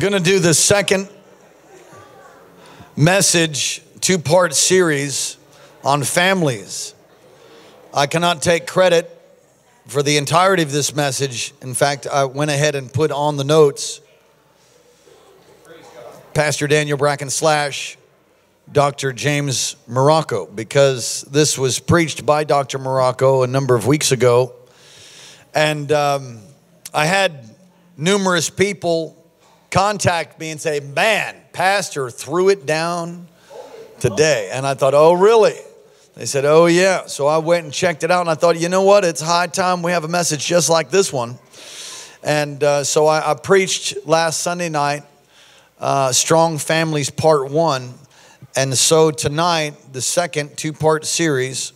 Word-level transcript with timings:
going 0.00 0.14
to 0.14 0.18
do 0.20 0.38
the 0.38 0.54
second 0.54 1.10
message, 2.96 3.82
two 4.00 4.18
part 4.18 4.54
series 4.54 5.36
on 5.84 6.04
families. 6.04 6.94
I 7.92 8.06
cannot 8.06 8.40
take 8.40 8.66
credit 8.66 9.14
for 9.86 10.02
the 10.02 10.16
entirety 10.16 10.62
of 10.62 10.72
this 10.72 10.94
message. 10.96 11.52
In 11.60 11.74
fact, 11.74 12.06
I 12.06 12.24
went 12.24 12.50
ahead 12.50 12.76
and 12.76 12.90
put 12.90 13.10
on 13.10 13.36
the 13.36 13.44
notes 13.44 14.00
Pastor 16.32 16.66
Daniel 16.66 16.96
Bracken 16.96 17.28
slash 17.28 17.98
Dr. 18.72 19.12
James 19.12 19.76
Marocco 19.86 20.46
because 20.46 21.26
this 21.30 21.58
was 21.58 21.78
preached 21.78 22.24
by 22.24 22.44
Dr. 22.44 22.78
Marocco 22.78 23.44
a 23.44 23.46
number 23.46 23.74
of 23.74 23.86
weeks 23.86 24.12
ago. 24.12 24.54
And 25.54 25.92
um, 25.92 26.40
I 26.94 27.04
had 27.04 27.54
numerous 27.98 28.48
people 28.48 29.19
contact 29.70 30.38
me 30.40 30.50
and 30.50 30.60
say, 30.60 30.80
Man, 30.80 31.36
Pastor 31.52 32.10
threw 32.10 32.48
it 32.48 32.66
down 32.66 33.28
today. 33.98 34.50
And 34.52 34.66
I 34.66 34.74
thought, 34.74 34.94
Oh, 34.94 35.12
really? 35.12 35.56
They 36.14 36.26
said, 36.26 36.44
Oh, 36.44 36.66
yeah. 36.66 37.06
So 37.06 37.26
I 37.26 37.38
went 37.38 37.64
and 37.64 37.72
checked 37.72 38.04
it 38.04 38.10
out 38.10 38.20
and 38.20 38.30
I 38.30 38.34
thought, 38.34 38.58
You 38.58 38.68
know 38.68 38.82
what? 38.82 39.04
It's 39.04 39.20
high 39.20 39.46
time 39.46 39.82
we 39.82 39.92
have 39.92 40.04
a 40.04 40.08
message 40.08 40.44
just 40.44 40.68
like 40.68 40.90
this 40.90 41.12
one. 41.12 41.38
And 42.22 42.62
uh, 42.62 42.84
so 42.84 43.06
I, 43.06 43.30
I, 43.30 43.34
preached 43.34 44.06
last 44.06 44.42
Sunday 44.42 44.68
night, 44.68 45.04
uh, 45.78 46.12
Strong 46.12 46.58
Families 46.58 47.08
Part 47.08 47.50
One. 47.50 47.94
And 48.54 48.76
so 48.76 49.10
tonight, 49.10 49.74
the 49.92 50.02
second 50.02 50.58
two 50.58 50.74
part 50.74 51.06
series, 51.06 51.72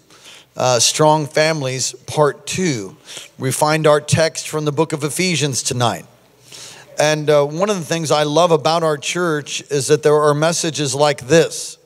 uh, 0.55 0.81
Strong 0.81 1.29
Families 1.29 1.95
Part 2.07 2.47
Two, 2.47 2.97
we 3.39 3.53
find 3.53 3.87
our 3.87 4.03
text 4.03 4.49
from 4.49 4.67
the 4.67 4.73
book 4.73 4.93
of 4.93 5.03
Ephesians 5.03 5.63
tonight. 5.63 6.05
And 6.99 7.29
uh, 7.29 7.45
one 7.45 7.71
of 7.71 7.77
the 7.77 7.85
things 7.85 8.11
I 8.11 8.23
love 8.23 8.51
about 8.51 8.83
our 8.83 8.97
church 8.97 9.63
is 9.71 9.89
that 9.89 10.03
there 10.03 10.17
are 10.17 10.35
messages 10.35 10.95
like 10.95 11.23
this 11.23 11.79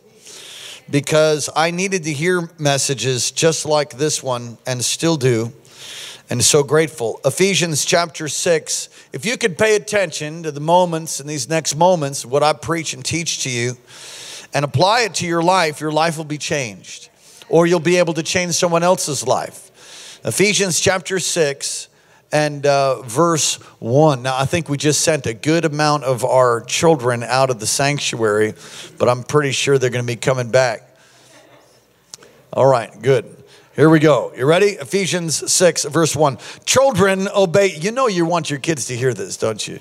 because 0.90 1.48
I 1.54 1.70
needed 1.70 2.04
to 2.04 2.12
hear 2.12 2.48
messages 2.58 3.30
just 3.30 3.66
like 3.66 3.90
this 3.90 4.22
one 4.22 4.58
and 4.66 4.84
still 4.84 5.16
do. 5.16 5.52
And 6.30 6.44
so 6.44 6.62
grateful. 6.62 7.20
Ephesians 7.24 7.86
chapter 7.86 8.28
6. 8.28 8.88
If 9.14 9.24
you 9.24 9.38
could 9.38 9.56
pay 9.56 9.76
attention 9.76 10.42
to 10.42 10.50
the 10.50 10.60
moments 10.60 11.20
and 11.20 11.28
these 11.28 11.48
next 11.48 11.74
moments, 11.74 12.26
what 12.26 12.42
I 12.42 12.52
preach 12.52 12.92
and 12.92 13.02
teach 13.02 13.44
to 13.44 13.50
you, 13.50 13.78
and 14.52 14.64
apply 14.64 15.02
it 15.02 15.14
to 15.14 15.26
your 15.26 15.42
life, 15.42 15.80
your 15.80 15.92
life 15.92 16.18
will 16.18 16.24
be 16.24 16.36
changed. 16.36 17.08
Or 17.48 17.66
you'll 17.66 17.80
be 17.80 17.96
able 17.96 18.12
to 18.14 18.22
change 18.22 18.54
someone 18.54 18.82
else's 18.82 19.26
life. 19.26 19.70
Ephesians 20.24 20.80
chapter 20.80 21.18
6 21.18 21.87
and 22.32 22.66
uh, 22.66 23.02
verse 23.02 23.56
1. 23.80 24.22
Now, 24.22 24.36
I 24.36 24.44
think 24.44 24.68
we 24.68 24.76
just 24.76 25.00
sent 25.00 25.26
a 25.26 25.34
good 25.34 25.64
amount 25.64 26.04
of 26.04 26.24
our 26.24 26.60
children 26.62 27.22
out 27.22 27.50
of 27.50 27.60
the 27.60 27.66
sanctuary, 27.66 28.54
but 28.98 29.08
I'm 29.08 29.22
pretty 29.22 29.52
sure 29.52 29.78
they're 29.78 29.90
going 29.90 30.04
to 30.04 30.12
be 30.12 30.16
coming 30.16 30.50
back. 30.50 30.82
All 32.52 32.66
right, 32.66 32.90
good. 33.02 33.34
Here 33.76 33.88
we 33.88 34.00
go. 34.00 34.32
You 34.36 34.44
ready? 34.44 34.70
Ephesians 34.70 35.52
6, 35.52 35.84
verse 35.84 36.16
1. 36.16 36.38
Children, 36.64 37.28
obey. 37.28 37.76
You 37.76 37.92
know, 37.92 38.08
you 38.08 38.26
want 38.26 38.50
your 38.50 38.58
kids 38.58 38.86
to 38.86 38.96
hear 38.96 39.14
this, 39.14 39.36
don't 39.36 39.66
you? 39.66 39.78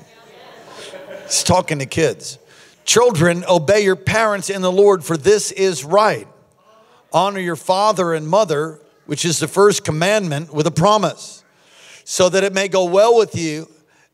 It's 1.25 1.43
talking 1.43 1.79
to 1.79 1.85
kids. 1.85 2.37
Children, 2.85 3.43
obey 3.49 3.83
your 3.83 3.95
parents 3.95 4.49
in 4.49 4.61
the 4.61 4.71
Lord, 4.71 5.03
for 5.03 5.17
this 5.17 5.51
is 5.51 5.83
right. 5.83 6.27
Honor 7.11 7.39
your 7.39 7.55
father 7.55 8.13
and 8.13 8.27
mother, 8.27 8.79
which 9.07 9.25
is 9.25 9.39
the 9.39 9.47
first 9.47 9.83
commandment, 9.83 10.53
with 10.53 10.67
a 10.67 10.71
promise, 10.71 11.36
so 12.09 12.29
that 12.29 12.41
it 12.41 12.53
may 12.53 12.69
go 12.69 12.85
well 12.85 13.17
with 13.17 13.35
you 13.35 13.67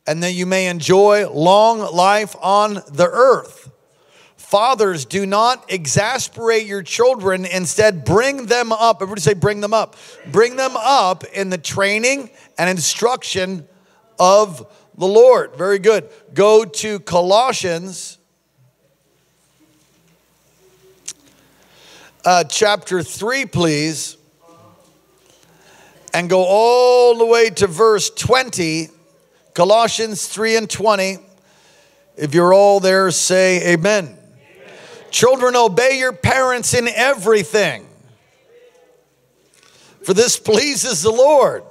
and 0.07 0.23
that 0.23 0.31
you 0.31 0.47
may 0.47 0.65
enjoy 0.65 1.29
long 1.29 1.77
life 1.93 2.35
on 2.41 2.73
the 2.91 3.07
earth. 3.07 3.69
Fathers, 4.35 5.05
do 5.05 5.27
not 5.27 5.71
exasperate 5.71 6.65
your 6.65 6.81
children. 6.81 7.45
Instead, 7.45 8.03
bring 8.03 8.47
them 8.47 8.71
up. 8.71 8.97
Everybody 8.99 9.21
say, 9.21 9.35
bring 9.35 9.61
them 9.61 9.75
up. 9.75 9.95
Bring 10.31 10.55
them 10.55 10.71
up 10.75 11.23
in 11.35 11.51
the 11.51 11.57
training 11.59 12.31
and 12.57 12.67
instruction 12.67 13.67
of 14.17 14.65
the 14.97 15.05
Lord. 15.07 15.55
Very 15.55 15.77
good. 15.77 16.09
Go 16.33 16.65
to 16.65 16.99
Colossians 16.99 18.17
uh, 22.25 22.43
chapter 22.45 23.03
3, 23.03 23.45
please, 23.45 24.17
and 26.13 26.29
go 26.29 26.45
all 26.45 27.17
the 27.17 27.25
way 27.25 27.49
to 27.49 27.67
verse 27.67 28.09
20. 28.09 28.89
Colossians 29.53 30.27
3 30.27 30.57
and 30.57 30.69
20. 30.69 31.17
If 32.15 32.33
you're 32.33 32.53
all 32.53 32.79
there, 32.79 33.09
say 33.11 33.73
amen. 33.73 34.05
amen. 34.05 34.17
Children, 35.09 35.55
obey 35.55 35.97
your 35.97 36.13
parents 36.13 36.73
in 36.73 36.87
everything, 36.87 37.87
for 40.03 40.13
this 40.13 40.37
pleases 40.37 41.01
the 41.01 41.11
Lord. 41.11 41.63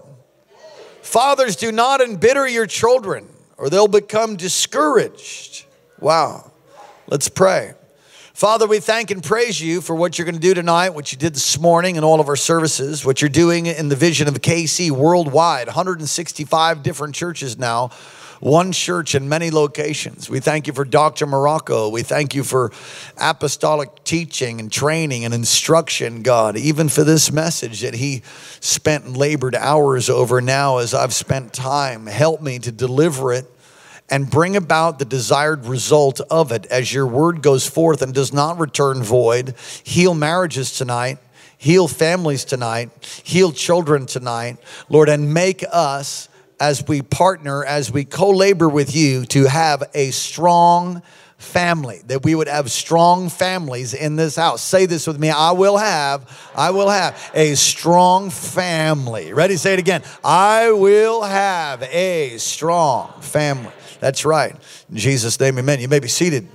Fathers, 1.02 1.56
do 1.56 1.70
not 1.70 2.00
embitter 2.00 2.48
your 2.48 2.66
children, 2.66 3.28
or 3.56 3.70
they'll 3.70 3.86
become 3.86 4.36
discouraged. 4.36 5.66
Wow. 6.00 6.50
Let's 7.06 7.28
pray. 7.28 7.74
Father, 8.42 8.66
we 8.66 8.80
thank 8.80 9.12
and 9.12 9.22
praise 9.22 9.60
you 9.60 9.80
for 9.80 9.94
what 9.94 10.18
you're 10.18 10.24
going 10.24 10.34
to 10.34 10.40
do 10.40 10.52
tonight, 10.52 10.88
what 10.90 11.12
you 11.12 11.16
did 11.16 11.32
this 11.32 11.60
morning 11.60 11.94
in 11.94 12.02
all 12.02 12.18
of 12.18 12.26
our 12.26 12.34
services, 12.34 13.04
what 13.04 13.22
you're 13.22 13.28
doing 13.28 13.66
in 13.66 13.88
the 13.88 13.94
vision 13.94 14.26
of 14.26 14.34
KC 14.34 14.90
worldwide, 14.90 15.68
165 15.68 16.82
different 16.82 17.14
churches 17.14 17.56
now, 17.56 17.90
one 18.40 18.72
church 18.72 19.14
in 19.14 19.28
many 19.28 19.52
locations. 19.52 20.28
We 20.28 20.40
thank 20.40 20.66
you 20.66 20.72
for 20.72 20.84
Dr. 20.84 21.24
Marocco. 21.24 21.92
We 21.92 22.02
thank 22.02 22.34
you 22.34 22.42
for 22.42 22.72
apostolic 23.16 24.02
teaching 24.02 24.58
and 24.58 24.72
training 24.72 25.24
and 25.24 25.32
instruction, 25.32 26.22
God, 26.22 26.56
even 26.56 26.88
for 26.88 27.04
this 27.04 27.30
message 27.30 27.82
that 27.82 27.94
he 27.94 28.22
spent 28.58 29.04
and 29.04 29.16
labored 29.16 29.54
hours 29.54 30.10
over 30.10 30.40
now 30.40 30.78
as 30.78 30.94
I've 30.94 31.14
spent 31.14 31.52
time. 31.52 32.06
Help 32.06 32.42
me 32.42 32.58
to 32.58 32.72
deliver 32.72 33.32
it 33.32 33.51
and 34.12 34.28
bring 34.28 34.56
about 34.56 34.98
the 34.98 35.06
desired 35.06 35.64
result 35.64 36.20
of 36.30 36.52
it 36.52 36.66
as 36.66 36.92
your 36.92 37.06
word 37.06 37.40
goes 37.40 37.66
forth 37.66 38.02
and 38.02 38.12
does 38.12 38.30
not 38.30 38.58
return 38.58 39.02
void. 39.02 39.54
Heal 39.82 40.12
marriages 40.12 40.76
tonight, 40.76 41.16
heal 41.56 41.88
families 41.88 42.44
tonight, 42.44 42.90
heal 43.24 43.52
children 43.52 44.04
tonight, 44.04 44.58
Lord, 44.90 45.08
and 45.08 45.32
make 45.32 45.64
us 45.72 46.28
as 46.60 46.86
we 46.86 47.00
partner, 47.00 47.64
as 47.64 47.90
we 47.90 48.04
co 48.04 48.28
labor 48.28 48.68
with 48.68 48.94
you 48.94 49.24
to 49.26 49.44
have 49.46 49.82
a 49.94 50.10
strong 50.10 51.00
family, 51.42 52.02
that 52.06 52.24
we 52.24 52.34
would 52.34 52.48
have 52.48 52.70
strong 52.70 53.28
families 53.28 53.94
in 53.94 54.16
this 54.16 54.36
house. 54.36 54.62
Say 54.62 54.86
this 54.86 55.06
with 55.06 55.18
me 55.18 55.30
I 55.30 55.52
will 55.52 55.76
have, 55.76 56.50
I 56.54 56.70
will 56.70 56.88
have 56.88 57.30
a 57.34 57.54
strong 57.54 58.30
family. 58.30 59.32
Ready? 59.32 59.56
Say 59.56 59.74
it 59.74 59.78
again. 59.78 60.02
I 60.24 60.70
will 60.70 61.22
have 61.22 61.82
a 61.82 62.38
strong 62.38 63.12
family. 63.20 63.72
That's 64.00 64.24
right. 64.24 64.56
In 64.90 64.96
Jesus' 64.96 65.38
name, 65.38 65.58
amen. 65.58 65.80
You 65.80 65.88
may 65.88 66.00
be 66.00 66.08
seated. 66.08 66.48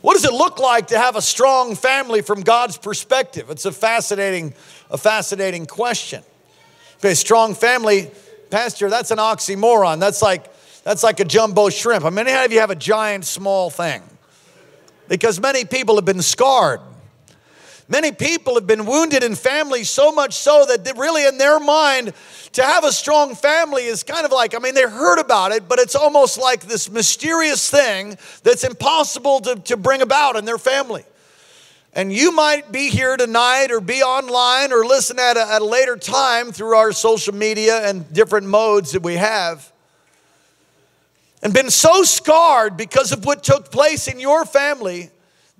What 0.00 0.14
does 0.14 0.24
it 0.24 0.32
look 0.32 0.60
like 0.60 0.88
to 0.88 0.98
have 0.98 1.16
a 1.16 1.22
strong 1.22 1.74
family 1.74 2.22
from 2.22 2.42
God's 2.42 2.78
perspective? 2.78 3.50
It's 3.50 3.64
a 3.64 3.72
fascinating, 3.72 4.54
a 4.90 4.98
fascinating 4.98 5.66
question. 5.66 6.22
Okay, 6.98 7.14
strong 7.14 7.54
family, 7.54 8.10
Pastor, 8.50 8.88
that's 8.88 9.10
an 9.10 9.18
oxymoron. 9.18 9.98
That's 9.98 10.22
like 10.22 10.52
that's 10.88 11.02
like 11.02 11.20
a 11.20 11.24
jumbo 11.24 11.68
shrimp. 11.68 12.06
I 12.06 12.10
how 12.32 12.46
of 12.46 12.52
you 12.52 12.60
have 12.60 12.70
a 12.70 12.74
giant 12.74 13.26
small 13.26 13.68
thing? 13.68 14.02
Because 15.06 15.38
many 15.38 15.66
people 15.66 15.96
have 15.96 16.06
been 16.06 16.22
scarred 16.22 16.80
Many 17.90 18.12
people 18.12 18.54
have 18.56 18.66
been 18.66 18.84
wounded 18.84 19.22
in 19.22 19.34
families 19.34 19.88
so 19.88 20.12
much 20.12 20.34
so 20.34 20.66
that 20.66 20.94
really, 20.98 21.26
in 21.26 21.38
their 21.38 21.58
mind, 21.58 22.12
to 22.52 22.62
have 22.62 22.84
a 22.84 22.92
strong 22.92 23.34
family 23.34 23.84
is 23.84 24.02
kind 24.02 24.26
of 24.26 24.30
like, 24.30 24.54
I 24.54 24.58
mean, 24.58 24.74
they 24.74 24.82
heard 24.82 25.18
about 25.18 25.52
it, 25.52 25.66
but 25.68 25.78
it's 25.78 25.94
almost 25.94 26.36
like 26.36 26.60
this 26.60 26.90
mysterious 26.90 27.70
thing 27.70 28.18
that's 28.42 28.62
impossible 28.62 29.40
to, 29.40 29.56
to 29.56 29.78
bring 29.78 30.02
about 30.02 30.36
in 30.36 30.44
their 30.44 30.58
family. 30.58 31.04
And 31.94 32.12
you 32.12 32.30
might 32.30 32.70
be 32.70 32.90
here 32.90 33.16
tonight 33.16 33.70
or 33.70 33.80
be 33.80 34.02
online 34.02 34.70
or 34.70 34.84
listen 34.84 35.18
at 35.18 35.38
a, 35.38 35.50
at 35.50 35.62
a 35.62 35.64
later 35.64 35.96
time 35.96 36.52
through 36.52 36.76
our 36.76 36.92
social 36.92 37.34
media 37.34 37.88
and 37.88 38.12
different 38.12 38.48
modes 38.48 38.92
that 38.92 39.02
we 39.02 39.14
have 39.14 39.72
and 41.42 41.52
been 41.52 41.70
so 41.70 42.02
scarred 42.02 42.76
because 42.76 43.12
of 43.12 43.24
what 43.24 43.42
took 43.42 43.70
place 43.70 44.08
in 44.08 44.20
your 44.20 44.44
family 44.44 45.10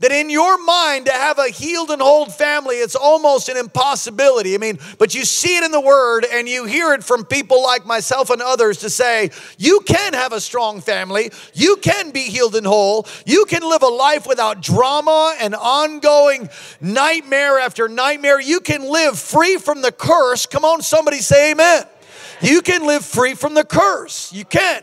that 0.00 0.12
in 0.12 0.30
your 0.30 0.62
mind 0.62 1.06
to 1.06 1.12
have 1.12 1.38
a 1.38 1.48
healed 1.48 1.90
and 1.90 2.00
whole 2.00 2.26
family 2.26 2.76
it's 2.76 2.94
almost 2.94 3.48
an 3.48 3.56
impossibility. 3.56 4.54
I 4.54 4.58
mean 4.58 4.78
but 4.98 5.14
you 5.14 5.24
see 5.24 5.56
it 5.56 5.64
in 5.64 5.72
the 5.72 5.80
word 5.80 6.24
and 6.30 6.48
you 6.48 6.64
hear 6.64 6.92
it 6.92 7.02
from 7.02 7.24
people 7.24 7.62
like 7.62 7.84
myself 7.84 8.30
and 8.30 8.40
others 8.40 8.78
to 8.78 8.90
say 8.90 9.30
you 9.58 9.80
can 9.80 10.14
have 10.14 10.32
a 10.32 10.40
strong 10.40 10.80
family. 10.80 11.30
You 11.52 11.76
can 11.76 12.10
be 12.10 12.22
healed 12.22 12.54
and 12.54 12.66
whole. 12.66 13.06
You 13.26 13.44
can 13.46 13.62
live 13.62 13.82
a 13.82 13.88
life 13.88 14.26
without 14.26 14.62
drama 14.62 15.36
and 15.40 15.54
ongoing 15.54 16.48
nightmare 16.80 17.58
after 17.58 17.88
nightmare. 17.88 18.40
You 18.40 18.60
can 18.60 18.82
live 18.82 19.18
free 19.18 19.56
from 19.56 19.82
the 19.82 19.92
curse. 19.92 20.46
Come 20.46 20.64
on 20.64 20.82
somebody 20.82 21.18
say 21.18 21.52
amen. 21.52 21.84
You 22.40 22.62
can 22.62 22.86
live 22.86 23.04
free 23.04 23.34
from 23.34 23.54
the 23.54 23.64
curse. 23.64 24.32
You 24.32 24.44
can 24.44 24.82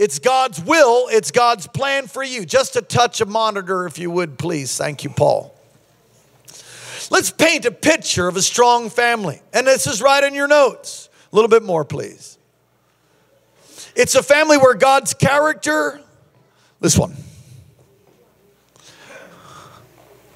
It's 0.00 0.18
God's 0.18 0.58
will, 0.64 1.08
it's 1.08 1.30
God's 1.30 1.66
plan 1.66 2.06
for 2.06 2.22
you. 2.22 2.46
Just 2.46 2.74
a 2.74 2.80
touch 2.80 3.20
of 3.20 3.28
monitor, 3.28 3.84
if 3.84 3.98
you 3.98 4.10
would, 4.10 4.38
please. 4.38 4.74
Thank 4.74 5.04
you, 5.04 5.10
Paul. 5.10 5.54
Let's 7.10 7.30
paint 7.30 7.66
a 7.66 7.70
picture 7.70 8.26
of 8.26 8.34
a 8.34 8.40
strong 8.40 8.88
family. 8.88 9.42
And 9.52 9.66
this 9.66 9.86
is 9.86 10.00
right 10.00 10.24
in 10.24 10.34
your 10.34 10.48
notes. 10.48 11.10
A 11.30 11.36
little 11.36 11.50
bit 11.50 11.62
more, 11.62 11.84
please. 11.84 12.38
It's 13.94 14.14
a 14.14 14.22
family 14.22 14.56
where 14.56 14.72
God's 14.72 15.12
character, 15.12 16.00
this 16.80 16.96
one. 16.96 17.14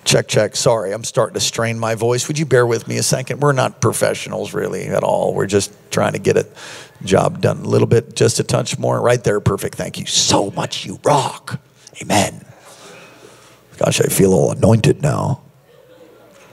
Check, 0.04 0.28
check. 0.28 0.56
Sorry, 0.56 0.92
I'm 0.92 1.04
starting 1.04 1.34
to 1.34 1.40
strain 1.40 1.78
my 1.78 1.94
voice. 1.94 2.28
Would 2.28 2.38
you 2.38 2.44
bear 2.44 2.66
with 2.66 2.86
me 2.86 2.98
a 2.98 3.02
second? 3.02 3.40
We're 3.40 3.52
not 3.52 3.80
professionals 3.80 4.52
really 4.52 4.88
at 4.88 5.02
all. 5.02 5.32
We're 5.32 5.46
just 5.46 5.72
trying 5.90 6.12
to 6.12 6.18
get 6.18 6.36
a 6.36 6.46
job 7.04 7.40
done 7.40 7.58
a 7.58 7.68
little 7.68 7.86
bit, 7.86 8.16
just 8.16 8.40
a 8.40 8.44
touch 8.44 8.78
more. 8.78 9.00
Right 9.00 9.22
there, 9.22 9.40
perfect. 9.40 9.74
Thank 9.76 9.98
you 9.98 10.06
so 10.06 10.50
much. 10.50 10.84
You 10.84 10.98
rock. 11.04 11.60
Amen. 12.02 12.44
Gosh, 13.76 14.00
I 14.00 14.06
feel 14.06 14.32
all 14.32 14.52
anointed 14.52 15.02
now. 15.02 15.42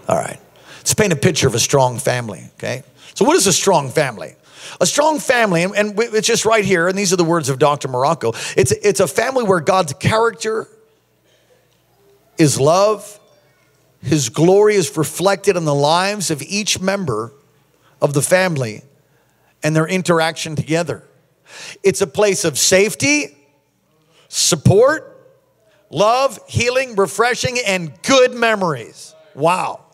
All 0.07 0.17
right. 0.17 0.39
Let's 0.77 0.93
paint 0.93 1.13
a 1.13 1.15
picture 1.15 1.47
of 1.47 1.55
a 1.55 1.59
strong 1.59 1.99
family, 1.99 2.49
okay? 2.55 2.83
So, 3.13 3.25
what 3.25 3.35
is 3.35 3.47
a 3.47 3.53
strong 3.53 3.89
family? 3.89 4.35
A 4.79 4.85
strong 4.85 5.19
family, 5.19 5.63
and, 5.63 5.99
it's 5.99 6.27
just 6.27 6.45
right 6.45 6.65
here, 6.65 6.87
and 6.87 6.97
these 6.97 7.13
are 7.13 7.17
the 7.17 7.23
words 7.23 7.49
of 7.49 7.59
Dr. 7.59 7.87
Marocco. 7.87 8.33
It's, 8.57 8.71
it's 8.71 8.99
a 8.99 9.07
family 9.07 9.43
where 9.43 9.59
God's 9.59 9.93
character 9.93 10.67
is 12.37 12.59
love, 12.59 13.19
His 14.01 14.29
glory 14.29 14.75
is 14.75 14.95
reflected 14.97 15.55
in 15.55 15.65
the 15.65 15.75
lives 15.75 16.31
of 16.31 16.41
each 16.41 16.79
member 16.79 17.33
of 18.01 18.13
the 18.13 18.21
family 18.21 18.81
and 19.63 19.75
their 19.75 19.87
interaction 19.87 20.55
together. 20.55 21.03
It's 21.83 22.01
a 22.01 22.07
place 22.07 22.45
of 22.45 22.57
safety, 22.57 23.37
support, 24.27 25.07
love, 25.89 26.39
healing, 26.47 26.95
refreshing, 26.95 27.57
and 27.65 27.91
good 28.03 28.33
memories. 28.33 29.13
Wow. 29.35 29.85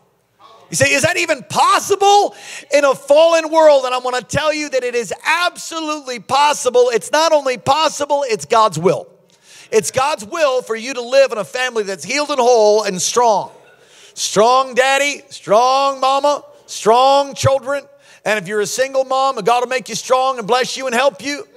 You 0.70 0.76
say, 0.76 0.92
is 0.92 1.02
that 1.02 1.16
even 1.16 1.42
possible 1.44 2.34
in 2.72 2.84
a 2.84 2.94
fallen 2.94 3.50
world? 3.50 3.84
And 3.84 3.94
I 3.94 3.98
want 3.98 4.16
to 4.16 4.36
tell 4.36 4.52
you 4.52 4.68
that 4.68 4.84
it 4.84 4.94
is 4.94 5.14
absolutely 5.24 6.20
possible. 6.20 6.90
It's 6.92 7.10
not 7.10 7.32
only 7.32 7.56
possible, 7.56 8.24
it's 8.26 8.44
God's 8.44 8.78
will. 8.78 9.08
It's 9.70 9.90
God's 9.90 10.24
will 10.24 10.62
for 10.62 10.76
you 10.76 10.94
to 10.94 11.02
live 11.02 11.32
in 11.32 11.38
a 11.38 11.44
family 11.44 11.84
that's 11.84 12.04
healed 12.04 12.30
and 12.30 12.38
whole 12.38 12.84
and 12.84 13.00
strong. 13.00 13.50
Strong 14.14 14.74
daddy, 14.74 15.22
strong 15.30 16.00
mama, 16.00 16.42
strong 16.66 17.34
children. 17.34 17.84
And 18.28 18.38
if 18.38 18.46
you're 18.46 18.60
a 18.60 18.66
single 18.66 19.06
mom, 19.06 19.36
God 19.36 19.60
will 19.60 19.68
make 19.68 19.88
you 19.88 19.94
strong 19.94 20.36
and 20.38 20.46
bless 20.46 20.76
you 20.76 20.84
and 20.84 20.94
help 20.94 21.24
you. 21.24 21.48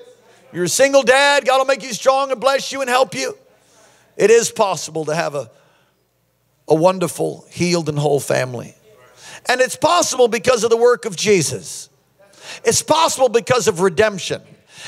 You're 0.54 0.64
a 0.64 0.70
single 0.70 1.04
dad, 1.04 1.44
God 1.46 1.58
will 1.58 1.66
make 1.66 1.84
you 1.84 1.92
strong 1.92 2.32
and 2.32 2.40
bless 2.40 2.72
you 2.72 2.80
and 2.80 2.90
help 2.90 3.14
you. 3.14 3.38
It 4.16 4.32
is 4.32 4.52
possible 4.52 5.04
to 5.04 5.14
have 5.14 5.36
a, 5.36 5.52
a 6.70 6.76
wonderful, 6.76 7.46
healed, 7.52 7.90
and 7.90 8.00
whole 8.00 8.22
family. 8.22 8.74
And 9.50 9.60
it's 9.60 9.76
possible 9.76 10.30
because 10.30 10.64
of 10.64 10.70
the 10.70 10.78
work 10.78 11.04
of 11.04 11.18
Jesus. 11.18 11.90
It's 12.64 12.82
possible 12.82 13.28
because 13.28 13.68
of 13.68 13.82
redemption. 13.82 14.42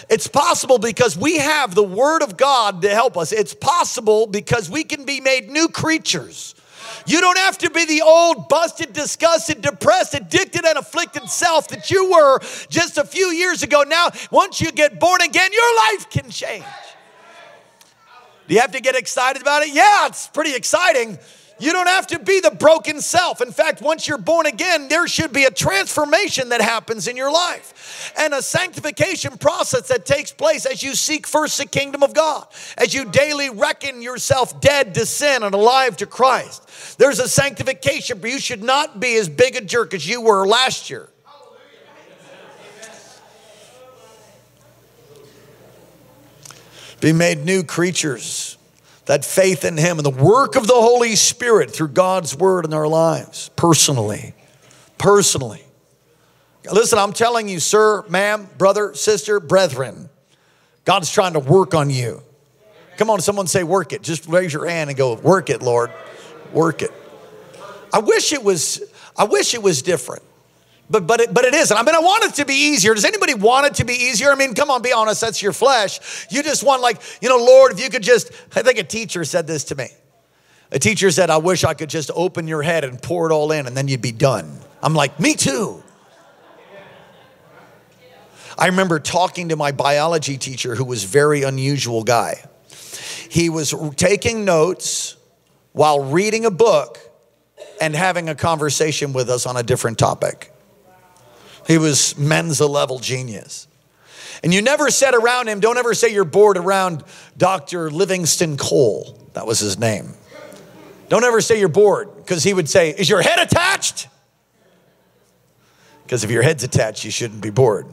It's 0.10 0.30
possible 0.30 0.78
because 0.78 1.18
we 1.18 1.40
have 1.40 1.76
the 1.76 1.84
Word 1.84 2.24
of 2.24 2.38
God 2.38 2.82
to 2.84 2.90
help 2.92 3.18
us. 3.18 3.34
It's 3.34 3.54
possible 3.54 4.26
because 4.26 4.70
we 4.70 4.86
can 4.86 5.04
be 5.04 5.20
made 5.20 5.50
new 5.50 5.68
creatures. 5.68 6.56
You 7.06 7.22
don't 7.22 7.38
have 7.38 7.58
to 7.60 7.70
be 7.70 7.86
the 7.86 8.02
old, 8.02 8.50
busted, 8.50 8.94
disgusted, 8.94 9.62
depressed, 9.62 10.14
addicted, 10.14 10.66
and 10.66 10.78
afflicted 10.78 11.30
self 11.30 11.68
that 11.70 11.92
you 11.92 12.12
were 12.12 12.40
just 12.70 12.98
a 12.98 13.04
few 13.04 13.28
years 13.28 13.64
ago. 13.64 13.84
Now, 13.84 14.10
once 14.32 14.62
you 14.62 14.72
get 14.72 15.00
born 15.00 15.22
again, 15.22 15.52
your 15.52 15.76
life 15.78 16.10
can 16.10 16.30
change. 16.30 16.66
Do 18.48 18.56
you 18.56 18.62
have 18.62 18.72
to 18.72 18.82
get 18.82 18.96
excited 18.96 19.42
about 19.42 19.64
it? 19.64 19.74
Yeah, 19.74 20.08
it's 20.08 20.28
pretty 20.28 20.54
exciting. 20.54 21.18
You 21.60 21.72
don't 21.72 21.88
have 21.88 22.08
to 22.08 22.20
be 22.20 22.40
the 22.40 22.52
broken 22.52 23.00
self. 23.00 23.40
In 23.40 23.52
fact, 23.52 23.82
once 23.82 24.08
you're 24.08 24.18
born 24.18 24.46
again, 24.48 24.88
there 24.88 25.08
should 25.08 25.32
be 25.32 25.44
a 25.44 25.52
transformation 25.52 26.50
that 26.50 26.62
happens 26.62 27.08
in 27.08 27.16
your 27.16 27.32
life 27.32 28.14
and 28.18 28.34
a 28.34 28.42
sanctification 28.42 29.38
process 29.38 29.88
that 29.90 30.06
takes 30.06 30.32
place 30.32 30.66
as 30.66 30.82
you 30.82 30.96
seek 30.96 31.28
first 31.28 31.58
the 31.58 31.66
kingdom 31.66 32.02
of 32.04 32.14
God, 32.14 32.48
as 32.78 32.94
you 32.94 33.06
daily 33.06 33.50
reckon 33.50 34.02
yourself 34.02 34.60
dead 34.62 34.96
to 34.96 35.06
sin 35.06 35.44
and 35.44 35.54
alive 35.54 35.96
to 35.98 36.06
Christ. 36.06 36.98
There's 36.98 37.20
a 37.20 37.30
sanctification, 37.30 38.20
but 38.20 38.32
you 38.32 38.40
should 38.40 38.64
not 38.64 39.00
be 39.00 39.16
as 39.16 39.30
big 39.30 39.56
a 39.56 39.62
jerk 39.62 39.94
as 39.94 40.08
you 40.08 40.22
were 40.22 40.48
last 40.48 40.90
year. 40.90 41.10
Be 47.00 47.14
made 47.14 47.46
new 47.46 47.64
creatures 47.64 48.58
that 49.06 49.26
faith 49.26 49.66
in 49.66 49.78
Him 49.78 49.98
and 49.98 50.06
the 50.06 50.10
work 50.10 50.56
of 50.56 50.68
the 50.68 50.74
Holy 50.74 51.16
Spirit 51.16 51.72
through 51.72 51.90
God's 51.90 52.36
Word 52.36 52.66
in 52.66 52.74
our 52.74 52.88
lives, 52.88 53.50
personally. 53.56 54.34
Personally. 54.98 55.64
Listen, 56.72 56.98
I'm 56.98 57.12
telling 57.12 57.50
you, 57.50 57.60
sir, 57.60 58.06
ma'am, 58.08 58.48
brother, 58.58 58.94
sister, 58.94 59.40
brethren, 59.40 60.10
God's 60.86 61.12
trying 61.12 61.34
to 61.34 61.40
work 61.40 61.74
on 61.74 61.90
you. 61.90 62.22
Come 62.98 63.10
on, 63.10 63.20
someone 63.20 63.48
say, 63.48 63.64
work 63.64 63.92
it. 63.92 64.02
Just 64.02 64.28
raise 64.28 64.54
your 64.54 64.68
hand 64.68 64.90
and 64.90 64.98
go, 64.98 65.16
work 65.16 65.50
it, 65.50 65.62
Lord. 65.62 65.92
Work 66.54 66.82
it. 66.82 66.92
I 67.92 68.00
wish 68.00 68.32
it 68.32 68.44
was, 68.44 68.82
I 69.18 69.26
wish 69.26 69.54
it 69.54 69.62
was 69.62 69.82
different. 69.82 70.24
But 70.94 71.08
but 71.08 71.22
it, 71.22 71.34
but 71.34 71.44
it 71.44 71.56
isn't. 71.56 71.76
I 71.76 71.82
mean, 71.82 71.96
I 71.96 72.00
want 72.00 72.24
it 72.26 72.36
to 72.36 72.46
be 72.46 72.54
easier. 72.54 72.94
Does 72.94 73.04
anybody 73.04 73.34
want 73.34 73.66
it 73.66 73.74
to 73.76 73.84
be 73.84 73.94
easier? 73.94 74.32
I 74.32 74.36
mean, 74.36 74.54
come 74.54 74.70
on, 74.70 74.84
be 74.84 74.94
honest. 74.94 75.22
That's 75.22 75.42
your 75.42 75.52
flesh. 75.52 76.28
You 76.30 76.44
just 76.44 76.64
want 76.64 76.84
like, 76.84 77.02
you 77.20 77.30
know, 77.30 77.38
Lord, 77.38 77.72
if 77.72 77.84
you 77.84 77.90
could 77.90 78.04
just. 78.04 78.32
I 78.56 78.62
think 78.62 78.78
a 78.78 78.84
teacher 78.84 79.26
said 79.26 79.48
this 79.48 79.64
to 79.66 79.76
me. 79.76 79.88
A 80.72 80.78
teacher 80.78 81.10
said, 81.10 81.32
"I 81.32 81.38
wish 81.38 81.64
I 81.64 81.74
could 81.74 81.90
just 81.90 82.12
open 82.14 82.48
your 82.48 82.62
head 82.62 82.84
and 82.84 83.02
pour 83.02 83.28
it 83.28 83.34
all 83.34 83.52
in, 83.52 83.66
and 83.66 83.76
then 83.76 83.88
you'd 83.88 84.04
be 84.04 84.12
done." 84.12 84.60
I'm 84.84 84.94
like, 84.94 85.20
me 85.20 85.34
too. 85.34 85.82
I 88.56 88.68
remember 88.68 89.00
talking 89.00 89.50
to 89.50 89.56
my 89.56 89.72
biology 89.72 90.38
teacher, 90.38 90.76
who 90.76 90.86
was 90.86 91.06
very 91.06 91.42
unusual 91.42 92.04
guy. 92.04 92.36
He 93.30 93.50
was 93.50 93.74
taking 93.96 94.46
notes 94.46 95.16
while 95.72 96.04
reading 96.04 96.46
a 96.46 96.52
book 96.52 97.00
and 97.82 97.96
having 97.96 98.30
a 98.30 98.36
conversation 98.36 99.12
with 99.12 99.32
us 99.32 99.48
on 99.48 99.58
a 99.58 99.64
different 99.64 99.98
topic. 99.98 100.53
He 101.68 101.78
was 101.78 102.18
Mensa 102.18 102.68
level 102.68 103.00
genius. 103.00 103.68
And 104.44 104.54
you 104.54 104.62
never 104.62 104.90
said 104.90 105.14
around 105.14 105.48
him, 105.48 105.60
don't 105.60 105.78
ever 105.78 105.94
say 105.94 106.10
you're 106.10 106.26
bored 106.26 106.58
around 106.58 107.04
Dr. 107.38 107.90
Livingston 107.90 108.58
Cole. 108.58 109.18
That 109.34 109.48
was 109.48 109.60
his 109.60 109.80
name. 109.80 110.14
Don't 111.10 111.24
ever 111.24 111.42
say 111.42 111.60
you're 111.60 111.70
bored 111.70 112.10
because 112.18 112.44
he 112.44 112.54
would 112.54 112.68
say, 112.68 112.90
Is 112.90 113.10
your 113.10 113.22
head 113.22 113.40
attached? 113.40 114.08
Because 116.04 116.24
if 116.24 116.32
your 116.32 116.44
head's 116.44 116.64
attached, 116.64 117.06
you 117.06 117.12
shouldn't 117.12 117.42
be 117.42 117.50
bored. 117.50 117.88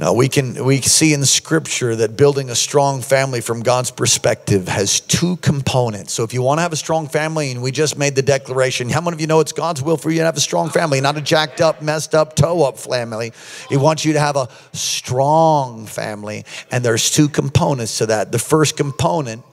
Now 0.00 0.14
we 0.14 0.30
can 0.30 0.64
we 0.64 0.80
see 0.80 1.12
in 1.12 1.22
scripture 1.26 1.94
that 1.94 2.16
building 2.16 2.48
a 2.48 2.54
strong 2.54 3.02
family 3.02 3.42
from 3.42 3.60
God's 3.60 3.90
perspective 3.90 4.66
has 4.66 4.98
two 4.98 5.36
components. 5.36 6.14
So 6.14 6.24
if 6.24 6.32
you 6.32 6.40
want 6.40 6.56
to 6.56 6.62
have 6.62 6.72
a 6.72 6.76
strong 6.76 7.06
family 7.06 7.50
and 7.50 7.60
we 7.60 7.70
just 7.70 7.98
made 7.98 8.14
the 8.14 8.22
declaration, 8.22 8.88
how 8.88 9.02
many 9.02 9.14
of 9.16 9.20
you 9.20 9.26
know 9.26 9.40
it's 9.40 9.52
God's 9.52 9.82
will 9.82 9.98
for 9.98 10.10
you 10.10 10.20
to 10.20 10.24
have 10.24 10.38
a 10.38 10.40
strong 10.40 10.70
family, 10.70 11.02
not 11.02 11.18
a 11.18 11.20
jacked 11.20 11.60
up, 11.60 11.82
messed 11.82 12.14
up, 12.14 12.34
toe 12.34 12.62
up 12.62 12.78
family. 12.78 13.34
He 13.68 13.76
wants 13.76 14.06
you 14.06 14.14
to 14.14 14.20
have 14.20 14.36
a 14.36 14.48
strong 14.72 15.84
family 15.84 16.46
and 16.72 16.82
there's 16.82 17.10
two 17.10 17.28
components 17.28 17.98
to 17.98 18.06
that. 18.06 18.32
The 18.32 18.38
first 18.38 18.78
component 18.78 19.44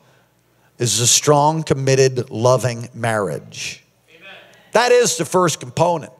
is 0.79 1.01
a 1.01 1.07
strong, 1.07 1.61
committed, 1.61 2.29
loving 2.29 2.87
marriage. 2.93 3.83
Amen. 4.09 4.31
That 4.71 4.93
is 4.93 5.17
the 5.17 5.25
first 5.25 5.59
component. 5.59 6.13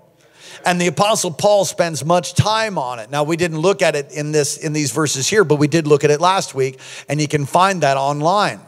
And 0.67 0.81
the 0.81 0.87
apostle 0.87 1.31
Paul 1.31 1.63
spends 1.63 2.03
much 2.03 2.33
time 2.33 2.77
on 2.77 2.99
it. 2.99 3.09
Now 3.09 3.23
we 3.23 3.37
didn't 3.37 3.59
look 3.59 3.81
at 3.81 3.95
it 3.95 4.11
in 4.11 4.33
this 4.33 4.57
in 4.57 4.73
these 4.73 4.91
verses 4.91 5.25
here, 5.25 5.45
but 5.45 5.55
we 5.55 5.69
did 5.69 5.87
look 5.87 6.03
at 6.03 6.11
it 6.11 6.19
last 6.19 6.53
week 6.53 6.77
and 7.07 7.21
you 7.21 7.27
can 7.29 7.45
find 7.45 7.83
that 7.83 7.95
online. 7.95 8.59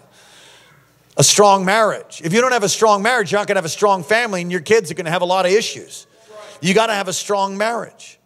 A 1.17 1.25
strong 1.25 1.65
marriage. 1.65 2.21
If 2.23 2.31
you 2.31 2.39
don't 2.39 2.53
have 2.53 2.63
a 2.63 2.69
strong 2.69 3.03
marriage, 3.03 3.33
you're 3.33 3.41
not 3.41 3.47
going 3.47 3.55
to 3.55 3.59
have 3.59 3.65
a 3.65 3.69
strong 3.69 4.05
family 4.05 4.41
and 4.41 4.49
your 4.49 4.61
kids 4.61 4.89
are 4.89 4.93
going 4.93 5.07
to 5.07 5.11
have 5.11 5.23
a 5.23 5.25
lot 5.25 5.45
of 5.45 5.51
issues. 5.51 6.07
You 6.61 6.73
got 6.73 6.87
to 6.87 6.93
have 6.93 7.09
a 7.09 7.13
strong 7.13 7.57
marriage. 7.57 8.18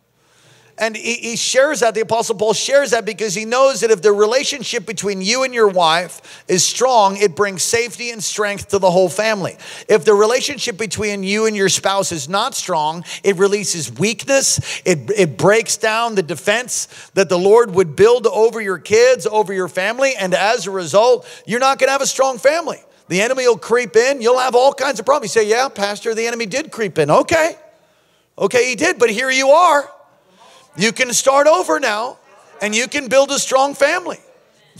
And 0.77 0.96
he, 0.96 1.13
he, 1.15 1.36
shares 1.36 1.82
that, 1.82 1.94
the 1.94 2.01
Apostle 2.01 2.36
Paul 2.36 2.53
shares 2.53 2.92
that 2.92 3.06
because 3.06 3.36
he 3.36 3.46
knows 3.46 3.82
that 3.82 3.92
if 3.92 4.01
the 4.01 4.12
relationship 4.12 4.88
between 4.88 5.22
you 5.22 5.44
and 5.44 5.53
your 5.53 5.68
wife 5.68 6.44
is 6.48 6.65
strong, 6.65 7.15
it 7.18 7.36
brings 7.36 7.62
safety 7.62 8.10
and 8.10 8.24
strength 8.24 8.70
to 8.70 8.80
the 8.80 8.89
whole 8.89 9.10
family. 9.10 9.56
If 9.88 10.03
the 10.03 10.15
relationship 10.15 10.77
between 10.77 11.22
you 11.22 11.46
and 11.46 11.56
your 11.56 11.70
spouse 11.70 12.12
is 12.12 12.27
not 12.27 12.56
strong, 12.56 13.06
it 13.24 13.36
releases 13.36 13.94
weakness, 13.94 14.82
it, 14.84 15.12
it 15.15 15.38
breaks 15.38 15.77
down 15.77 16.15
the 16.15 16.24
defense 16.24 16.88
that 17.13 17.30
the 17.30 17.38
Lord 17.38 17.75
would 17.75 17.96
build 17.96 18.25
over 18.25 18.60
your 18.60 18.80
kids, 18.80 19.27
over 19.27 19.53
your 19.53 19.68
family, 19.68 20.15
and 20.18 20.34
as 20.34 20.65
a 20.65 20.72
result, 20.72 21.27
you're 21.46 21.60
not 21.60 21.77
gonna 21.77 21.92
have 21.92 22.01
a 22.01 22.08
strong 22.08 22.39
family. 22.39 22.82
The 23.10 23.22
enemy 23.22 23.48
will 23.48 23.60
creep 23.60 23.96
in, 23.96 24.24
you'll 24.24 24.39
have 24.39 24.56
all 24.56 24.74
kinds 24.74 25.00
of 25.00 25.06
problems. 25.06 25.36
You 25.36 25.42
say, 25.42 25.50
Yeah, 25.50 25.70
Pastor, 25.70 26.15
the 26.15 26.25
enemy 26.25 26.48
did 26.48 26.72
creep 26.72 26.98
in. 26.98 27.12
Okay. 27.12 27.58
Okay, 28.38 28.70
he 28.70 28.75
did, 28.75 28.98
but 28.98 29.12
here 29.12 29.30
you 29.30 29.50
are. 29.50 29.88
You 30.75 30.92
can 30.92 31.13
start 31.13 31.48
over 31.48 31.80
now 31.80 32.18
And 32.63 32.74
you 32.74 32.88
can 32.88 33.10
build 33.10 33.30
a 33.30 33.39
strong 33.39 33.75
family. 33.75 34.20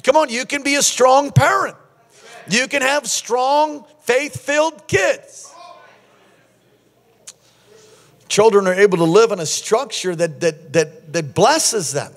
Come 0.04 0.16
on, 0.16 0.30
you 0.30 0.46
can 0.46 0.64
be 0.64 0.76
a 0.76 0.82
strong 0.82 1.32
parent. 1.32 1.76
You 2.50 2.70
can 2.70 2.82
have 2.82 3.08
strong, 3.08 3.86
faith 4.00 4.40
filled 4.40 4.88
kids. 4.88 5.54
Children 8.30 8.68
are 8.68 8.74
able 8.74 9.00
to 9.00 9.04
live 9.04 9.34
in 9.34 9.40
a 9.42 9.46
structure 9.46 10.16
that, 10.16 10.40
that, 10.40 10.72
that, 10.72 11.12
that 11.12 11.36
blesses 11.36 11.92
them. 11.92 12.14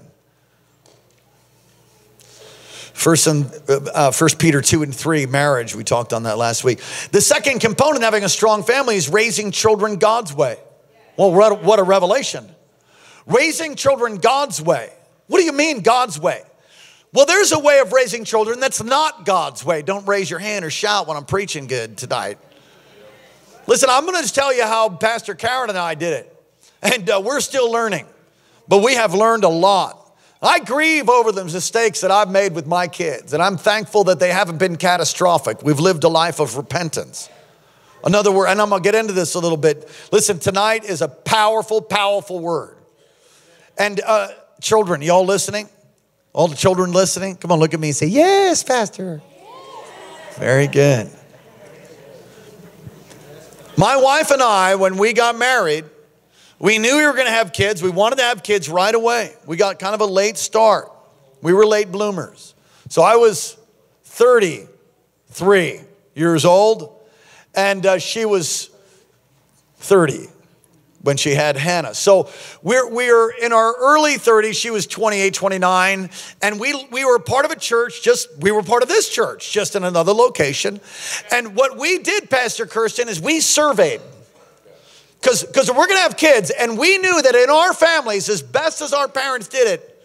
First, 2.94 3.26
and, 3.26 3.50
uh, 3.68 4.12
First 4.12 4.38
Peter 4.38 4.60
2 4.60 4.84
and 4.84 4.94
3, 4.94 5.26
marriage, 5.26 5.74
we 5.74 5.82
talked 5.82 6.12
on 6.12 6.22
that 6.22 6.38
last 6.38 6.62
week. 6.62 6.78
The 7.10 7.20
second 7.20 7.60
component 7.60 8.04
having 8.04 8.22
a 8.22 8.28
strong 8.28 8.62
family 8.62 8.94
is 8.94 9.08
raising 9.08 9.50
children 9.50 9.96
God's 9.96 10.32
way. 10.32 10.58
Well, 11.16 11.32
what 11.32 11.78
a 11.80 11.82
revelation. 11.82 12.55
Raising 13.26 13.74
children 13.74 14.16
God's 14.16 14.62
way. 14.62 14.92
What 15.26 15.38
do 15.38 15.44
you 15.44 15.52
mean, 15.52 15.80
God's 15.80 16.18
way? 16.18 16.42
Well, 17.12 17.26
there's 17.26 17.52
a 17.52 17.58
way 17.58 17.80
of 17.80 17.92
raising 17.92 18.24
children 18.24 18.60
that's 18.60 18.82
not 18.82 19.24
God's 19.24 19.64
way. 19.64 19.82
Don't 19.82 20.06
raise 20.06 20.30
your 20.30 20.38
hand 20.38 20.64
or 20.64 20.70
shout 20.70 21.06
when 21.06 21.16
I'm 21.16 21.24
preaching 21.24 21.66
good 21.66 21.96
tonight. 21.96 22.38
Listen, 23.66 23.88
I'm 23.90 24.06
going 24.06 24.22
to 24.22 24.32
tell 24.32 24.54
you 24.54 24.62
how 24.62 24.88
Pastor 24.90 25.34
Karen 25.34 25.70
and 25.70 25.78
I 25.78 25.94
did 25.94 26.12
it. 26.12 26.32
And 26.82 27.08
uh, 27.08 27.20
we're 27.24 27.40
still 27.40 27.72
learning, 27.72 28.06
but 28.68 28.84
we 28.84 28.94
have 28.94 29.14
learned 29.14 29.44
a 29.44 29.48
lot. 29.48 30.02
I 30.42 30.60
grieve 30.60 31.08
over 31.08 31.32
the 31.32 31.44
mistakes 31.44 32.02
that 32.02 32.10
I've 32.10 32.30
made 32.30 32.54
with 32.54 32.66
my 32.66 32.86
kids, 32.86 33.32
and 33.32 33.42
I'm 33.42 33.56
thankful 33.56 34.04
that 34.04 34.20
they 34.20 34.30
haven't 34.30 34.58
been 34.58 34.76
catastrophic. 34.76 35.62
We've 35.62 35.80
lived 35.80 36.04
a 36.04 36.08
life 36.08 36.38
of 36.38 36.56
repentance. 36.56 37.30
Another 38.04 38.30
word, 38.30 38.48
and 38.48 38.60
I'm 38.60 38.68
gonna 38.68 38.82
get 38.82 38.94
into 38.94 39.14
this 39.14 39.34
a 39.34 39.40
little 39.40 39.56
bit. 39.56 39.90
Listen, 40.12 40.38
tonight 40.38 40.84
is 40.84 41.00
a 41.00 41.08
powerful, 41.08 41.80
powerful 41.80 42.38
word. 42.38 42.75
And 43.78 44.00
uh, 44.04 44.28
children, 44.60 45.02
y'all 45.02 45.24
listening? 45.24 45.68
All 46.32 46.48
the 46.48 46.56
children 46.56 46.92
listening? 46.92 47.36
Come 47.36 47.52
on, 47.52 47.58
look 47.58 47.74
at 47.74 47.80
me 47.80 47.88
and 47.88 47.96
say, 47.96 48.06
Yes, 48.06 48.62
Pastor. 48.62 49.22
Very 50.34 50.66
good. 50.66 51.10
My 53.78 53.96
wife 53.96 54.30
and 54.30 54.42
I, 54.42 54.74
when 54.76 54.96
we 54.96 55.12
got 55.12 55.36
married, 55.36 55.84
we 56.58 56.78
knew 56.78 56.96
we 56.96 57.04
were 57.04 57.12
going 57.12 57.26
to 57.26 57.32
have 57.32 57.52
kids. 57.52 57.82
We 57.82 57.90
wanted 57.90 58.16
to 58.16 58.22
have 58.22 58.42
kids 58.42 58.68
right 58.68 58.94
away. 58.94 59.34
We 59.46 59.56
got 59.56 59.78
kind 59.78 59.94
of 59.94 60.00
a 60.00 60.06
late 60.06 60.38
start. 60.38 60.90
We 61.42 61.52
were 61.52 61.66
late 61.66 61.92
bloomers. 61.92 62.54
So 62.88 63.02
I 63.02 63.16
was 63.16 63.58
33 64.04 65.80
years 66.14 66.44
old, 66.46 66.98
and 67.54 67.84
uh, 67.84 67.98
she 67.98 68.24
was 68.24 68.70
30 69.78 70.28
when 71.06 71.16
she 71.16 71.36
had 71.36 71.56
Hannah. 71.56 71.94
So 71.94 72.28
we're, 72.62 72.90
we're 72.90 73.30
in 73.30 73.52
our 73.52 73.74
early 73.78 74.16
30s. 74.16 74.54
She 74.54 74.70
was 74.70 74.88
28, 74.88 75.32
29. 75.32 76.10
And 76.42 76.60
we, 76.60 76.84
we 76.90 77.04
were 77.04 77.20
part 77.20 77.44
of 77.44 77.52
a 77.52 77.56
church, 77.56 78.02
just, 78.02 78.28
we 78.40 78.50
were 78.50 78.64
part 78.64 78.82
of 78.82 78.88
this 78.88 79.08
church, 79.08 79.52
just 79.52 79.76
in 79.76 79.84
another 79.84 80.12
location. 80.12 80.80
And 81.30 81.54
what 81.54 81.78
we 81.78 81.98
did, 81.98 82.28
Pastor 82.28 82.66
Kirsten, 82.66 83.08
is 83.08 83.20
we 83.20 83.38
surveyed. 83.38 84.00
Because 85.22 85.70
we're 85.70 85.86
going 85.86 85.96
to 85.96 86.02
have 86.02 86.16
kids, 86.16 86.50
and 86.50 86.76
we 86.76 86.98
knew 86.98 87.22
that 87.22 87.34
in 87.34 87.50
our 87.50 87.72
families, 87.72 88.28
as 88.28 88.42
best 88.42 88.80
as 88.82 88.92
our 88.92 89.08
parents 89.08 89.48
did 89.48 89.66
it, 89.66 89.95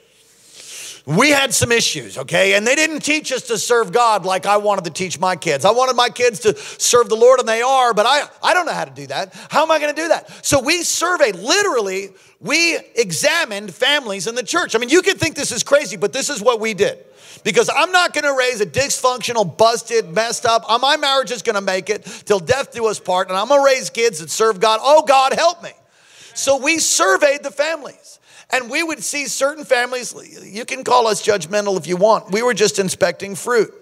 we 1.05 1.31
had 1.31 1.53
some 1.53 1.71
issues, 1.71 2.17
okay? 2.17 2.53
And 2.53 2.65
they 2.65 2.75
didn't 2.75 2.99
teach 2.99 3.31
us 3.31 3.43
to 3.43 3.57
serve 3.57 3.91
God 3.91 4.23
like 4.23 4.45
I 4.45 4.57
wanted 4.57 4.85
to 4.85 4.91
teach 4.91 5.19
my 5.19 5.35
kids. 5.35 5.65
I 5.65 5.71
wanted 5.71 5.95
my 5.95 6.09
kids 6.09 6.39
to 6.41 6.55
serve 6.55 7.09
the 7.09 7.15
Lord, 7.15 7.39
and 7.39 7.49
they 7.49 7.61
are, 7.61 7.93
but 7.93 8.05
I, 8.05 8.23
I 8.43 8.53
don't 8.53 8.67
know 8.67 8.73
how 8.73 8.85
to 8.85 8.91
do 8.91 9.07
that. 9.07 9.33
How 9.49 9.63
am 9.63 9.71
I 9.71 9.79
gonna 9.79 9.93
do 9.93 10.09
that? 10.09 10.45
So 10.45 10.61
we 10.61 10.83
surveyed, 10.83 11.35
literally, 11.35 12.09
we 12.39 12.77
examined 12.95 13.73
families 13.73 14.27
in 14.27 14.35
the 14.35 14.43
church. 14.43 14.75
I 14.75 14.77
mean, 14.77 14.89
you 14.89 15.01
could 15.01 15.17
think 15.17 15.35
this 15.35 15.51
is 15.51 15.63
crazy, 15.63 15.97
but 15.97 16.13
this 16.13 16.29
is 16.29 16.41
what 16.41 16.59
we 16.59 16.73
did. 16.75 17.03
Because 17.43 17.69
I'm 17.73 17.91
not 17.91 18.13
gonna 18.13 18.35
raise 18.35 18.61
a 18.61 18.65
dysfunctional, 18.65 19.57
busted, 19.57 20.13
messed 20.13 20.45
up, 20.45 20.69
uh, 20.69 20.77
my 20.77 20.97
marriage 20.97 21.31
is 21.31 21.41
gonna 21.41 21.61
make 21.61 21.89
it 21.89 22.03
till 22.25 22.39
death 22.39 22.73
do 22.73 22.85
us 22.85 22.99
part, 22.99 23.29
and 23.29 23.37
I'm 23.37 23.47
gonna 23.47 23.63
raise 23.63 23.89
kids 23.89 24.19
that 24.19 24.29
serve 24.29 24.59
God. 24.59 24.79
Oh, 24.83 25.01
God, 25.01 25.33
help 25.33 25.63
me. 25.63 25.71
So 26.35 26.57
we 26.57 26.77
surveyed 26.77 27.41
the 27.41 27.51
families. 27.51 28.19
And 28.53 28.69
we 28.69 28.83
would 28.83 29.03
see 29.03 29.27
certain 29.27 29.65
families, 29.65 30.13
you 30.43 30.65
can 30.65 30.83
call 30.83 31.07
us 31.07 31.25
judgmental 31.25 31.77
if 31.77 31.87
you 31.87 31.95
want. 31.97 32.31
We 32.31 32.43
were 32.43 32.53
just 32.53 32.79
inspecting 32.79 33.35
fruit. 33.35 33.73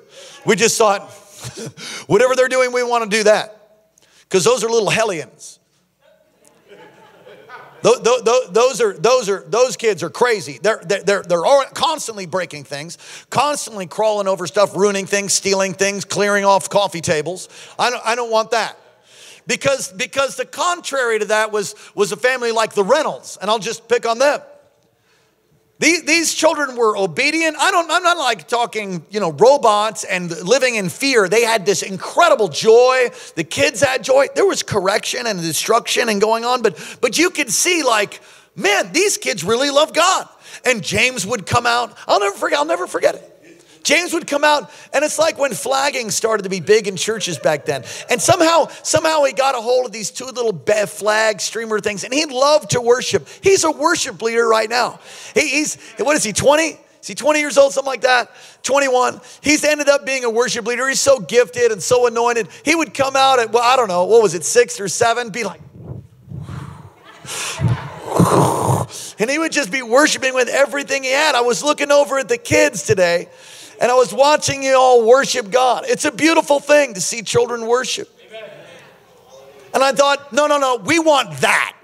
We 0.45 0.55
just 0.55 0.77
thought, 0.77 1.01
whatever 2.07 2.35
they're 2.35 2.47
doing, 2.47 2.71
we 2.71 2.83
want 2.83 3.09
to 3.09 3.17
do 3.17 3.23
that. 3.23 3.55
Because 4.21 4.43
those 4.43 4.63
are 4.63 4.69
little 4.69 4.89
hellions. 4.89 5.59
Those 7.81 8.81
are 8.81 8.93
those 8.93 9.29
are 9.29 9.43
those 9.47 9.77
kids 9.77 10.03
are 10.03 10.09
crazy. 10.09 10.59
They're 10.61 10.81
they're 10.85 11.23
they're 11.23 11.65
constantly 11.73 12.25
breaking 12.25 12.65
things, 12.65 12.97
constantly 13.29 13.87
crawling 13.87 14.27
over 14.27 14.47
stuff, 14.47 14.75
ruining 14.75 15.05
things, 15.05 15.33
stealing 15.33 15.73
things, 15.73 16.03
clearing 16.05 16.43
off 16.45 16.69
coffee 16.69 17.01
tables. 17.01 17.47
I 17.77 17.89
don't 17.89 18.05
I 18.05 18.15
don't 18.15 18.31
want 18.31 18.51
that 18.51 18.77
because 19.47 19.91
because 19.93 20.35
the 20.35 20.45
contrary 20.45 21.19
to 21.19 21.25
that 21.25 21.51
was 21.51 21.75
was 21.95 22.11
a 22.11 22.17
family 22.17 22.51
like 22.51 22.73
the 22.73 22.83
Reynolds, 22.83 23.37
and 23.41 23.49
I'll 23.49 23.59
just 23.59 23.87
pick 23.87 24.05
on 24.05 24.19
them. 24.19 24.41
These, 25.79 26.03
these 26.03 26.33
children 26.33 26.75
were 26.75 26.97
obedient. 26.97 27.55
I 27.57 27.71
don't, 27.71 27.89
I'm 27.89 28.03
not 28.03 28.17
like 28.17 28.49
talking, 28.49 29.05
you 29.09 29.21
know, 29.21 29.31
robots 29.31 30.03
and 30.03 30.29
living 30.43 30.75
in 30.75 30.89
fear. 30.89 31.29
They 31.29 31.43
had 31.43 31.65
this 31.65 31.83
incredible 31.83 32.49
joy. 32.49 33.09
The 33.35 33.45
kids 33.45 33.81
had 33.81 34.03
joy. 34.03 34.27
There 34.35 34.45
was 34.45 34.61
correction 34.61 35.25
and 35.25 35.39
destruction 35.39 36.09
and 36.09 36.19
going 36.19 36.43
on, 36.43 36.61
but, 36.61 36.97
but 36.99 37.17
you 37.17 37.29
could 37.29 37.49
see 37.49 37.83
like, 37.83 38.19
man, 38.57 38.91
these 38.91 39.17
kids 39.17 39.43
really 39.43 39.69
love 39.69 39.93
God. 39.93 40.27
And 40.65 40.83
James 40.83 41.25
would 41.25 41.45
come 41.45 41.65
out. 41.65 41.97
I'll 42.07 42.19
never 42.19 42.35
forget, 42.35 42.59
I'll 42.59 42.65
never 42.65 42.85
forget 42.85 43.15
it. 43.15 43.28
James 43.83 44.13
would 44.13 44.27
come 44.27 44.43
out, 44.43 44.71
and 44.93 45.03
it's 45.03 45.17
like 45.17 45.37
when 45.37 45.53
flagging 45.53 46.11
started 46.11 46.43
to 46.43 46.49
be 46.49 46.59
big 46.59 46.87
in 46.87 46.95
churches 46.95 47.39
back 47.39 47.65
then. 47.65 47.83
And 48.09 48.21
somehow, 48.21 48.67
somehow 48.83 49.23
he 49.23 49.33
got 49.33 49.55
a 49.55 49.61
hold 49.61 49.85
of 49.85 49.91
these 49.91 50.11
two 50.11 50.25
little 50.25 50.53
flag 50.87 51.41
streamer 51.41 51.79
things, 51.79 52.03
and 52.03 52.13
he 52.13 52.25
loved 52.25 52.71
to 52.71 52.81
worship. 52.81 53.27
He's 53.41 53.63
a 53.63 53.71
worship 53.71 54.21
leader 54.21 54.47
right 54.47 54.69
now. 54.69 54.99
He, 55.33 55.49
he's, 55.49 55.77
what 55.97 56.15
is 56.15 56.23
he, 56.23 56.33
20? 56.33 56.77
Is 57.01 57.07
he 57.07 57.15
20 57.15 57.39
years 57.39 57.57
old, 57.57 57.71
something 57.71 57.89
like 57.89 58.01
that? 58.01 58.29
21. 58.63 59.21
He's 59.41 59.63
ended 59.63 59.87
up 59.87 60.05
being 60.05 60.25
a 60.25 60.29
worship 60.29 60.67
leader. 60.67 60.87
He's 60.87 60.99
so 60.99 61.19
gifted 61.19 61.71
and 61.71 61.81
so 61.81 62.07
anointed. 62.07 62.49
He 62.65 62.75
would 62.75 62.93
come 62.93 63.15
out 63.15 63.39
at, 63.39 63.51
well, 63.51 63.63
I 63.63 63.77
don't 63.77 63.87
know, 63.87 64.03
what 64.05 64.21
was 64.21 64.33
it, 64.33 64.43
six 64.43 64.79
or 64.81 64.89
seven, 64.89 65.29
be 65.29 65.45
like, 65.45 65.61
and 69.19 69.29
he 69.29 69.37
would 69.37 69.53
just 69.53 69.71
be 69.71 69.81
worshiping 69.81 70.33
with 70.33 70.49
everything 70.49 71.03
he 71.03 71.11
had. 71.11 71.35
I 71.35 71.41
was 71.41 71.63
looking 71.63 71.91
over 71.91 72.19
at 72.19 72.27
the 72.27 72.37
kids 72.37 72.83
today 72.83 73.29
and 73.79 73.91
I 73.91 73.95
was 73.95 74.13
watching 74.13 74.61
you 74.61 74.75
all 74.75 75.05
worship 75.05 75.49
God. 75.49 75.85
It's 75.87 76.05
a 76.05 76.11
beautiful 76.11 76.59
thing 76.59 76.93
to 76.93 77.01
see 77.01 77.21
children 77.21 77.65
worship. 77.65 78.09
And 79.73 79.83
I 79.83 79.91
thought, 79.91 80.33
no, 80.33 80.47
no, 80.47 80.57
no, 80.57 80.77
we 80.77 80.99
want 80.99 81.37
that. 81.37 81.75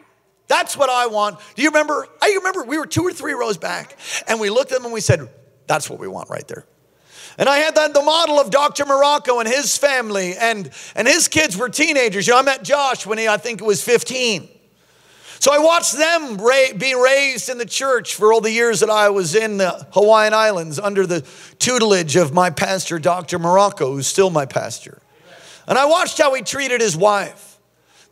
That's 0.48 0.78
what 0.78 0.90
I 0.90 1.08
want. 1.08 1.40
Do 1.56 1.62
you 1.62 1.70
remember? 1.70 2.08
I 2.22 2.34
remember 2.38 2.64
we 2.64 2.78
were 2.78 2.86
two 2.86 3.04
or 3.04 3.14
three 3.14 3.34
rows 3.34 3.58
back 3.58 3.98
and 4.28 4.40
we 4.40 4.50
looked 4.50 4.72
at 4.72 4.78
them 4.78 4.86
and 4.86 4.94
we 4.94 5.02
said, 5.02 5.30
that's 5.68 5.90
what 5.90 6.00
we 6.00 6.08
want 6.08 6.30
right 6.30 6.48
there. 6.48 6.66
And 7.38 7.50
I 7.50 7.58
had 7.58 7.76
that 7.76 7.94
the 7.94 8.02
model 8.02 8.40
of 8.40 8.50
Dr. 8.50 8.86
Marocco 8.86 9.40
and 9.40 9.48
his 9.48 9.78
family, 9.78 10.36
and, 10.40 10.70
and 10.96 11.06
his 11.06 11.28
kids 11.28 11.58
were 11.58 11.68
teenagers. 11.68 12.28
You 12.28 12.34
know, 12.34 12.40
I 12.40 12.44
met 12.44 12.64
Josh 12.64 13.06
when 13.06 13.18
he, 13.18 13.28
I 13.28 13.36
think, 13.38 13.62
was 13.62 13.84
15. 13.84 14.48
So 15.40 15.54
I 15.54 15.60
watched 15.60 15.98
them 15.98 16.38
ra- 16.38 16.78
be 16.78 16.96
raised 16.96 17.50
in 17.50 17.58
the 17.58 17.66
church 17.66 18.16
for 18.16 18.34
all 18.34 18.42
the 18.42 18.52
years 18.52 18.80
that 18.80 18.90
I 18.90 19.10
was 19.10 19.36
in 19.36 19.58
the 19.58 19.88
Hawaiian 19.92 20.34
Islands 20.34 20.80
under 20.80 21.06
the 21.06 21.26
tutelage 21.60 22.16
of 22.16 22.34
my 22.34 22.50
pastor, 22.50 23.00
Dr. 23.00 23.40
Marocco, 23.40 23.94
who's 23.94 24.08
still 24.08 24.30
my 24.30 24.46
pastor. 24.46 25.00
And 25.68 25.78
I 25.78 25.86
watched 25.86 26.18
how 26.18 26.34
he 26.34 26.42
treated 26.42 26.82
his 26.82 26.96
wife. 26.96 27.56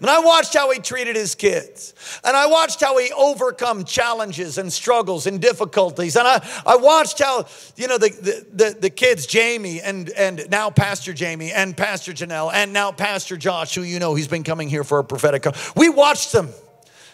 And 0.04 0.10
I 0.10 0.20
watched 0.20 0.54
how 0.54 0.70
he 0.70 0.80
treated 0.80 1.16
his 1.16 1.34
kids. 1.34 1.94
And 2.26 2.36
I 2.36 2.48
watched 2.48 2.82
how 2.82 2.98
he 2.98 3.14
overcome 3.14 3.86
challenges 3.86 4.58
and 4.58 4.72
struggles 4.72 5.28
and 5.28 5.40
difficulties. 5.40 6.18
And 6.18 6.28
I, 6.28 6.46
I 6.66 6.76
watched 6.76 7.22
how, 7.22 7.46
you 7.78 7.88
know, 7.88 7.98
the, 7.98 8.10
the, 8.10 8.46
the, 8.52 8.80
the 8.82 8.90
kids, 8.90 9.26
Jamie 9.26 9.80
and, 9.80 10.10
and 10.10 10.46
now 10.52 10.70
Pastor 10.72 11.14
Jamie 11.14 11.54
and 11.54 11.78
Pastor 11.78 12.12
Janelle 12.12 12.52
and 12.54 12.74
now 12.74 12.92
Pastor 12.92 13.38
Josh, 13.38 13.76
who 13.76 13.84
you 13.84 14.00
know 14.00 14.14
he's 14.14 14.28
been 14.28 14.44
coming 14.44 14.68
here 14.68 14.84
for 14.84 15.00
a 15.00 15.06
prophetic. 15.06 15.46
We 15.74 15.88
watched 15.88 16.34
them 16.34 16.50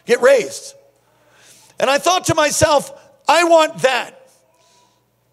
get 0.09 0.21
raised. 0.21 0.75
And 1.79 1.89
I 1.89 1.99
thought 1.99 2.25
to 2.25 2.35
myself, 2.35 2.91
I 3.27 3.45
want 3.45 3.83
that. 3.83 4.15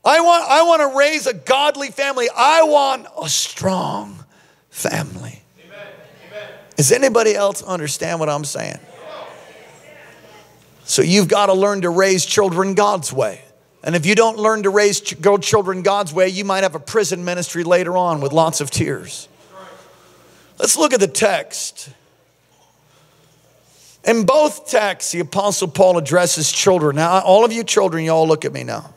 I 0.04 0.20
want, 0.20 0.48
I 0.48 0.62
want 0.62 0.82
to 0.82 0.96
raise 0.96 1.26
a 1.26 1.34
godly 1.34 1.90
family. 1.90 2.28
I 2.34 2.62
want 2.62 3.06
a 3.20 3.28
strong 3.28 4.24
family. 4.70 5.42
Amen. 5.64 5.78
Amen. 6.28 6.48
Does 6.76 6.92
anybody 6.92 7.34
else 7.34 7.62
understand 7.62 8.20
what 8.20 8.28
I'm 8.28 8.44
saying? 8.44 8.78
So 10.84 11.02
you've 11.02 11.26
got 11.26 11.46
to 11.46 11.54
learn 11.54 11.80
to 11.80 11.90
raise 11.90 12.24
children 12.24 12.74
God's 12.74 13.12
way. 13.12 13.42
And 13.82 13.96
if 13.96 14.06
you 14.06 14.14
don't 14.14 14.36
learn 14.38 14.62
to 14.62 14.70
raise 14.70 15.00
children 15.00 15.82
God's 15.82 16.12
way, 16.12 16.28
you 16.28 16.44
might 16.44 16.62
have 16.62 16.76
a 16.76 16.80
prison 16.80 17.24
ministry 17.24 17.64
later 17.64 17.96
on 17.96 18.20
with 18.20 18.32
lots 18.32 18.60
of 18.60 18.70
tears. 18.70 19.28
Let's 20.58 20.76
look 20.76 20.92
at 20.92 21.00
the 21.00 21.08
text. 21.08 21.88
In 24.06 24.24
both 24.24 24.68
texts, 24.68 25.12
the 25.12 25.20
Apostle 25.20 25.68
Paul 25.68 25.98
addresses 25.98 26.52
children. 26.52 26.96
Now, 26.96 27.20
all 27.20 27.44
of 27.44 27.52
you 27.52 27.64
children, 27.64 28.04
you 28.04 28.12
all 28.12 28.28
look 28.28 28.44
at 28.44 28.52
me 28.52 28.62
now. 28.62 28.94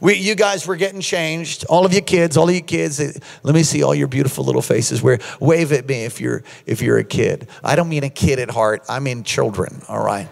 We, 0.00 0.14
you 0.14 0.36
guys 0.36 0.64
were 0.64 0.76
getting 0.76 1.00
changed. 1.00 1.64
All 1.68 1.84
of 1.84 1.92
you 1.92 2.00
kids, 2.00 2.36
all 2.36 2.48
of 2.48 2.54
you 2.54 2.60
kids. 2.62 3.00
eh, 3.00 3.10
Let 3.42 3.52
me 3.54 3.64
see 3.64 3.82
all 3.82 3.94
your 3.94 4.06
beautiful 4.06 4.44
little 4.44 4.62
faces. 4.62 5.02
Where 5.02 5.18
wave 5.40 5.72
at 5.72 5.88
me 5.88 6.04
if 6.04 6.20
you're 6.20 6.44
if 6.66 6.80
you're 6.80 6.98
a 6.98 7.04
kid. 7.04 7.48
I 7.64 7.74
don't 7.74 7.88
mean 7.88 8.04
a 8.04 8.08
kid 8.08 8.38
at 8.38 8.48
heart. 8.48 8.84
I 8.88 9.00
mean 9.00 9.24
children. 9.24 9.82
All 9.88 10.02
right. 10.02 10.28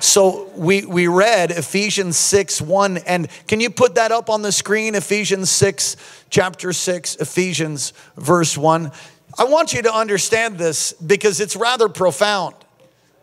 So 0.00 0.50
we 0.54 0.84
we 0.84 1.06
read 1.06 1.50
Ephesians 1.50 2.18
six 2.18 2.60
one, 2.60 2.98
and 2.98 3.28
can 3.48 3.58
you 3.60 3.70
put 3.70 3.94
that 3.94 4.12
up 4.12 4.28
on 4.28 4.42
the 4.42 4.52
screen? 4.52 4.94
Ephesians 4.94 5.50
six, 5.50 5.96
chapter 6.28 6.74
six, 6.74 7.16
Ephesians 7.16 7.94
verse 8.18 8.58
one. 8.58 8.92
I 9.38 9.44
want 9.44 9.72
you 9.72 9.80
to 9.80 9.94
understand 9.94 10.58
this 10.58 10.92
because 10.92 11.40
it's 11.40 11.56
rather 11.56 11.88
profound. 11.88 12.54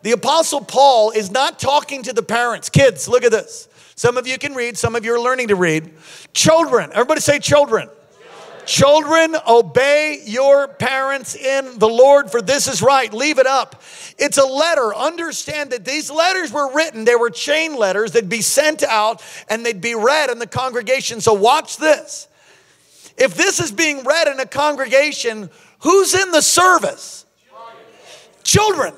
The 0.04 0.12
Apostle 0.12 0.60
Paul 0.60 1.12
is 1.12 1.30
not 1.30 1.58
talking 1.58 2.02
to 2.02 2.12
the 2.12 2.22
parents. 2.22 2.68
Kids, 2.68 3.08
look 3.08 3.24
at 3.24 3.30
this. 3.30 3.68
Some 3.96 4.18
of 4.18 4.26
you 4.26 4.36
can 4.36 4.52
read, 4.52 4.76
some 4.76 4.96
of 4.96 5.02
you 5.02 5.14
are 5.14 5.18
learning 5.18 5.48
to 5.48 5.56
read. 5.56 5.94
Children, 6.34 6.90
everybody 6.92 7.22
say 7.22 7.38
children. 7.38 7.88
Children, 8.66 9.34
obey 9.48 10.20
your 10.26 10.68
parents 10.68 11.34
in 11.34 11.78
the 11.78 11.88
Lord, 11.88 12.30
for 12.30 12.42
this 12.42 12.68
is 12.68 12.82
right. 12.82 13.14
Leave 13.14 13.38
it 13.38 13.46
up. 13.46 13.82
It's 14.18 14.36
a 14.36 14.44
letter. 14.44 14.94
Understand 14.94 15.70
that 15.70 15.86
these 15.86 16.10
letters 16.10 16.52
were 16.52 16.70
written, 16.74 17.06
they 17.06 17.16
were 17.16 17.30
chain 17.30 17.74
letters. 17.74 18.12
They'd 18.12 18.28
be 18.28 18.42
sent 18.42 18.82
out 18.82 19.22
and 19.48 19.64
they'd 19.64 19.80
be 19.80 19.94
read 19.94 20.28
in 20.28 20.38
the 20.38 20.46
congregation. 20.46 21.22
So, 21.22 21.32
watch 21.32 21.78
this. 21.78 22.28
If 23.16 23.38
this 23.38 23.58
is 23.58 23.72
being 23.72 24.04
read 24.04 24.28
in 24.28 24.38
a 24.38 24.46
congregation, 24.46 25.48
who's 25.78 26.12
in 26.12 26.30
the 26.30 26.42
service? 26.42 27.24
Children. 28.42 28.92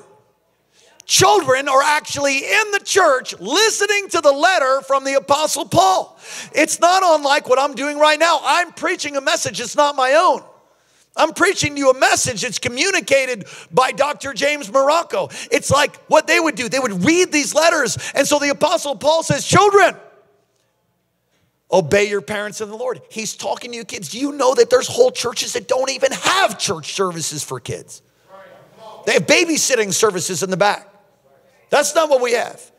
Children 1.07 1.69
are 1.69 1.81
actually 1.81 2.39
in 2.39 2.71
the 2.71 2.81
church 2.83 3.33
listening 3.39 4.09
to 4.09 4.19
the 4.19 4.31
letter 4.31 4.81
from 4.81 5.05
the 5.05 5.13
Apostle 5.13 5.65
Paul. 5.65 6.19
It's 6.53 6.81
not 6.81 7.01
unlike 7.01 7.47
what 7.47 7.57
I'm 7.57 7.75
doing 7.75 7.97
right 7.97 8.19
now. 8.19 8.41
I'm 8.43 8.73
preaching 8.73 9.15
a 9.15 9.21
message, 9.21 9.61
it's 9.61 9.77
not 9.77 9.95
my 9.95 10.13
own. 10.13 10.43
I'm 11.15 11.33
preaching 11.33 11.75
to 11.75 11.79
you 11.79 11.89
a 11.91 11.97
message 11.97 12.41
that's 12.41 12.59
communicated 12.59 13.45
by 13.71 13.93
Dr. 13.93 14.33
James 14.33 14.69
Marocco. 14.69 15.31
It's 15.49 15.71
like 15.71 15.95
what 16.07 16.27
they 16.27 16.41
would 16.41 16.55
do. 16.55 16.67
They 16.67 16.77
would 16.77 17.05
read 17.05 17.31
these 17.31 17.55
letters. 17.55 17.97
And 18.13 18.27
so 18.27 18.37
the 18.37 18.49
Apostle 18.49 18.97
Paul 18.97 19.23
says, 19.23 19.47
Children, 19.47 19.95
obey 21.71 22.09
your 22.09 22.21
parents 22.21 22.59
in 22.59 22.69
the 22.69 22.75
Lord. 22.75 23.01
He's 23.09 23.33
talking 23.33 23.71
to 23.71 23.77
you 23.77 23.85
kids. 23.85 24.09
Do 24.09 24.19
you 24.19 24.33
know 24.33 24.53
that 24.55 24.69
there's 24.69 24.87
whole 24.87 25.11
churches 25.11 25.53
that 25.53 25.69
don't 25.69 25.89
even 25.89 26.11
have 26.11 26.59
church 26.59 26.93
services 26.93 27.45
for 27.45 27.61
kids? 27.61 28.01
They 29.05 29.13
have 29.13 29.25
babysitting 29.25 29.93
services 29.93 30.43
in 30.43 30.49
the 30.49 30.57
back. 30.57 30.86
That's 31.69 31.93
not 31.95 32.09
what 32.09 32.21
we 32.21 32.33
have. 32.33 32.71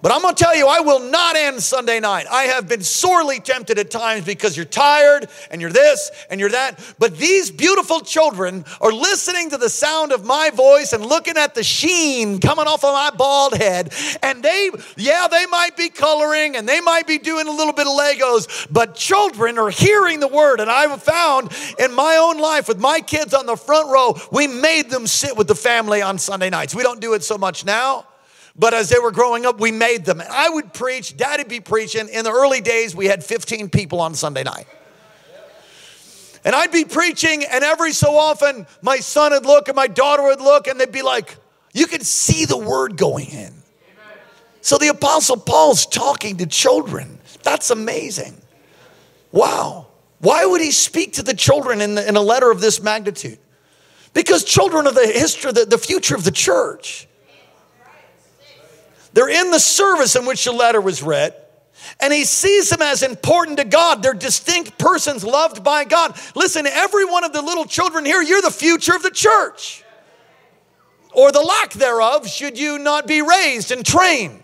But 0.00 0.12
I'm 0.12 0.22
going 0.22 0.34
to 0.34 0.42
tell 0.42 0.56
you, 0.56 0.68
I 0.68 0.80
will 0.80 1.00
not 1.00 1.36
end 1.36 1.60
Sunday 1.60 1.98
night. 1.98 2.26
I 2.30 2.44
have 2.44 2.68
been 2.68 2.82
sorely 2.82 3.40
tempted 3.40 3.78
at 3.78 3.90
times 3.90 4.24
because 4.24 4.56
you're 4.56 4.64
tired 4.64 5.28
and 5.50 5.60
you're 5.60 5.72
this 5.72 6.10
and 6.30 6.38
you're 6.38 6.50
that. 6.50 6.78
But 7.00 7.18
these 7.18 7.50
beautiful 7.50 8.00
children 8.00 8.64
are 8.80 8.92
listening 8.92 9.50
to 9.50 9.56
the 9.56 9.68
sound 9.68 10.12
of 10.12 10.24
my 10.24 10.50
voice 10.50 10.92
and 10.92 11.04
looking 11.04 11.36
at 11.36 11.56
the 11.56 11.64
sheen 11.64 12.38
coming 12.38 12.66
off 12.66 12.84
of 12.84 12.92
my 12.92 13.10
bald 13.10 13.54
head. 13.54 13.92
And 14.22 14.42
they, 14.42 14.70
yeah, 14.96 15.26
they 15.28 15.46
might 15.46 15.76
be 15.76 15.88
coloring 15.88 16.54
and 16.54 16.68
they 16.68 16.80
might 16.80 17.08
be 17.08 17.18
doing 17.18 17.48
a 17.48 17.52
little 17.52 17.72
bit 17.72 17.86
of 17.86 17.92
Legos, 17.94 18.68
but 18.70 18.94
children 18.94 19.58
are 19.58 19.70
hearing 19.70 20.20
the 20.20 20.28
word. 20.28 20.60
And 20.60 20.70
I've 20.70 21.02
found 21.02 21.50
in 21.78 21.92
my 21.92 22.16
own 22.16 22.38
life 22.38 22.68
with 22.68 22.78
my 22.78 23.00
kids 23.00 23.34
on 23.34 23.46
the 23.46 23.56
front 23.56 23.90
row, 23.90 24.16
we 24.30 24.46
made 24.46 24.90
them 24.90 25.08
sit 25.08 25.36
with 25.36 25.48
the 25.48 25.56
family 25.56 26.02
on 26.02 26.18
Sunday 26.18 26.50
nights. 26.50 26.72
We 26.74 26.84
don't 26.84 27.00
do 27.00 27.14
it 27.14 27.24
so 27.24 27.36
much 27.36 27.64
now. 27.64 28.07
But 28.58 28.74
as 28.74 28.88
they 28.88 28.98
were 28.98 29.12
growing 29.12 29.46
up, 29.46 29.60
we 29.60 29.70
made 29.70 30.04
them. 30.04 30.20
I 30.28 30.48
would 30.48 30.72
preach, 30.72 31.16
daddy'd 31.16 31.48
be 31.48 31.60
preaching. 31.60 32.08
In 32.08 32.24
the 32.24 32.32
early 32.32 32.60
days, 32.60 32.94
we 32.94 33.06
had 33.06 33.22
15 33.22 33.70
people 33.70 34.00
on 34.00 34.14
Sunday 34.14 34.42
night. 34.42 34.66
And 36.44 36.54
I'd 36.54 36.72
be 36.72 36.84
preaching, 36.84 37.44
and 37.44 37.62
every 37.62 37.92
so 37.92 38.16
often, 38.16 38.66
my 38.80 38.98
son 38.98 39.32
would 39.32 39.44
look 39.44 39.68
and 39.68 39.76
my 39.76 39.86
daughter 39.86 40.22
would 40.24 40.40
look, 40.40 40.66
and 40.66 40.80
they'd 40.80 40.90
be 40.90 41.02
like, 41.02 41.36
You 41.72 41.86
could 41.86 42.04
see 42.04 42.44
the 42.44 42.56
word 42.56 42.96
going 42.96 43.28
in. 43.28 43.52
So 44.60 44.76
the 44.76 44.88
Apostle 44.88 45.36
Paul's 45.36 45.86
talking 45.86 46.36
to 46.38 46.46
children. 46.46 47.18
That's 47.42 47.70
amazing. 47.70 48.40
Wow. 49.32 49.86
Why 50.20 50.44
would 50.44 50.60
he 50.60 50.72
speak 50.72 51.14
to 51.14 51.22
the 51.22 51.34
children 51.34 51.80
in, 51.80 51.94
the, 51.94 52.08
in 52.08 52.16
a 52.16 52.20
letter 52.20 52.50
of 52.50 52.60
this 52.60 52.82
magnitude? 52.82 53.38
Because 54.14 54.42
children 54.42 54.86
are 54.86 54.92
the 54.92 55.06
history, 55.06 55.52
the, 55.52 55.64
the 55.64 55.78
future 55.78 56.14
of 56.16 56.24
the 56.24 56.30
church. 56.30 57.07
They're 59.18 59.28
in 59.28 59.50
the 59.50 59.58
service 59.58 60.14
in 60.14 60.26
which 60.26 60.44
the 60.44 60.52
letter 60.52 60.80
was 60.80 61.02
read. 61.02 61.34
And 61.98 62.12
he 62.12 62.24
sees 62.24 62.70
them 62.70 62.80
as 62.80 63.02
important 63.02 63.58
to 63.58 63.64
God. 63.64 64.00
They're 64.00 64.14
distinct 64.14 64.78
persons 64.78 65.24
loved 65.24 65.64
by 65.64 65.82
God. 65.82 66.16
Listen, 66.36 66.68
every 66.68 67.04
one 67.04 67.24
of 67.24 67.32
the 67.32 67.42
little 67.42 67.64
children 67.64 68.04
here, 68.04 68.22
you're 68.22 68.40
the 68.40 68.52
future 68.52 68.94
of 68.94 69.02
the 69.02 69.10
church. 69.10 69.82
Or 71.12 71.32
the 71.32 71.40
lack 71.40 71.72
thereof, 71.72 72.28
should 72.28 72.56
you 72.56 72.78
not 72.78 73.08
be 73.08 73.20
raised 73.20 73.72
and 73.72 73.84
trained. 73.84 74.40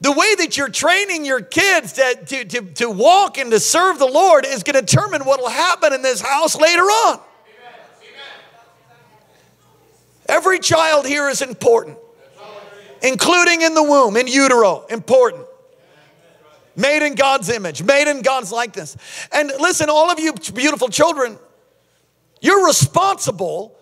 The 0.00 0.12
way 0.12 0.36
that 0.36 0.56
you're 0.56 0.68
training 0.68 1.24
your 1.24 1.40
kids 1.40 1.94
to, 1.94 2.14
to, 2.24 2.44
to, 2.44 2.62
to 2.74 2.88
walk 2.88 3.36
and 3.36 3.50
to 3.50 3.58
serve 3.58 3.98
the 3.98 4.06
Lord 4.06 4.46
is 4.46 4.62
going 4.62 4.76
to 4.76 4.82
determine 4.82 5.24
what 5.24 5.40
will 5.40 5.48
happen 5.48 5.92
in 5.92 6.02
this 6.02 6.20
house 6.20 6.56
later 6.56 6.82
on. 6.82 7.18
Every 10.28 10.60
child 10.60 11.04
here 11.04 11.28
is 11.28 11.42
important 11.42 11.98
including 13.06 13.62
in 13.62 13.74
the 13.74 13.82
womb, 13.82 14.16
in 14.16 14.26
utero, 14.26 14.84
important. 14.86 15.46
Made 16.74 17.06
in 17.06 17.14
God's 17.14 17.48
image, 17.48 17.82
made 17.82 18.10
in 18.10 18.20
God's 18.20 18.52
likeness. 18.52 18.96
And 19.32 19.50
listen, 19.60 19.88
all 19.88 20.10
of 20.10 20.20
you 20.20 20.34
beautiful 20.52 20.88
children, 20.88 21.38
you're 22.40 22.66
responsible 22.66 23.78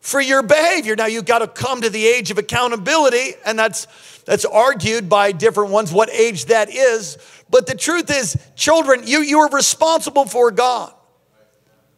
for 0.00 0.20
your 0.20 0.42
behavior. 0.42 0.96
Now 0.96 1.06
you've 1.06 1.24
got 1.24 1.38
to 1.38 1.48
come 1.48 1.82
to 1.82 1.90
the 1.90 2.04
age 2.04 2.30
of 2.30 2.38
accountability, 2.38 3.34
and 3.44 3.56
that's 3.58 3.86
that's 4.24 4.44
argued 4.44 5.08
by 5.08 5.30
different 5.30 5.70
ones 5.70 5.92
what 5.92 6.10
age 6.10 6.46
that 6.46 6.68
is. 6.68 7.16
But 7.48 7.68
the 7.68 7.76
truth 7.76 8.10
is, 8.10 8.36
children, 8.56 9.02
you, 9.06 9.20
you 9.20 9.38
are 9.38 9.50
responsible 9.50 10.26
for 10.26 10.50
God, 10.50 10.92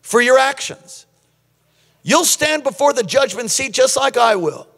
for 0.02 0.20
your 0.20 0.38
actions. 0.38 1.06
You'll 2.02 2.26
stand 2.26 2.64
before 2.64 2.92
the 2.92 3.02
judgment 3.02 3.50
seat 3.50 3.72
just 3.72 3.96
like 3.96 4.18
I 4.18 4.36
will. 4.36 4.68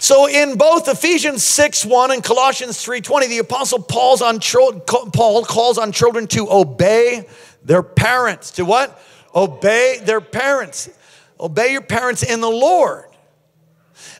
So 0.00 0.26
in 0.26 0.56
both 0.56 0.88
Ephesians 0.88 1.44
6 1.44 1.84
1 1.84 2.10
and 2.10 2.24
Colossians 2.24 2.82
3 2.82 3.02
20, 3.02 3.26
the 3.26 3.38
apostle 3.38 3.82
Paul's 3.82 4.22
on 4.22 4.40
Paul 4.40 5.44
calls 5.44 5.76
on 5.76 5.92
children 5.92 6.26
to 6.28 6.50
obey 6.50 7.28
their 7.62 7.82
parents. 7.82 8.52
To 8.52 8.64
what? 8.64 8.98
Obey 9.34 10.00
their 10.02 10.22
parents. 10.22 10.88
Obey 11.38 11.72
your 11.72 11.82
parents 11.82 12.22
in 12.22 12.40
the 12.40 12.48
Lord. 12.48 13.04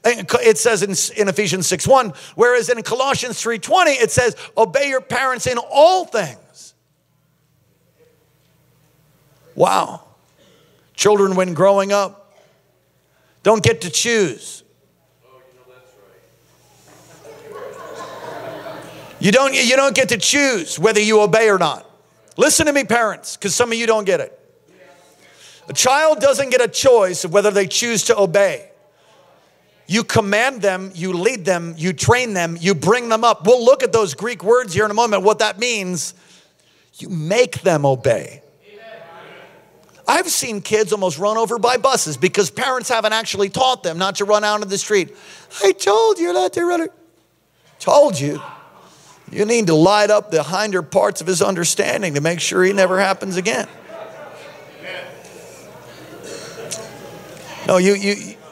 It 0.04 0.58
says 0.58 0.82
in, 0.82 1.18
in 1.18 1.28
Ephesians 1.28 1.66
6 1.68 1.88
1, 1.88 2.12
whereas 2.34 2.68
in 2.68 2.82
Colossians 2.82 3.40
3 3.40 3.58
20, 3.58 3.90
it 3.92 4.10
says, 4.10 4.36
obey 4.58 4.90
your 4.90 5.00
parents 5.00 5.46
in 5.46 5.56
all 5.56 6.04
things. 6.04 6.74
Wow. 9.54 10.04
Children, 10.92 11.36
when 11.36 11.54
growing 11.54 11.90
up, 11.90 12.38
don't 13.42 13.62
get 13.62 13.80
to 13.80 13.90
choose. 13.90 14.59
You 19.20 19.32
don't, 19.32 19.54
you 19.54 19.76
don't 19.76 19.94
get 19.94 20.08
to 20.08 20.16
choose 20.16 20.78
whether 20.78 21.00
you 21.00 21.20
obey 21.20 21.50
or 21.50 21.58
not. 21.58 21.86
Listen 22.36 22.66
to 22.66 22.72
me, 22.72 22.84
parents, 22.84 23.36
because 23.36 23.54
some 23.54 23.70
of 23.70 23.76
you 23.76 23.86
don't 23.86 24.04
get 24.04 24.20
it. 24.20 24.36
A 25.68 25.72
child 25.72 26.20
doesn't 26.20 26.50
get 26.50 26.60
a 26.60 26.68
choice 26.68 27.24
of 27.24 27.32
whether 27.32 27.50
they 27.50 27.66
choose 27.66 28.04
to 28.04 28.18
obey. 28.18 28.70
You 29.86 30.04
command 30.04 30.62
them, 30.62 30.90
you 30.94 31.12
lead 31.12 31.44
them, 31.44 31.74
you 31.76 31.92
train 31.92 32.32
them, 32.32 32.56
you 32.58 32.74
bring 32.74 33.08
them 33.08 33.24
up. 33.24 33.44
We'll 33.44 33.64
look 33.64 33.82
at 33.82 33.92
those 33.92 34.14
Greek 34.14 34.42
words 34.42 34.72
here 34.72 34.84
in 34.84 34.90
a 34.90 34.94
moment, 34.94 35.22
what 35.22 35.40
that 35.40 35.58
means. 35.58 36.14
You 36.94 37.08
make 37.08 37.60
them 37.60 37.84
obey. 37.84 38.42
I've 40.08 40.28
seen 40.28 40.60
kids 40.60 40.92
almost 40.92 41.18
run 41.18 41.36
over 41.36 41.58
by 41.58 41.76
buses 41.76 42.16
because 42.16 42.50
parents 42.50 42.88
haven't 42.88 43.12
actually 43.12 43.48
taught 43.48 43.82
them 43.82 43.96
not 43.98 44.16
to 44.16 44.24
run 44.24 44.42
out 44.44 44.62
in 44.62 44.68
the 44.68 44.78
street. 44.78 45.14
I 45.62 45.72
told 45.72 46.18
you 46.18 46.32
not 46.32 46.52
to 46.54 46.64
run. 46.64 46.88
Told 47.78 48.18
you. 48.18 48.40
You 49.30 49.44
need 49.44 49.68
to 49.68 49.74
light 49.74 50.10
up 50.10 50.30
the 50.30 50.42
hinder 50.42 50.82
parts 50.82 51.20
of 51.20 51.26
his 51.26 51.40
understanding 51.40 52.14
to 52.14 52.20
make 52.20 52.40
sure 52.40 52.64
he 52.64 52.72
never 52.72 52.98
happens 52.98 53.36
again. 53.36 53.68
No, 57.66 57.76
you, 57.76 57.94
you. 57.94 58.36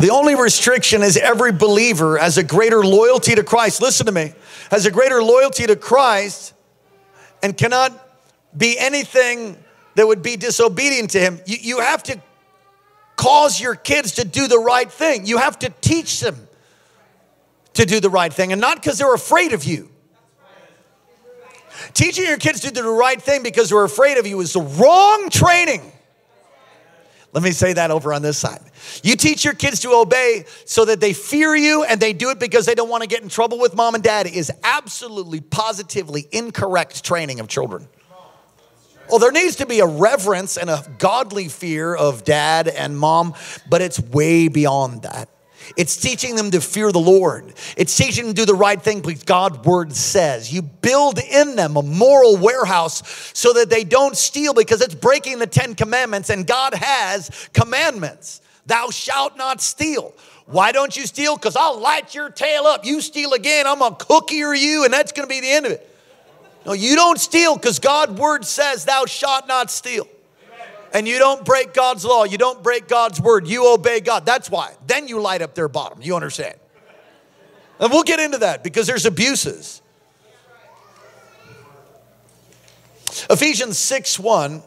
The 0.00 0.08
only 0.08 0.34
restriction 0.34 1.02
is 1.02 1.18
every 1.18 1.52
believer 1.52 2.16
has 2.16 2.38
a 2.38 2.42
greater 2.42 2.82
loyalty 2.82 3.34
to 3.34 3.44
Christ. 3.44 3.82
Listen 3.82 4.06
to 4.06 4.12
me. 4.12 4.32
Has 4.70 4.86
a 4.86 4.90
greater 4.90 5.22
loyalty 5.22 5.66
to 5.66 5.76
Christ 5.76 6.54
and 7.42 7.54
cannot 7.54 7.92
be 8.56 8.78
anything 8.78 9.62
that 9.96 10.06
would 10.06 10.22
be 10.22 10.36
disobedient 10.36 11.10
to 11.10 11.20
him. 11.20 11.38
You, 11.44 11.58
you 11.60 11.80
have 11.80 12.02
to 12.04 12.18
cause 13.16 13.60
your 13.60 13.74
kids 13.74 14.12
to 14.12 14.24
do 14.24 14.48
the 14.48 14.58
right 14.58 14.90
thing. 14.90 15.26
You 15.26 15.36
have 15.36 15.58
to 15.58 15.68
teach 15.82 16.20
them 16.20 16.48
to 17.74 17.84
do 17.84 18.00
the 18.00 18.10
right 18.10 18.32
thing 18.32 18.52
and 18.52 18.60
not 18.60 18.76
because 18.76 18.98
they're 18.98 19.14
afraid 19.14 19.52
of 19.52 19.64
you. 19.64 19.88
Teaching 21.94 22.26
your 22.26 22.36
kids 22.36 22.60
to 22.60 22.70
do 22.70 22.82
the 22.82 22.88
right 22.88 23.20
thing 23.20 23.42
because 23.42 23.70
they're 23.70 23.84
afraid 23.84 24.18
of 24.18 24.26
you 24.26 24.40
is 24.40 24.52
the 24.52 24.60
wrong 24.60 25.30
training. 25.30 25.80
Let 27.32 27.44
me 27.44 27.52
say 27.52 27.72
that 27.74 27.90
over 27.90 28.12
on 28.12 28.22
this 28.22 28.38
side. 28.38 28.60
You 29.04 29.14
teach 29.14 29.44
your 29.44 29.54
kids 29.54 29.80
to 29.80 29.92
obey 29.92 30.44
so 30.64 30.84
that 30.86 31.00
they 31.00 31.12
fear 31.12 31.54
you 31.54 31.84
and 31.84 32.00
they 32.00 32.12
do 32.12 32.30
it 32.30 32.40
because 32.40 32.66
they 32.66 32.74
don't 32.74 32.88
want 32.88 33.02
to 33.02 33.08
get 33.08 33.22
in 33.22 33.28
trouble 33.28 33.58
with 33.58 33.74
mom 33.74 33.94
and 33.94 34.02
dad 34.02 34.26
is 34.26 34.50
absolutely, 34.64 35.40
positively 35.40 36.26
incorrect 36.32 37.04
training 37.04 37.38
of 37.38 37.46
children. 37.46 37.88
Well, 39.08 39.20
there 39.20 39.32
needs 39.32 39.56
to 39.56 39.66
be 39.66 39.80
a 39.80 39.86
reverence 39.86 40.56
and 40.56 40.70
a 40.70 40.84
godly 40.98 41.48
fear 41.48 41.94
of 41.94 42.24
dad 42.24 42.68
and 42.68 42.98
mom, 42.98 43.34
but 43.68 43.80
it's 43.80 43.98
way 44.00 44.48
beyond 44.48 45.02
that. 45.02 45.28
It's 45.76 45.96
teaching 45.96 46.34
them 46.34 46.50
to 46.50 46.60
fear 46.60 46.92
the 46.92 46.98
Lord. 46.98 47.52
It's 47.76 47.96
teaching 47.96 48.26
them 48.26 48.34
to 48.34 48.42
do 48.42 48.46
the 48.46 48.54
right 48.54 48.80
thing 48.80 49.00
because 49.00 49.22
God's 49.22 49.58
word 49.58 49.94
says. 49.94 50.52
You 50.52 50.62
build 50.62 51.18
in 51.18 51.56
them 51.56 51.76
a 51.76 51.82
moral 51.82 52.36
warehouse 52.36 53.02
so 53.34 53.52
that 53.54 53.70
they 53.70 53.84
don't 53.84 54.16
steal 54.16 54.54
because 54.54 54.80
it's 54.80 54.94
breaking 54.94 55.38
the 55.38 55.46
Ten 55.46 55.74
Commandments 55.74 56.30
and 56.30 56.46
God 56.46 56.74
has 56.74 57.48
commandments. 57.52 58.40
Thou 58.66 58.90
shalt 58.90 59.36
not 59.36 59.60
steal. 59.60 60.14
Why 60.46 60.72
don't 60.72 60.96
you 60.96 61.06
steal? 61.06 61.36
Because 61.36 61.56
I'll 61.56 61.78
light 61.78 62.14
your 62.14 62.30
tail 62.30 62.64
up. 62.64 62.84
You 62.84 63.00
steal 63.00 63.32
again, 63.32 63.66
I'm 63.66 63.78
gonna 63.78 63.94
cookier 63.94 64.58
you, 64.58 64.84
and 64.84 64.92
that's 64.92 65.12
gonna 65.12 65.28
be 65.28 65.40
the 65.40 65.50
end 65.50 65.66
of 65.66 65.72
it. 65.72 65.86
No, 66.66 66.72
you 66.72 66.96
don't 66.96 67.18
steal 67.18 67.56
because 67.56 67.78
God's 67.78 68.20
word 68.20 68.44
says, 68.44 68.84
Thou 68.84 69.06
shalt 69.06 69.46
not 69.46 69.70
steal 69.70 70.06
and 70.92 71.06
you 71.06 71.18
don't 71.18 71.44
break 71.44 71.72
God's 71.72 72.04
law, 72.04 72.24
you 72.24 72.38
don't 72.38 72.62
break 72.62 72.88
God's 72.88 73.20
word, 73.20 73.46
you 73.46 73.72
obey 73.72 74.00
God. 74.00 74.26
That's 74.26 74.50
why. 74.50 74.72
Then 74.86 75.08
you 75.08 75.20
light 75.20 75.42
up 75.42 75.54
their 75.54 75.68
bottom. 75.68 76.00
You 76.02 76.16
understand? 76.16 76.56
And 77.78 77.90
we'll 77.90 78.02
get 78.02 78.20
into 78.20 78.38
that 78.38 78.62
because 78.62 78.86
there's 78.86 79.06
abuses. 79.06 79.80
Ephesians 83.28 83.78
6 83.78 84.18
1 84.18 84.62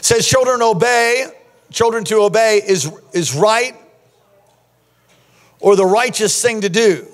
says, 0.00 0.26
Children 0.26 0.62
obey, 0.62 1.26
children 1.70 2.04
to 2.04 2.16
obey 2.16 2.60
is, 2.66 2.90
is 3.12 3.34
right 3.34 3.74
or 5.60 5.76
the 5.76 5.86
righteous 5.86 6.40
thing 6.40 6.62
to 6.62 6.68
do. 6.68 7.06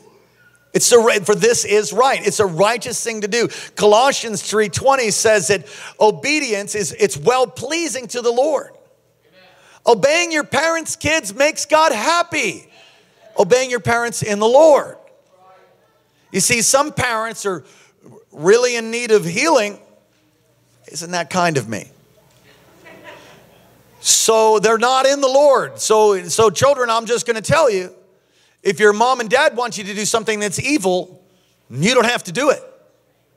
It's 0.74 0.90
a, 0.90 1.24
for 1.24 1.37
this 1.37 1.64
is 1.64 1.92
right. 1.92 2.24
It's 2.26 2.40
a 2.40 2.46
righteous 2.46 3.02
thing 3.02 3.20
to 3.20 3.28
do. 3.28 3.48
Colossians 3.76 4.42
3:20 4.42 5.12
says 5.12 5.46
that 5.48 5.66
obedience 6.00 6.74
is 6.74 6.92
it's 6.98 7.16
well 7.16 7.46
pleasing 7.46 8.08
to 8.08 8.20
the 8.20 8.32
Lord. 8.32 8.72
Amen. 8.72 9.48
Obeying 9.87 10.32
your 10.32 10.42
parents' 10.42 10.96
kids 10.96 11.32
makes 11.32 11.64
God 11.64 11.92
happy. 11.92 12.68
Obeying 13.38 13.70
your 13.70 13.80
parents 13.80 14.22
in 14.22 14.40
the 14.40 14.48
Lord. 14.48 14.98
You 16.32 16.40
see, 16.40 16.60
some 16.60 16.92
parents 16.92 17.46
are 17.46 17.62
really 18.32 18.74
in 18.74 18.90
need 18.90 19.12
of 19.12 19.24
healing. 19.24 19.78
Isn't 20.90 21.12
that 21.12 21.30
kind 21.30 21.56
of 21.56 21.68
me? 21.68 21.90
So 24.00 24.58
they're 24.58 24.76
not 24.76 25.06
in 25.06 25.20
the 25.20 25.28
Lord. 25.28 25.78
So, 25.78 26.28
so 26.28 26.50
children, 26.50 26.90
I'm 26.90 27.06
just 27.06 27.26
going 27.26 27.37
to 27.37 27.42
tell 27.42 27.70
you 27.70 27.94
if 28.64 28.81
your 28.81 28.94
mom 28.94 29.20
and 29.20 29.29
dad 29.29 29.57
want 29.57 29.79
you 29.79 29.85
to 29.85 29.94
do 29.94 30.07
something 30.07 30.40
that's 30.40 30.59
evil, 30.59 31.22
you 31.70 31.94
don't 31.94 32.07
have 32.07 32.24
to 32.24 32.33
do 32.33 32.50
it. 32.50 32.62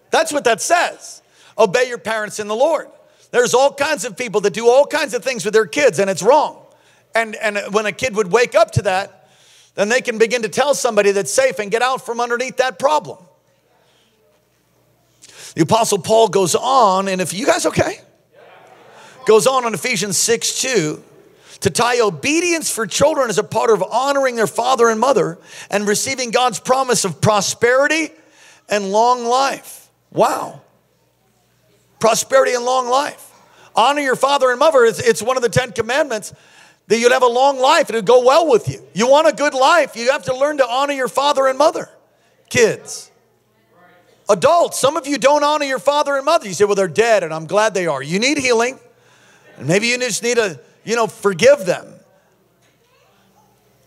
That's 0.10 0.32
what 0.32 0.46
that 0.46 0.62
says. 0.62 1.22
Obey 1.58 1.90
your 1.90 1.98
parents 1.98 2.40
in 2.40 2.48
the 2.48 2.56
Lord. 2.56 2.88
There's 3.32 3.54
all 3.54 3.74
kinds 3.74 4.06
of 4.06 4.16
people 4.16 4.42
that 4.42 4.54
do 4.54 4.70
all 4.70 4.86
kinds 4.86 5.14
of 5.14 5.24
things 5.24 5.44
with 5.44 5.54
their 5.54 5.66
kids, 5.66 6.00
and 6.00 6.10
it's 6.10 6.24
wrong. 6.24 6.66
And, 7.14 7.36
and 7.36 7.60
when 7.74 7.86
a 7.86 7.92
kid 7.92 8.16
would 8.16 8.32
wake 8.32 8.56
up 8.56 8.72
to 8.72 8.84
that, 8.84 9.30
then 9.76 9.90
they 9.90 10.02
can 10.02 10.18
begin 10.18 10.44
to 10.44 10.50
tell 10.50 10.74
somebody 10.74 11.12
that's 11.12 11.32
safe 11.32 11.60
and 11.60 11.70
get 11.70 11.82
out 11.82 12.06
from 12.06 12.22
underneath 12.22 12.58
that 12.58 12.80
problem. 12.80 13.18
The 15.56 15.64
Apostle 15.64 16.00
Paul 16.00 16.30
goes 16.30 16.56
on, 16.56 17.10
and 17.10 17.20
if 17.20 17.34
you 17.34 17.46
guys 17.46 17.66
okay? 17.66 18.00
Goes 19.26 19.46
on 19.46 19.66
in 19.66 19.74
Ephesians 19.74 20.16
6 20.18 20.62
2 20.62 21.04
to 21.62 21.70
tie 21.70 22.00
obedience 22.02 22.74
for 22.74 22.86
children 22.86 23.30
as 23.30 23.38
a 23.38 23.44
part 23.44 23.70
of 23.70 23.84
honoring 23.84 24.36
their 24.36 24.48
father 24.48 24.90
and 24.90 25.00
mother 25.00 25.38
and 25.70 25.88
receiving 25.88 26.32
God's 26.32 26.60
promise 26.60 27.06
of 27.06 27.22
prosperity 27.22 28.10
and 28.70 28.92
long 28.92 29.26
life. 29.26 29.90
Wow. 30.12 30.62
Prosperity 32.00 32.54
and 32.54 32.64
long 32.64 32.88
life. 32.88 33.32
Honor 33.76 34.02
your 34.02 34.16
father 34.16 34.50
and 34.50 34.60
mother. 34.60 34.84
It's, 34.86 35.00
it's 35.00 35.22
one 35.22 35.38
of 35.38 35.44
the 35.44 35.50
Ten 35.50 35.72
Commandments 35.72 36.34
that 36.88 37.00
you'd 37.00 37.12
have 37.12 37.24
a 37.24 37.28
long 37.28 37.60
life. 37.60 37.90
It'd 37.90 38.06
go 38.06 38.24
well 38.24 38.50
with 38.50 38.70
you. 38.70 38.82
You 38.94 39.08
want 39.08 39.28
a 39.28 39.34
good 39.34 39.54
life, 39.54 39.96
you 39.96 40.12
have 40.12 40.24
to 40.26 40.36
learn 40.36 40.58
to 40.58 40.68
honor 40.68 40.94
your 40.94 41.08
father 41.08 41.48
and 41.48 41.58
mother. 41.58 41.90
Kids. 42.50 43.12
Adults, 44.30 44.78
some 44.78 44.98
of 44.98 45.08
you 45.08 45.18
don't 45.18 45.44
honor 45.44 45.66
your 45.66 45.80
father 45.80 46.18
and 46.18 46.26
mother. 46.26 46.48
You 46.48 46.54
say, 46.54 46.66
well, 46.66 46.76
they're 46.76 46.88
dead, 46.88 47.24
and 47.24 47.34
I'm 47.34 47.46
glad 47.46 47.74
they 47.74 47.88
are. 47.88 48.02
You 48.02 48.20
need 48.20 48.38
healing. 48.38 48.80
And 49.58 49.68
maybe 49.68 49.88
you 49.88 49.98
just 49.98 50.22
need 50.22 50.38
a 50.38 50.60
you 50.88 50.96
know, 50.96 51.06
forgive 51.06 51.66
them. 51.66 51.86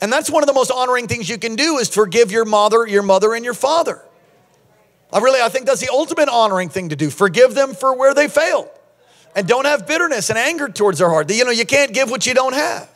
And 0.03 0.13
that's 0.13 0.31
one 0.31 0.43
of 0.43 0.47
the 0.47 0.53
most 0.53 0.71
honoring 0.71 1.09
things 1.09 1.29
you 1.29 1.39
can 1.39 1.57
do 1.57 1.79
is 1.79 1.89
forgive 1.89 2.31
your 2.31 2.45
mother, 2.45 2.87
your 2.87 3.03
mother 3.03 3.35
and 3.35 3.45
your 3.45 3.55
father. 3.55 4.01
I 5.13 5.19
really 5.19 5.41
I 5.41 5.49
think 5.49 5.67
that's 5.67 5.81
the 5.81 5.91
ultimate 5.91 6.29
honoring 6.29 6.69
thing 6.69 6.91
to 6.91 6.97
do. 6.97 7.11
Forgive 7.11 7.55
them 7.55 7.75
for 7.75 7.97
where 7.97 8.15
they 8.15 8.29
failed. 8.29 8.69
And 9.35 9.49
don't 9.49 9.65
have 9.65 9.87
bitterness 9.87 10.29
and 10.29 10.39
anger 10.39 10.69
towards 10.69 10.99
their 10.99 11.09
heart. 11.09 11.31
You 11.31 11.45
know, 11.45 11.51
you 11.51 11.65
can't 11.65 11.95
give 11.95 12.11
what 12.11 12.27
you 12.27 12.35
don't 12.35 12.55
have. 12.55 12.89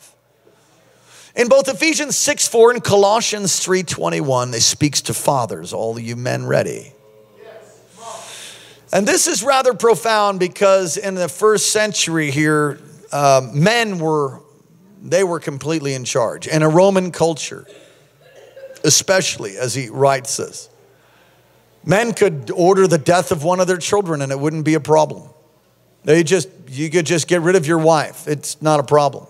In 1.35 1.47
both 1.47 1.67
Ephesians 1.67 2.15
6 2.15 2.47
4 2.47 2.71
and 2.71 2.83
Colossians 2.83 3.59
3 3.59 3.83
21, 3.83 4.53
it 4.53 4.61
speaks 4.61 5.01
to 5.01 5.13
fathers, 5.13 5.73
all 5.73 5.99
you 5.99 6.15
men 6.15 6.45
ready. 6.45 6.93
And 8.93 9.07
this 9.07 9.27
is 9.27 9.43
rather 9.43 9.73
profound 9.73 10.39
because 10.39 10.95
in 10.95 11.15
the 11.15 11.27
first 11.27 11.71
century 11.71 12.31
here, 12.31 12.79
uh, 13.15 13.49
men 13.53 13.97
were 13.97 14.41
they 15.01 15.23
were 15.23 15.39
completely 15.39 15.93
in 15.93 16.03
charge. 16.03 16.47
In 16.47 16.61
a 16.63 16.69
roman 16.69 17.11
culture 17.11 17.65
especially 18.83 19.57
as 19.57 19.73
he 19.73 19.89
writes 19.89 20.37
this 20.37 20.69
men 21.85 22.13
could 22.13 22.51
order 22.51 22.87
the 22.87 22.97
death 22.97 23.31
of 23.31 23.43
one 23.43 23.59
of 23.59 23.67
their 23.67 23.77
children 23.77 24.21
and 24.21 24.31
it 24.31 24.39
wouldn't 24.39 24.65
be 24.65 24.73
a 24.73 24.79
problem. 24.81 25.29
They 26.03 26.23
just 26.23 26.49
you 26.67 26.89
could 26.89 27.05
just 27.05 27.29
get 27.29 27.41
rid 27.41 27.55
of 27.55 27.65
your 27.65 27.77
wife. 27.77 28.27
It's 28.27 28.61
not 28.61 28.81
a 28.81 28.83
problem. 28.83 29.27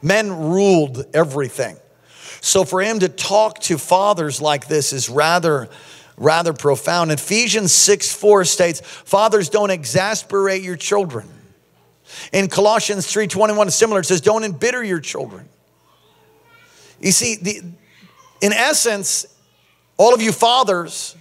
Men 0.00 0.30
ruled 0.50 1.04
everything. 1.12 1.76
So 2.40 2.64
for 2.64 2.82
him 2.82 3.00
to 3.00 3.08
talk 3.08 3.58
to 3.62 3.78
fathers 3.78 4.40
like 4.40 4.68
this 4.68 4.92
is 4.92 5.10
rather 5.10 5.68
rather 6.16 6.52
profound. 6.52 7.10
Ephesians 7.10 7.72
6 7.72 8.14
4 8.14 8.44
states 8.44 8.80
fathers 8.80 9.48
don't 9.48 9.70
exasperate 9.70 10.62
your 10.62 10.76
children 10.76 11.28
in 12.32 12.48
Colossians 12.48 13.06
3:21, 13.06 13.70
similar, 13.70 14.00
it 14.00 14.06
says, 14.06 14.20
Don't 14.20 14.44
embitter 14.44 14.82
your 14.82 15.00
children. 15.00 15.48
You 17.00 17.12
see, 17.12 17.36
the, 17.36 17.62
in 18.40 18.52
essence, 18.52 19.26
all 19.96 20.14
of 20.14 20.22
you 20.22 20.32
fathers, 20.32 21.16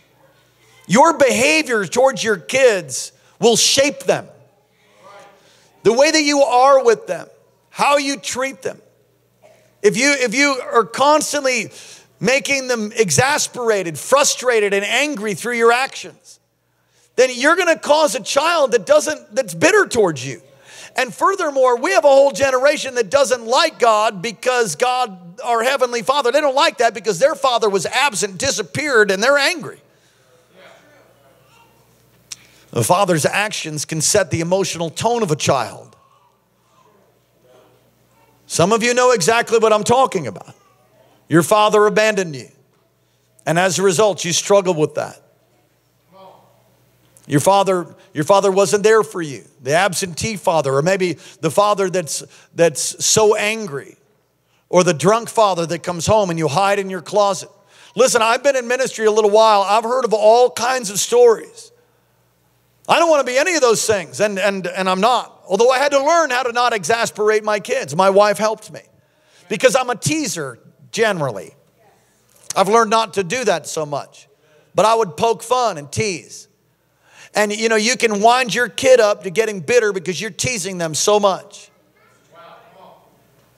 your 0.87 1.17
behavior 1.17 1.85
towards 1.85 2.23
your 2.23 2.37
kids 2.37 3.11
will 3.39 3.55
shape 3.55 4.01
them. 4.03 4.27
The 5.83 5.93
way 5.93 6.11
that 6.11 6.21
you 6.21 6.41
are 6.41 6.83
with 6.83 7.07
them, 7.07 7.27
how 7.69 7.97
you 7.97 8.17
treat 8.17 8.61
them. 8.61 8.81
If 9.81 9.97
you, 9.97 10.15
if 10.17 10.33
you 10.33 10.61
are 10.73 10.85
constantly 10.85 11.71
making 12.19 12.69
them 12.69 12.93
exasperated, 12.95 13.99
frustrated, 13.99 14.73
and 14.73 14.85
angry 14.85 15.33
through 15.33 15.57
your 15.57 15.73
actions, 15.73 16.39
then 17.17 17.29
you're 17.33 17.57
gonna 17.57 17.77
cause 17.77 18.15
a 18.15 18.23
child 18.23 18.71
that 18.71 18.85
doesn't, 18.85 19.35
that's 19.35 19.53
bitter 19.53 19.85
towards 19.85 20.25
you. 20.25 20.41
And 20.95 21.13
furthermore, 21.13 21.77
we 21.77 21.91
have 21.91 22.05
a 22.05 22.09
whole 22.09 22.31
generation 22.31 22.95
that 22.95 23.09
doesn't 23.09 23.45
like 23.45 23.79
God 23.79 24.21
because 24.21 24.75
God, 24.75 25.39
our 25.41 25.63
Heavenly 25.63 26.03
Father, 26.03 26.31
they 26.31 26.39
don't 26.39 26.55
like 26.55 26.77
that 26.77 26.93
because 26.93 27.17
their 27.17 27.33
father 27.33 27.69
was 27.69 27.85
absent, 27.87 28.37
disappeared, 28.37 29.09
and 29.09 29.21
they're 29.21 29.37
angry. 29.37 29.79
The 32.69 32.83
father's 32.83 33.25
actions 33.25 33.85
can 33.85 34.01
set 34.01 34.31
the 34.31 34.39
emotional 34.41 34.89
tone 34.89 35.23
of 35.23 35.31
a 35.31 35.35
child. 35.35 35.95
Some 38.45 38.71
of 38.71 38.83
you 38.83 38.93
know 38.93 39.11
exactly 39.11 39.57
what 39.57 39.73
I'm 39.73 39.83
talking 39.83 40.27
about. 40.27 40.53
Your 41.27 41.41
father 41.41 41.87
abandoned 41.87 42.35
you, 42.35 42.49
and 43.47 43.57
as 43.57 43.79
a 43.79 43.83
result, 43.83 44.23
you 44.25 44.33
struggle 44.33 44.75
with 44.75 44.95
that. 44.95 45.22
Your 47.27 47.39
father, 47.39 47.95
your 48.13 48.23
father 48.25 48.51
wasn't 48.51 48.83
there 48.83 49.03
for 49.03 49.21
you. 49.21 49.45
The 49.61 49.73
absentee 49.73 50.35
father, 50.35 50.73
or 50.75 50.81
maybe 50.81 51.13
the 51.41 51.51
father 51.51 51.89
that's 51.89 52.23
that's 52.53 53.05
so 53.05 53.35
angry, 53.35 53.97
or 54.69 54.83
the 54.83 54.93
drunk 54.93 55.29
father 55.29 55.65
that 55.67 55.83
comes 55.83 56.05
home 56.05 56.29
and 56.29 56.37
you 56.37 56.47
hide 56.47 56.79
in 56.79 56.89
your 56.89 57.01
closet. 57.01 57.49
Listen, 57.95 58.21
I've 58.21 58.43
been 58.43 58.55
in 58.55 58.67
ministry 58.67 59.05
a 59.05 59.11
little 59.11 59.29
while. 59.29 59.61
I've 59.61 59.83
heard 59.83 60.03
of 60.03 60.13
all 60.13 60.49
kinds 60.49 60.89
of 60.89 60.99
stories 60.99 61.71
I 62.87 62.99
don't 62.99 63.09
want 63.09 63.25
to 63.25 63.31
be 63.31 63.37
any 63.37 63.55
of 63.55 63.61
those 63.61 63.85
things, 63.85 64.19
and, 64.19 64.37
and, 64.37 64.67
and 64.67 64.89
I'm 64.89 64.99
not. 64.99 65.41
Although 65.47 65.69
I 65.69 65.77
had 65.77 65.91
to 65.93 66.03
learn 66.03 66.31
how 66.31 66.43
to 66.43 66.51
not 66.51 66.73
exasperate 66.73 67.43
my 67.43 67.59
kids. 67.59 67.95
My 67.95 68.09
wife 68.09 68.37
helped 68.37 68.71
me 68.71 68.81
because 69.49 69.75
I'm 69.75 69.89
a 69.89 69.95
teaser 69.95 70.59
generally. 70.91 71.53
I've 72.55 72.67
learned 72.67 72.89
not 72.89 73.13
to 73.15 73.23
do 73.23 73.45
that 73.45 73.67
so 73.67 73.85
much, 73.85 74.27
but 74.75 74.85
I 74.85 74.95
would 74.95 75.15
poke 75.15 75.43
fun 75.43 75.77
and 75.77 75.91
tease. 75.91 76.47
And 77.35 77.51
you 77.51 77.69
know, 77.69 77.75
you 77.75 77.97
can 77.97 78.21
wind 78.21 78.53
your 78.53 78.69
kid 78.69 78.99
up 78.99 79.23
to 79.23 79.29
getting 79.29 79.59
bitter 79.59 79.91
because 79.91 80.21
you're 80.21 80.29
teasing 80.29 80.77
them 80.77 80.93
so 80.93 81.19
much. 81.19 81.71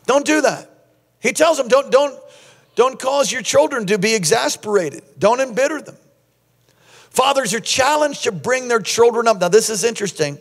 Don't 0.05 0.25
do 0.25 0.41
that. 0.41 0.69
He 1.19 1.33
tells 1.33 1.57
them, 1.57 1.67
don't, 1.67 1.91
don't, 1.91 2.17
don't 2.75 2.99
cause 2.99 3.31
your 3.31 3.41
children 3.41 3.87
to 3.87 3.97
be 3.97 4.13
exasperated. 4.13 5.03
Don't 5.17 5.39
embitter 5.39 5.81
them. 5.81 5.97
Fathers 7.09 7.53
are 7.53 7.59
challenged 7.59 8.23
to 8.25 8.31
bring 8.31 8.67
their 8.67 8.81
children 8.81 9.27
up. 9.27 9.39
Now, 9.39 9.47
this 9.47 9.69
is 9.69 9.83
interesting. 9.83 10.37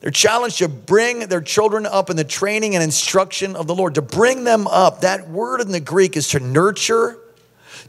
They're 0.00 0.10
challenged 0.10 0.58
to 0.58 0.68
bring 0.68 1.28
their 1.28 1.42
children 1.42 1.84
up 1.84 2.08
in 2.08 2.16
the 2.16 2.24
training 2.24 2.74
and 2.74 2.82
instruction 2.82 3.54
of 3.54 3.66
the 3.66 3.74
Lord, 3.74 3.96
to 3.96 4.02
bring 4.02 4.44
them 4.44 4.66
up. 4.66 5.02
That 5.02 5.28
word 5.28 5.60
in 5.60 5.72
the 5.72 5.80
Greek 5.80 6.16
is 6.16 6.28
to 6.28 6.40
nurture, 6.40 7.18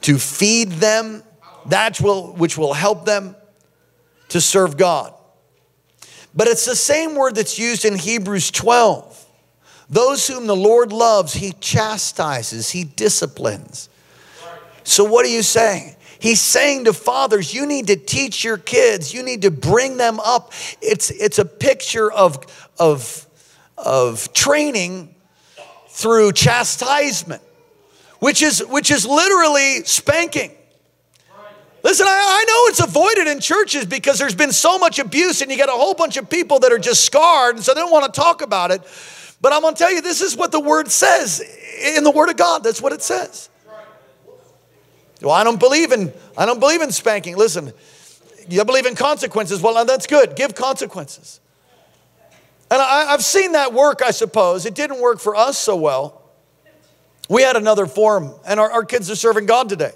to 0.01 0.17
feed 0.17 0.71
them, 0.71 1.23
that 1.67 2.01
will, 2.01 2.33
which 2.33 2.57
will 2.57 2.73
help 2.73 3.05
them 3.05 3.35
to 4.31 4.41
serve 4.41 4.77
God. 4.77 5.13
But 6.33 6.47
it's 6.47 6.65
the 6.65 6.75
same 6.75 7.15
word 7.15 7.35
that's 7.35 7.59
used 7.59 7.83
in 7.85 7.97
Hebrews 7.97 8.51
12. 8.51 9.25
Those 9.89 10.25
whom 10.27 10.47
the 10.47 10.55
Lord 10.55 10.93
loves, 10.93 11.33
he 11.33 11.51
chastises, 11.59 12.69
he 12.69 12.85
disciplines. 12.85 13.89
So, 14.83 15.03
what 15.03 15.25
are 15.25 15.29
you 15.29 15.43
saying? 15.43 15.97
He's 16.17 16.39
saying 16.39 16.85
to 16.85 16.93
fathers, 16.93 17.53
you 17.53 17.65
need 17.65 17.87
to 17.87 17.97
teach 17.97 18.43
your 18.43 18.57
kids, 18.57 19.13
you 19.13 19.21
need 19.21 19.41
to 19.41 19.51
bring 19.51 19.97
them 19.97 20.19
up. 20.21 20.53
It's, 20.81 21.09
it's 21.11 21.39
a 21.39 21.45
picture 21.45 22.11
of, 22.11 22.45
of, 22.79 23.27
of 23.77 24.31
training 24.31 25.13
through 25.89 26.31
chastisement, 26.31 27.41
which 28.19 28.41
is, 28.41 28.63
which 28.65 28.91
is 28.91 29.05
literally 29.05 29.83
spanking. 29.83 30.51
Listen, 31.83 32.05
I, 32.07 32.11
I, 32.11 32.45
know 32.45 32.67
it's 32.69 32.79
avoided 32.79 33.27
in 33.27 33.39
churches 33.39 33.85
because 33.85 34.19
there's 34.19 34.35
been 34.35 34.51
so 34.51 34.77
much 34.77 34.99
abuse 34.99 35.41
and 35.41 35.49
you 35.49 35.57
got 35.57 35.69
a 35.69 35.73
whole 35.73 35.95
bunch 35.95 36.17
of 36.17 36.29
people 36.29 36.59
that 36.59 36.71
are 36.71 36.79
just 36.79 37.03
scarred 37.03 37.55
and 37.55 37.65
so 37.65 37.73
they 37.73 37.81
don't 37.81 37.91
want 37.91 38.13
to 38.13 38.19
talk 38.19 38.41
about 38.41 38.69
it. 38.71 38.81
But 39.41 39.53
I'm 39.53 39.61
going 39.61 39.73
to 39.73 39.79
tell 39.79 39.91
you, 39.91 40.01
this 40.01 40.21
is 40.21 40.37
what 40.37 40.51
the 40.51 40.59
word 40.59 40.91
says 40.91 41.41
in 41.95 42.03
the 42.03 42.11
word 42.11 42.29
of 42.29 42.37
God. 42.37 42.63
That's 42.63 42.81
what 42.81 42.93
it 42.93 43.01
says. 43.01 43.49
Well, 45.21 45.31
I 45.31 45.43
don't 45.43 45.59
believe 45.59 45.91
in 45.91 46.13
I 46.37 46.45
don't 46.45 46.59
believe 46.59 46.81
in 46.81 46.91
spanking. 46.91 47.35
Listen, 47.35 47.73
you 48.49 48.63
believe 48.65 48.85
in 48.85 48.95
consequences. 48.95 49.61
Well, 49.61 49.83
that's 49.85 50.07
good. 50.07 50.35
Give 50.35 50.53
consequences. 50.53 51.39
And 52.69 52.81
I, 52.81 53.11
have 53.11 53.23
seen 53.23 53.51
that 53.51 53.73
work, 53.73 54.01
I 54.01 54.11
suppose. 54.11 54.65
It 54.65 54.75
didn't 54.75 55.01
work 55.01 55.19
for 55.19 55.35
us 55.35 55.57
so 55.57 55.75
well. 55.75 56.21
We 57.29 57.41
had 57.41 57.57
another 57.57 57.85
form, 57.85 58.33
and 58.45 58.59
our, 58.59 58.71
our 58.71 58.85
kids 58.85 59.11
are 59.11 59.15
serving 59.15 59.45
God 59.45 59.67
today. 59.67 59.91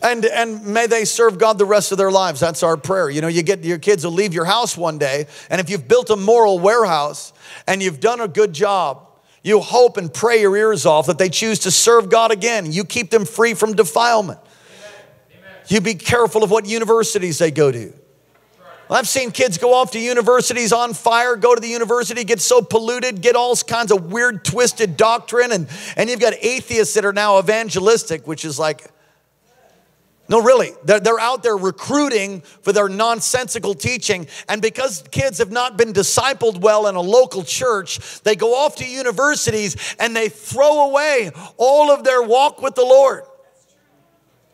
And, 0.00 0.24
and 0.24 0.64
may 0.64 0.86
they 0.86 1.04
serve 1.04 1.38
God 1.38 1.58
the 1.58 1.64
rest 1.64 1.90
of 1.90 1.98
their 1.98 2.10
lives. 2.10 2.38
That's 2.38 2.62
our 2.62 2.76
prayer. 2.76 3.10
You 3.10 3.20
know, 3.20 3.28
you 3.28 3.42
get 3.42 3.64
your 3.64 3.78
kids 3.78 4.04
will 4.04 4.12
leave 4.12 4.32
your 4.32 4.44
house 4.44 4.76
one 4.76 4.98
day, 4.98 5.26
and 5.50 5.60
if 5.60 5.68
you've 5.68 5.88
built 5.88 6.10
a 6.10 6.16
moral 6.16 6.58
warehouse 6.58 7.32
and 7.66 7.82
you've 7.82 8.00
done 8.00 8.20
a 8.20 8.28
good 8.28 8.52
job, 8.52 9.08
you 9.42 9.60
hope 9.60 9.96
and 9.96 10.12
pray 10.12 10.40
your 10.40 10.56
ears 10.56 10.86
off 10.86 11.06
that 11.06 11.18
they 11.18 11.28
choose 11.28 11.60
to 11.60 11.70
serve 11.70 12.10
God 12.10 12.30
again. 12.30 12.70
You 12.70 12.84
keep 12.84 13.10
them 13.10 13.24
free 13.24 13.54
from 13.54 13.74
defilement. 13.74 14.38
Amen. 15.30 15.42
You 15.68 15.80
be 15.80 15.94
careful 15.94 16.44
of 16.44 16.50
what 16.50 16.66
universities 16.66 17.38
they 17.38 17.50
go 17.50 17.72
to. 17.72 17.92
I've 18.90 19.08
seen 19.08 19.32
kids 19.32 19.58
go 19.58 19.74
off 19.74 19.90
to 19.92 20.00
universities 20.00 20.72
on 20.72 20.94
fire, 20.94 21.36
go 21.36 21.54
to 21.54 21.60
the 21.60 21.68
university, 21.68 22.24
get 22.24 22.40
so 22.40 22.62
polluted, 22.62 23.20
get 23.20 23.36
all 23.36 23.54
kinds 23.56 23.92
of 23.92 24.10
weird, 24.10 24.44
twisted 24.44 24.96
doctrine. 24.96 25.52
And, 25.52 25.68
and 25.96 26.08
you've 26.08 26.20
got 26.20 26.32
atheists 26.40 26.94
that 26.94 27.04
are 27.04 27.12
now 27.12 27.38
evangelistic, 27.38 28.26
which 28.26 28.44
is 28.44 28.58
like, 28.58 28.90
no, 30.28 30.42
really. 30.42 30.72
They're, 30.84 31.00
they're 31.00 31.18
out 31.18 31.42
there 31.42 31.56
recruiting 31.56 32.42
for 32.42 32.72
their 32.72 32.88
nonsensical 32.88 33.74
teaching. 33.74 34.28
And 34.46 34.60
because 34.60 35.02
kids 35.10 35.38
have 35.38 35.50
not 35.50 35.78
been 35.78 35.94
discipled 35.94 36.60
well 36.60 36.86
in 36.86 36.96
a 36.96 37.00
local 37.00 37.42
church, 37.42 38.20
they 38.22 38.36
go 38.36 38.54
off 38.54 38.76
to 38.76 38.86
universities 38.86 39.96
and 39.98 40.14
they 40.14 40.28
throw 40.28 40.90
away 40.90 41.30
all 41.56 41.90
of 41.90 42.04
their 42.04 42.22
walk 42.22 42.60
with 42.60 42.74
the 42.74 42.84
Lord. 42.84 43.22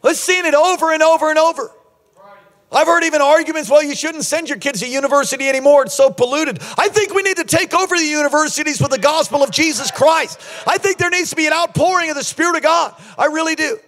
I've 0.05 0.17
seen 0.17 0.45
it 0.45 0.55
over 0.55 0.93
and 0.93 1.03
over 1.03 1.31
and 1.31 1.39
over. 1.39 1.71
I've 2.71 2.87
heard 2.87 3.05
even 3.05 3.21
arguments, 3.21 3.71
well, 3.71 3.83
you 3.83 3.95
shouldn't 3.95 4.25
send 4.25 4.49
your 4.49 4.59
kids 4.59 4.81
to 4.81 4.89
university 4.89 5.49
anymore. 5.49 5.85
It's 5.85 5.95
so 5.95 6.11
polluted. 6.11 6.59
I 6.77 6.89
think 6.89 7.15
we 7.15 7.23
need 7.23 7.37
to 7.37 7.45
take 7.45 7.73
over 7.75 7.97
the 7.97 8.05
universities 8.05 8.81
with 8.81 8.91
the 8.91 8.99
gospel 8.99 9.43
of 9.43 9.51
Jesus 9.51 9.91
Christ. 9.91 10.41
I 10.67 10.79
think 10.79 10.99
there 10.99 11.11
needs 11.11 11.31
to 11.31 11.37
be 11.37 11.47
an 11.47 11.53
outpouring 11.53 12.11
of 12.11 12.17
the 12.17 12.25
Spirit 12.25 12.57
of 12.57 12.63
God. 12.63 12.95
I 13.17 13.27
really 13.27 13.55
do. 13.55 13.79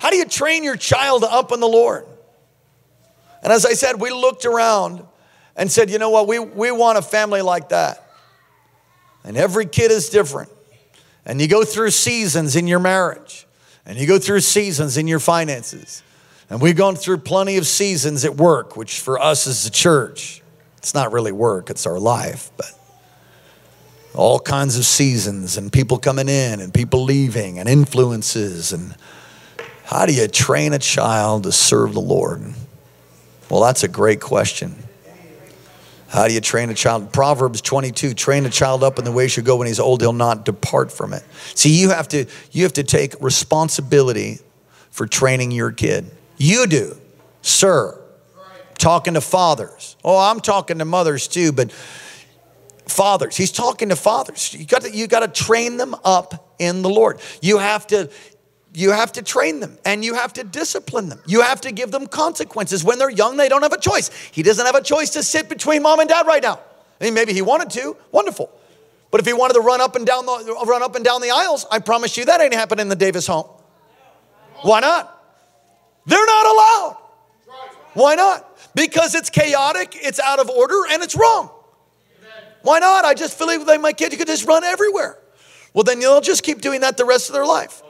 How 0.00 0.10
do 0.10 0.16
you 0.16 0.24
train 0.24 0.64
your 0.64 0.76
child 0.76 1.24
up 1.24 1.52
in 1.52 1.60
the 1.60 1.68
Lord? 1.68 2.06
And 3.42 3.52
as 3.52 3.64
I 3.64 3.72
said, 3.72 4.00
we 4.00 4.10
looked 4.10 4.44
around 4.44 5.04
and 5.56 5.70
said, 5.70 5.90
you 5.90 5.98
know 5.98 6.10
what, 6.10 6.28
we, 6.28 6.38
we 6.38 6.70
want 6.70 6.98
a 6.98 7.02
family 7.02 7.42
like 7.42 7.70
that. 7.70 8.04
And 9.24 9.36
every 9.36 9.66
kid 9.66 9.90
is 9.90 10.08
different. 10.08 10.50
And 11.26 11.40
you 11.40 11.48
go 11.48 11.64
through 11.64 11.90
seasons 11.90 12.56
in 12.56 12.66
your 12.66 12.78
marriage, 12.78 13.46
and 13.84 13.98
you 13.98 14.06
go 14.06 14.18
through 14.18 14.40
seasons 14.40 14.96
in 14.96 15.06
your 15.06 15.18
finances. 15.18 16.02
And 16.48 16.60
we've 16.60 16.76
gone 16.76 16.96
through 16.96 17.18
plenty 17.18 17.58
of 17.58 17.66
seasons 17.66 18.24
at 18.24 18.36
work, 18.36 18.76
which 18.76 19.00
for 19.00 19.18
us 19.18 19.46
is 19.46 19.64
the 19.64 19.70
church, 19.70 20.42
it's 20.78 20.94
not 20.94 21.12
really 21.12 21.32
work, 21.32 21.68
it's 21.68 21.86
our 21.86 21.98
life, 21.98 22.50
but 22.56 22.72
all 24.14 24.40
kinds 24.40 24.78
of 24.78 24.84
seasons 24.84 25.58
and 25.58 25.72
people 25.72 25.98
coming 25.98 26.28
in 26.28 26.60
and 26.60 26.72
people 26.72 27.04
leaving 27.04 27.58
and 27.58 27.68
influences 27.68 28.72
and 28.72 28.96
how 29.88 30.04
do 30.04 30.12
you 30.12 30.28
train 30.28 30.74
a 30.74 30.78
child 30.78 31.44
to 31.44 31.52
serve 31.52 31.94
the 31.94 32.00
Lord? 32.00 32.42
Well, 33.48 33.62
that's 33.62 33.84
a 33.84 33.88
great 33.88 34.20
question. 34.20 34.76
How 36.08 36.28
do 36.28 36.34
you 36.34 36.42
train 36.42 36.68
a 36.68 36.74
child? 36.74 37.10
Proverbs 37.10 37.62
22, 37.62 38.12
train 38.12 38.44
a 38.44 38.50
child 38.50 38.84
up 38.84 38.98
in 38.98 39.06
the 39.06 39.12
way 39.12 39.24
he 39.24 39.28
should 39.30 39.46
go 39.46 39.56
when 39.56 39.66
he's 39.66 39.80
old, 39.80 40.02
he'll 40.02 40.12
not 40.12 40.44
depart 40.44 40.92
from 40.92 41.14
it. 41.14 41.22
See, 41.54 41.80
you 41.80 41.88
have 41.88 42.06
to, 42.08 42.26
you 42.52 42.64
have 42.64 42.74
to 42.74 42.82
take 42.82 43.14
responsibility 43.22 44.40
for 44.90 45.06
training 45.06 45.52
your 45.52 45.72
kid. 45.72 46.10
You 46.36 46.66
do, 46.66 46.94
sir. 47.40 47.98
Talking 48.76 49.14
to 49.14 49.22
fathers. 49.22 49.96
Oh, 50.04 50.18
I'm 50.18 50.40
talking 50.40 50.80
to 50.80 50.84
mothers 50.84 51.28
too, 51.28 51.50
but 51.50 51.72
fathers. 52.86 53.38
He's 53.38 53.52
talking 53.52 53.88
to 53.88 53.96
fathers. 53.96 54.52
You 54.52 54.66
got 54.66 54.82
to, 54.82 54.90
you 54.90 55.06
got 55.06 55.20
to 55.20 55.28
train 55.28 55.78
them 55.78 55.94
up 56.04 56.54
in 56.58 56.82
the 56.82 56.90
Lord. 56.90 57.20
You 57.40 57.56
have 57.56 57.86
to 57.86 58.10
you 58.78 58.92
have 58.92 59.10
to 59.10 59.22
train 59.22 59.58
them 59.58 59.76
and 59.84 60.04
you 60.04 60.14
have 60.14 60.32
to 60.34 60.44
discipline 60.44 61.08
them. 61.08 61.20
You 61.26 61.42
have 61.42 61.60
to 61.62 61.72
give 61.72 61.90
them 61.90 62.06
consequences. 62.06 62.84
When 62.84 62.96
they're 63.00 63.10
young, 63.10 63.36
they 63.36 63.48
don't 63.48 63.62
have 63.62 63.72
a 63.72 63.80
choice. 63.80 64.08
He 64.30 64.44
doesn't 64.44 64.64
have 64.64 64.76
a 64.76 64.82
choice 64.82 65.10
to 65.10 65.24
sit 65.24 65.48
between 65.48 65.82
mom 65.82 65.98
and 65.98 66.08
dad 66.08 66.28
right 66.28 66.40
now. 66.40 66.60
I 67.00 67.04
mean, 67.04 67.14
maybe 67.14 67.32
he 67.32 67.42
wanted 67.42 67.70
to, 67.70 67.96
wonderful. 68.12 68.52
But 69.10 69.20
if 69.20 69.26
he 69.26 69.32
wanted 69.32 69.54
to 69.54 69.62
run 69.62 69.80
up 69.80 69.96
and 69.96 70.06
down 70.06 70.26
the 70.26 70.64
run 70.64 70.84
up 70.84 70.94
and 70.94 71.04
down 71.04 71.22
the 71.22 71.30
aisles, 71.30 71.66
I 71.72 71.80
promise 71.80 72.16
you 72.16 72.26
that 72.26 72.40
ain't 72.40 72.54
happening 72.54 72.82
in 72.82 72.88
the 72.88 72.96
Davis 72.96 73.26
home. 73.26 73.48
Why 74.62 74.78
not? 74.78 75.12
They're 76.06 76.26
not 76.26 76.46
allowed. 76.46 76.96
Why 77.94 78.14
not? 78.14 78.74
Because 78.76 79.16
it's 79.16 79.28
chaotic, 79.28 79.94
it's 79.94 80.20
out 80.20 80.38
of 80.38 80.48
order, 80.50 80.82
and 80.92 81.02
it's 81.02 81.16
wrong. 81.16 81.50
Why 82.62 82.78
not? 82.78 83.04
I 83.04 83.14
just 83.14 83.36
feel 83.36 83.48
like 83.48 83.80
my 83.80 83.92
kid 83.92 84.16
could 84.16 84.28
just 84.28 84.46
run 84.46 84.62
everywhere. 84.62 85.18
Well, 85.74 85.82
then 85.82 85.98
they'll 85.98 86.20
just 86.20 86.44
keep 86.44 86.60
doing 86.60 86.82
that 86.82 86.96
the 86.96 87.04
rest 87.04 87.28
of 87.28 87.34
their 87.34 87.46
life. 87.46 87.82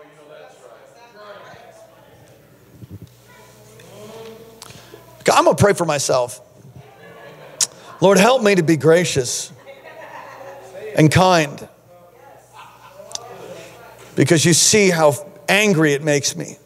I'm 5.32 5.44
to 5.44 5.54
pray 5.54 5.72
for 5.72 5.84
myself. 5.84 6.40
Lord, 8.00 8.18
help 8.18 8.42
me 8.42 8.54
to 8.54 8.62
be 8.62 8.76
gracious 8.76 9.52
and 10.96 11.10
kind. 11.10 11.68
Because 14.14 14.44
you 14.44 14.52
see 14.52 14.90
how 14.90 15.14
angry 15.48 15.92
it 15.92 16.02
makes 16.02 16.36
me 16.36 16.56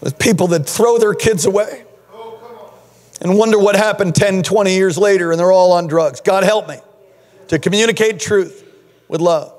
with 0.00 0.18
people 0.18 0.48
that 0.48 0.66
throw 0.66 0.98
their 0.98 1.14
kids 1.14 1.44
away 1.44 1.84
and 3.20 3.36
wonder 3.36 3.58
what 3.58 3.76
happened 3.76 4.14
10, 4.14 4.42
20 4.42 4.74
years 4.74 4.96
later 4.96 5.30
and 5.30 5.40
they're 5.40 5.52
all 5.52 5.72
on 5.72 5.86
drugs. 5.86 6.20
God, 6.20 6.44
help 6.44 6.68
me 6.68 6.78
to 7.48 7.58
communicate 7.58 8.20
truth 8.20 8.64
with 9.08 9.20
love. 9.20 9.52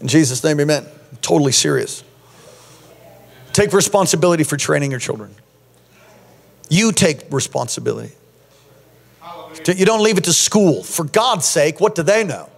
In 0.00 0.08
Jesus' 0.08 0.42
name, 0.44 0.60
amen. 0.60 0.84
I'm 0.84 1.18
totally 1.18 1.52
serious. 1.52 2.04
Take 3.52 3.72
responsibility 3.72 4.44
for 4.44 4.56
training 4.56 4.92
your 4.92 5.00
children. 5.00 5.34
You 6.68 6.92
take 6.92 7.32
responsibility. 7.32 8.12
You 9.66 9.84
don't 9.84 10.02
leave 10.02 10.18
it 10.18 10.24
to 10.24 10.32
school. 10.32 10.82
For 10.82 11.04
God's 11.04 11.46
sake, 11.46 11.80
what 11.80 11.94
do 11.94 12.02
they 12.02 12.24
know? 12.24 12.48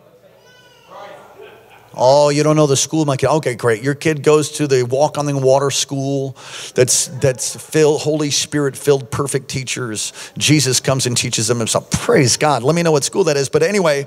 Oh, 1.95 2.29
you 2.29 2.45
don't 2.45 2.55
know 2.55 2.69
the 2.69 2.77
school 2.77 3.05
my 3.05 3.17
kid. 3.17 3.29
Okay, 3.29 3.55
great. 3.57 3.83
Your 3.83 3.95
kid 3.95 4.23
goes 4.23 4.53
to 4.53 4.69
the 4.69 4.85
walk 4.85 5.19
on 5.19 5.27
the 5.27 5.37
water 5.37 5.71
school 5.71 6.37
that's 6.75 7.09
that's 7.09 7.57
filled, 7.57 8.03
Holy 8.03 8.31
Spirit 8.31 8.77
filled, 8.77 9.11
perfect 9.11 9.49
teachers. 9.49 10.13
Jesus 10.39 10.79
comes 10.79 11.07
and 11.07 11.17
teaches 11.17 11.49
them 11.49 11.59
himself. 11.59 11.91
Praise 11.91 12.37
God. 12.37 12.63
Let 12.63 12.77
me 12.77 12.83
know 12.83 12.93
what 12.93 13.03
school 13.03 13.25
that 13.25 13.37
is. 13.37 13.49
But 13.49 13.65
anyway, 13.65 14.07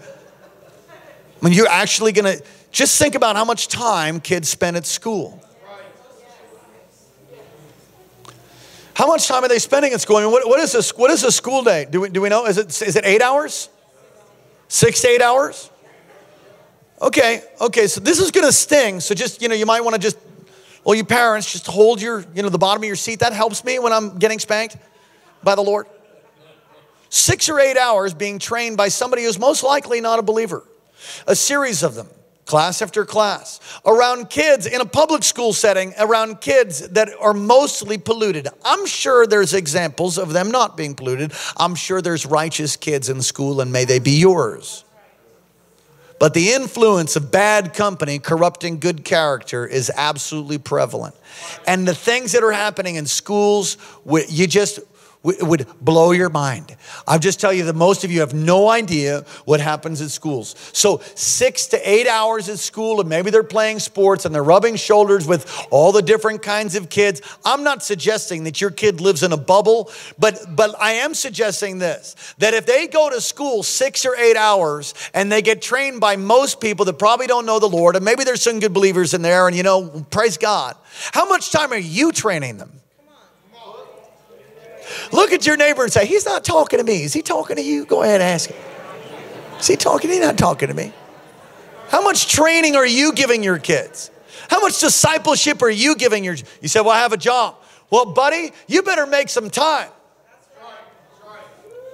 when 1.41 1.51
you're 1.51 1.67
actually 1.67 2.13
gonna 2.13 2.37
just 2.71 2.97
think 2.97 3.15
about 3.15 3.35
how 3.35 3.43
much 3.43 3.67
time 3.67 4.21
kids 4.21 4.47
spend 4.47 4.77
at 4.77 4.85
school. 4.85 5.43
How 8.95 9.08
much 9.08 9.27
time 9.27 9.43
are 9.43 9.47
they 9.47 9.60
spending 9.60 9.93
at 9.93 10.01
school? 10.01 10.17
I 10.17 10.21
mean, 10.23 10.32
what, 10.32 10.47
what, 10.47 10.60
is, 10.60 10.75
a, 10.75 10.95
what 10.95 11.10
is 11.10 11.23
a 11.23 11.32
school 11.32 11.63
day? 11.63 11.88
Do 11.89 12.01
we, 12.01 12.10
do 12.10 12.21
we 12.21 12.29
know? 12.29 12.45
Is 12.45 12.58
it, 12.58 12.82
is 12.82 12.95
it 12.95 13.06
eight 13.06 13.21
hours? 13.21 13.69
Six 14.67 15.01
to 15.01 15.08
eight 15.08 15.21
hours? 15.21 15.69
Okay, 17.01 17.41
okay, 17.60 17.88
so 17.88 17.99
this 17.99 18.19
is 18.19 18.32
gonna 18.32 18.51
sting. 18.51 18.99
So 18.99 19.13
just, 19.13 19.41
you 19.41 19.49
know, 19.49 19.56
you 19.56 19.65
might 19.65 19.82
wanna 19.82 19.97
just, 19.97 20.17
well, 20.84 20.95
you 20.95 21.03
parents, 21.03 21.51
just 21.51 21.67
hold 21.67 22.01
your, 22.01 22.23
you 22.34 22.43
know, 22.43 22.49
the 22.49 22.58
bottom 22.58 22.84
of 22.84 22.88
your 22.88 22.95
seat. 22.95 23.19
That 23.19 23.34
helps 23.34 23.63
me 23.65 23.79
when 23.79 23.91
I'm 23.91 24.19
getting 24.19 24.39
spanked 24.39 24.77
by 25.43 25.56
the 25.56 25.62
Lord. 25.62 25.88
Six 27.10 27.49
or 27.49 27.60
eight 27.60 27.77
hours 27.77 28.13
being 28.13 28.39
trained 28.39 28.77
by 28.77 28.88
somebody 28.88 29.23
who's 29.23 29.38
most 29.38 29.63
likely 29.63 30.01
not 30.01 30.19
a 30.19 30.23
believer. 30.23 30.63
A 31.27 31.36
series 31.36 31.84
of 31.84 31.95
them, 31.95 32.08
class 32.45 32.82
after 32.82 33.06
class, 33.06 33.60
around 33.86 34.29
kids 34.29 34.65
in 34.65 34.82
a 34.82 34.86
public 34.86 35.23
school 35.23 35.53
setting, 35.53 35.93
around 35.99 36.41
kids 36.41 36.89
that 36.89 37.10
are 37.19 37.34
mostly 37.34 37.97
polluted. 37.97 38.47
I'm 38.65 38.86
sure 38.86 39.25
there's 39.25 39.53
examples 39.53 40.17
of 40.17 40.34
them 40.34 40.51
not 40.51 40.75
being 40.75 40.95
polluted. 40.95 41.34
I'm 41.58 41.75
sure 41.75 42.01
there's 42.01 42.25
righteous 42.25 42.75
kids 42.75 43.10
in 43.10 43.21
school, 43.21 43.62
and 43.62 43.71
may 43.71 43.86
they 43.86 43.99
be 43.99 44.19
yours. 44.19 44.84
But 46.19 46.34
the 46.34 46.53
influence 46.53 47.17
of 47.17 47.32
bad 47.32 47.73
company 47.73 48.17
corrupting 48.17 48.79
good 48.79 49.03
character 49.03 49.65
is 49.65 49.91
absolutely 49.93 50.58
prevalent. 50.58 51.15
And 51.67 51.86
the 51.86 51.95
things 51.95 52.32
that 52.32 52.43
are 52.43 52.51
happening 52.51 52.95
in 52.95 53.06
schools, 53.06 53.77
you 54.29 54.47
just, 54.47 54.79
would 55.23 55.65
blow 55.79 56.12
your 56.12 56.29
mind. 56.29 56.75
I'll 57.07 57.19
just 57.19 57.39
tell 57.39 57.53
you 57.53 57.63
that 57.65 57.75
most 57.75 58.03
of 58.03 58.12
you 58.12 58.19
have 58.19 58.33
no 58.33 58.69
idea 58.69 59.21
what 59.45 59.62
happens 59.62 60.01
at 60.01 60.12
schools. 60.12 60.55
So, 60.73 61.01
six 61.15 61.67
to 61.67 61.89
eight 61.89 62.07
hours 62.07 62.49
at 62.49 62.59
school, 62.59 62.99
and 62.99 63.07
maybe 63.07 63.31
they're 63.31 63.41
playing 63.41 63.79
sports 63.79 64.25
and 64.25 64.36
they're 64.36 64.43
rubbing 64.43 64.75
shoulders 64.75 65.25
with 65.25 65.49
all 65.71 65.93
the 65.93 66.01
different 66.01 66.41
kinds 66.41 66.75
of 66.75 66.89
kids. 66.89 67.21
I'm 67.45 67.63
not 67.63 67.83
suggesting 67.83 68.43
that 68.43 68.59
your 68.59 68.69
kid 68.69 68.99
lives 68.99 69.23
in 69.23 69.31
a 69.31 69.38
bubble, 69.38 69.89
but, 70.19 70.43
but 70.55 70.75
I 70.79 70.93
am 70.93 71.13
suggesting 71.13 71.79
this 71.79 72.15
that 72.39 72.53
if 72.53 72.65
they 72.65 72.88
go 72.88 73.09
to 73.09 73.21
school 73.21 73.63
six 73.63 74.05
or 74.05 74.15
eight 74.17 74.36
hours 74.36 74.93
and 75.13 75.31
they 75.31 75.41
get 75.41 75.62
trained 75.62 76.01
by 76.01 76.17
most 76.17 76.59
people 76.59 76.83
that 76.86 76.99
probably 76.99 77.27
don't 77.27 77.45
know 77.45 77.59
the 77.59 77.69
Lord, 77.69 77.95
and 77.95 78.03
maybe 78.03 78.25
there's 78.25 78.41
some 78.41 78.59
good 78.59 78.73
believers 78.73 79.13
in 79.13 79.21
there, 79.21 79.47
and 79.47 79.55
you 79.55 79.63
know, 79.63 80.05
praise 80.12 80.38
God, 80.38 80.75
how 81.13 81.29
much 81.29 81.51
time 81.51 81.71
are 81.71 81.77
you 81.77 82.12
training 82.12 82.57
them? 82.57 82.82
Look 85.12 85.32
at 85.32 85.45
your 85.45 85.58
neighbor 85.58 85.84
and 85.84 85.91
say, 85.91 86.06
He's 86.06 86.25
not 86.25 86.43
talking 86.43 86.79
to 86.79 86.84
me. 86.86 87.03
Is 87.03 87.13
he 87.13 87.21
talking 87.21 87.56
to 87.56 87.62
you? 87.62 87.86
Go 87.86 88.03
ahead 88.03 88.21
and 88.21 88.29
ask 88.29 88.49
him. 88.49 88.58
Is 89.60 89.67
he 89.67 89.75
talking? 89.75 90.10
He's 90.10 90.19
not 90.19 90.38
talking 90.38 90.67
to 90.67 90.73
me. 90.73 90.93
How 91.89 92.01
much 92.01 92.27
training 92.32 92.75
are 92.75 92.86
you 92.86 93.13
giving 93.13 93.43
your 93.43 93.60
kids? 93.60 94.12
How 94.49 94.60
much 94.60 94.79
discipleship 94.79 95.62
are 95.62 95.69
you 95.69 95.95
giving 95.95 96.23
your 96.23 96.36
You 96.62 96.67
say, 96.67 96.82
Well, 96.82 96.91
I 96.91 96.99
have 96.99 97.13
a 97.13 97.17
job. 97.17 97.56
Well, 97.89 98.06
buddy, 98.06 98.51
you 98.67 98.82
better 98.82 99.06
make 99.06 99.29
some 99.29 99.49
time. 99.49 99.89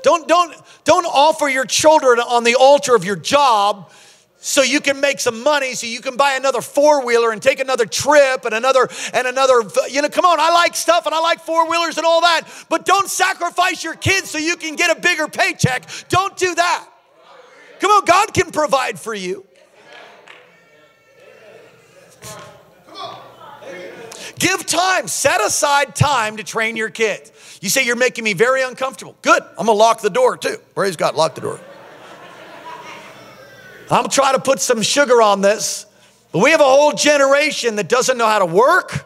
Don't, 0.02 0.28
don't, 0.28 0.56
don't 0.86 1.06
offer 1.06 1.50
your 1.50 1.66
children 1.66 2.20
on 2.20 2.44
the 2.44 2.56
altar 2.56 2.96
of 2.96 3.04
your 3.04 3.18
job 3.18 3.92
so 4.41 4.62
you 4.62 4.80
can 4.80 5.02
make 5.02 5.19
some 5.19 5.43
money 5.43 5.73
so 5.75 5.86
you 5.86 6.02
can 6.02 6.15
buy 6.15 6.34
another 6.34 6.62
four-wheeler 6.62 7.32
and 7.32 7.41
take 7.41 7.60
another 7.60 7.86
trip 7.86 8.45
and 8.45 8.54
another 8.54 8.88
and 9.13 9.28
another 9.28 9.63
you 9.89 10.02
know 10.02 10.10
come 10.10 10.25
on 10.25 10.39
i 10.39 10.49
like 10.52 10.75
stuff 10.75 11.06
and 11.06 11.13
i 11.13 11.19
like 11.19 11.41
four-wheelers 11.41 11.97
and 11.97 12.06
all 12.06 12.21
that 12.21 12.47
but 12.69 12.86
don't 12.86 13.10
sacrifice 13.10 13.84
your 13.84 13.95
kids 13.95 14.30
so 14.30 14.38
you 14.38 14.56
can 14.56 14.75
get 14.75 14.95
a 14.95 14.99
bigger 14.99 15.28
paycheck. 15.28 15.86
Don't 16.10 16.36
do 16.38 16.56
that. 16.56 16.88
Come 17.80 17.91
on 17.91 18.06
god 18.06 18.34
can 18.34 18.52
provide 18.52 18.99
for 18.99 19.13
you. 19.13 19.45
Give 24.38 24.65
time. 24.65 25.10
Set 25.10 25.41
aside 25.41 25.95
time 25.95 26.38
to 26.38 26.43
train 26.43 26.78
your 26.78 26.89
kids. 26.89 27.32
You 27.62 27.67
say 27.67 27.86
you're 27.86 27.97
making 27.97 28.23
me 28.23 28.32
very 28.32 28.63
uncomfortable. 28.63 29.17
Good. 29.21 29.43
I'm 29.43 29.65
gonna 29.65 29.73
lock 29.73 29.99
the 29.99 30.10
door 30.10 30.38
too. 30.38 30.58
Praise 30.75 30.95
god 30.95 31.15
lock 31.15 31.36
the 31.36 31.41
door 31.41 31.60
I'm 33.91 34.10
trying 34.10 34.36
to 34.36 34.41
put 34.41 34.60
some 34.60 34.82
sugar 34.82 35.21
on 35.21 35.41
this, 35.41 35.86
but 36.32 36.43
we 36.43 36.52
have 36.52 36.62
a 36.62 36.65
whole 36.65 36.91
generation 36.91 37.75
that 37.78 37.89
doesn't 37.89 38.17
know 38.17 38.28
how 38.28 38.39
to 38.39 38.45
work. 38.45 39.06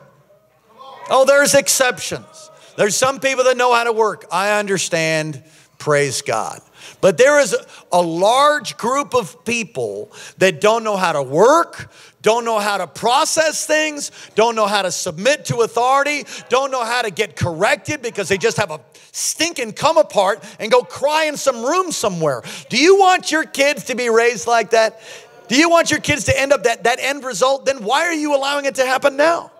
Oh, 1.09 1.25
there's 1.25 1.53
exceptions. 1.53 2.49
There's 2.75 2.95
some 2.95 3.19
people 3.19 3.43
that 3.45 3.55
know 3.55 3.73
how 3.73 3.83
to 3.83 3.93
work. 3.93 4.25
I 4.31 4.59
understand. 4.59 5.43
Praise 5.77 6.21
God. 6.21 6.61
But 7.01 7.17
there 7.17 7.39
is 7.39 7.55
a 7.91 8.01
large 8.01 8.77
group 8.77 9.13
of 9.13 9.43
people 9.45 10.11
that 10.37 10.61
don't 10.61 10.83
know 10.83 10.97
how 10.97 11.13
to 11.13 11.21
work, 11.21 11.91
don't 12.21 12.45
know 12.45 12.59
how 12.59 12.77
to 12.77 12.87
process 12.87 13.65
things, 13.65 14.11
don't 14.35 14.55
know 14.55 14.65
how 14.65 14.81
to 14.81 14.91
submit 14.91 15.45
to 15.45 15.57
authority, 15.57 16.25
don't 16.49 16.71
know 16.71 16.83
how 16.83 17.01
to 17.01 17.11
get 17.11 17.35
corrected 17.35 18.01
because 18.01 18.29
they 18.29 18.37
just 18.37 18.57
have 18.57 18.71
a 18.71 18.79
stinking 19.11 19.73
come 19.73 19.97
apart 19.97 20.43
and 20.59 20.71
go 20.71 20.81
cry 20.81 21.25
in 21.25 21.37
some 21.37 21.63
room 21.63 21.91
somewhere. 21.91 22.41
Do 22.69 22.77
you 22.77 22.97
want 22.97 23.31
your 23.31 23.43
kids 23.43 23.85
to 23.85 23.95
be 23.95 24.09
raised 24.09 24.47
like 24.47 24.71
that? 24.71 25.01
Do 25.47 25.57
you 25.57 25.69
want 25.69 25.91
your 25.91 25.99
kids 25.99 26.25
to 26.25 26.39
end 26.39 26.53
up 26.53 26.63
that, 26.63 26.85
that 26.85 26.99
end 26.99 27.23
result? 27.23 27.65
Then 27.65 27.83
why 27.83 28.05
are 28.05 28.13
you 28.13 28.35
allowing 28.35 28.65
it 28.65 28.75
to 28.75 28.85
happen 28.85 29.17
now? 29.17 29.51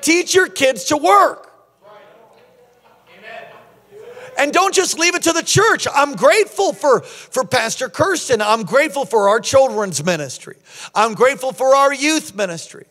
Teach 0.00 0.34
your 0.34 0.48
kids 0.48 0.84
to 0.86 0.96
work. 0.96 1.53
And 4.38 4.52
don't 4.52 4.74
just 4.74 4.98
leave 4.98 5.14
it 5.14 5.22
to 5.22 5.32
the 5.32 5.42
church. 5.42 5.86
I'm 5.92 6.14
grateful 6.14 6.72
for, 6.72 7.00
for 7.02 7.44
Pastor 7.44 7.88
Kirsten. 7.88 8.42
I'm 8.42 8.64
grateful 8.64 9.04
for 9.04 9.28
our 9.28 9.40
children's 9.40 10.04
ministry. 10.04 10.56
I'm 10.94 11.14
grateful 11.14 11.52
for 11.52 11.74
our 11.74 11.92
youth 11.92 12.34
ministry. 12.34 12.86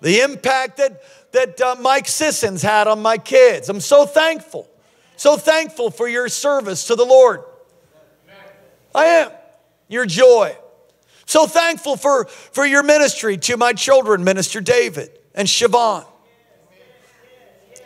The 0.00 0.20
impact 0.20 0.76
that, 0.78 1.02
that 1.32 1.60
uh, 1.60 1.76
Mike 1.80 2.06
Sissons 2.08 2.62
had 2.62 2.86
on 2.86 3.02
my 3.02 3.18
kids. 3.18 3.68
I'm 3.68 3.80
so 3.80 4.06
thankful. 4.06 4.68
So 5.16 5.36
thankful 5.36 5.90
for 5.90 6.08
your 6.08 6.28
service 6.28 6.86
to 6.86 6.94
the 6.94 7.04
Lord. 7.04 7.42
I 8.94 9.04
am. 9.04 9.32
Your 9.88 10.06
joy. 10.06 10.56
So 11.26 11.46
thankful 11.46 11.96
for, 11.96 12.26
for 12.26 12.64
your 12.64 12.82
ministry 12.82 13.36
to 13.36 13.56
my 13.56 13.72
children, 13.72 14.24
Minister 14.24 14.60
David 14.60 15.18
and 15.34 15.46
Siobhan. 15.46 16.06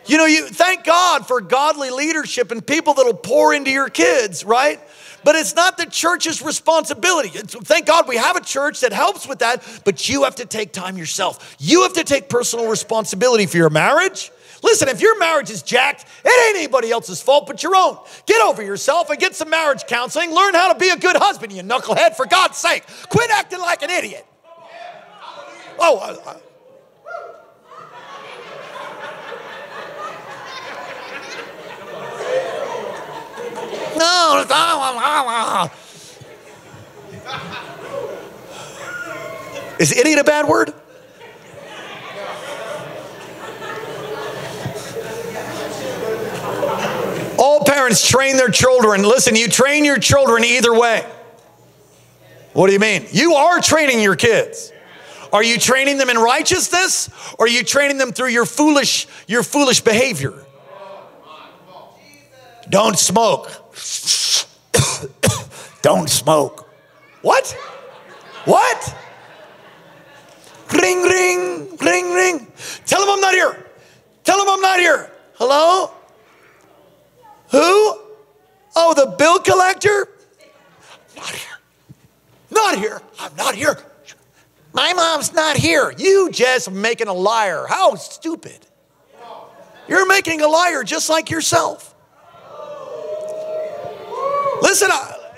You 0.05 0.17
know, 0.17 0.25
you 0.25 0.47
thank 0.47 0.83
God 0.83 1.27
for 1.27 1.39
godly 1.39 1.89
leadership 1.89 2.51
and 2.51 2.65
people 2.65 2.93
that'll 2.93 3.13
pour 3.13 3.53
into 3.53 3.71
your 3.71 3.89
kids, 3.89 4.43
right? 4.43 4.79
But 5.23 5.35
it's 5.35 5.55
not 5.55 5.77
the 5.77 5.85
church's 5.85 6.41
responsibility. 6.41 7.31
It's, 7.33 7.55
thank 7.55 7.85
God 7.85 8.07
we 8.07 8.17
have 8.17 8.35
a 8.35 8.41
church 8.41 8.81
that 8.81 8.91
helps 8.91 9.27
with 9.27 9.39
that, 9.39 9.63
but 9.85 10.09
you 10.09 10.23
have 10.23 10.35
to 10.35 10.45
take 10.45 10.73
time 10.73 10.97
yourself. 10.97 11.55
You 11.59 11.83
have 11.83 11.93
to 11.93 12.03
take 12.03 12.27
personal 12.27 12.69
responsibility 12.69 13.45
for 13.45 13.57
your 13.57 13.69
marriage. 13.69 14.31
Listen, 14.61 14.87
if 14.87 15.01
your 15.01 15.17
marriage 15.19 15.49
is 15.49 15.61
jacked, 15.61 16.05
it 16.23 16.49
ain't 16.49 16.57
anybody 16.57 16.91
else's 16.91 17.21
fault 17.21 17.47
but 17.47 17.63
your 17.63 17.75
own. 17.75 17.97
Get 18.25 18.41
over 18.41 18.63
yourself 18.63 19.09
and 19.09 19.19
get 19.19 19.35
some 19.35 19.49
marriage 19.49 19.85
counseling. 19.87 20.33
Learn 20.33 20.53
how 20.53 20.71
to 20.71 20.79
be 20.79 20.89
a 20.89 20.97
good 20.97 21.17
husband, 21.17 21.51
you 21.53 21.63
knucklehead, 21.63 22.15
for 22.15 22.25
God's 22.25 22.57
sake. 22.57 22.83
Quit 23.09 23.29
acting 23.29 23.59
like 23.59 23.81
an 23.81 23.89
idiot. 23.89 24.25
Oh, 25.79 25.97
uh, 25.97 26.37
No. 34.03 35.69
Is 39.79 39.91
idiot 39.91 40.19
a 40.19 40.23
bad 40.23 40.47
word? 40.47 40.73
All 47.39 47.63
parents 47.65 48.07
train 48.07 48.37
their 48.37 48.49
children. 48.49 49.03
Listen, 49.03 49.35
you 49.35 49.47
train 49.47 49.85
your 49.85 49.99
children 49.99 50.43
either 50.43 50.77
way. 50.77 51.05
What 52.53 52.67
do 52.67 52.73
you 52.73 52.79
mean? 52.79 53.07
You 53.11 53.33
are 53.33 53.59
training 53.59 54.01
your 54.01 54.15
kids. 54.15 54.71
Are 55.31 55.43
you 55.43 55.57
training 55.57 55.97
them 55.97 56.09
in 56.09 56.17
righteousness 56.17 57.09
or 57.39 57.45
are 57.45 57.49
you 57.49 57.63
training 57.63 57.97
them 57.97 58.11
through 58.11 58.29
your 58.29 58.45
foolish 58.45 59.07
your 59.27 59.41
foolish 59.41 59.81
behavior? 59.81 60.33
Don't 62.69 62.97
smoke. 62.97 63.62
Don't 65.81 66.09
smoke. 66.09 66.69
What? 67.21 67.51
What? 68.45 68.95
Ring, 70.73 71.03
ring, 71.03 71.77
ring, 71.77 72.13
ring. 72.13 72.47
Tell 72.85 73.03
him 73.03 73.09
I'm 73.09 73.21
not 73.21 73.33
here. 73.33 73.65
Tell 74.23 74.41
him 74.41 74.49
I'm 74.49 74.61
not 74.61 74.79
here. 74.79 75.11
Hello? 75.35 75.91
Who? 77.51 77.99
Oh, 78.75 78.93
the 78.95 79.15
bill 79.17 79.39
collector? 79.39 80.09
Not 81.15 81.29
here. 81.29 81.57
Not 82.51 82.77
here. 82.77 83.01
I'm 83.19 83.35
not 83.35 83.55
here. 83.55 83.77
My 84.73 84.93
mom's 84.93 85.33
not 85.33 85.57
here. 85.57 85.93
You 85.97 86.31
just 86.31 86.71
making 86.71 87.07
a 87.07 87.13
liar. 87.13 87.65
How 87.69 87.95
stupid. 87.95 88.65
You're 89.87 90.07
making 90.07 90.41
a 90.41 90.47
liar 90.47 90.83
just 90.83 91.09
like 91.09 91.29
yourself. 91.29 91.92
Listen, 94.63 94.91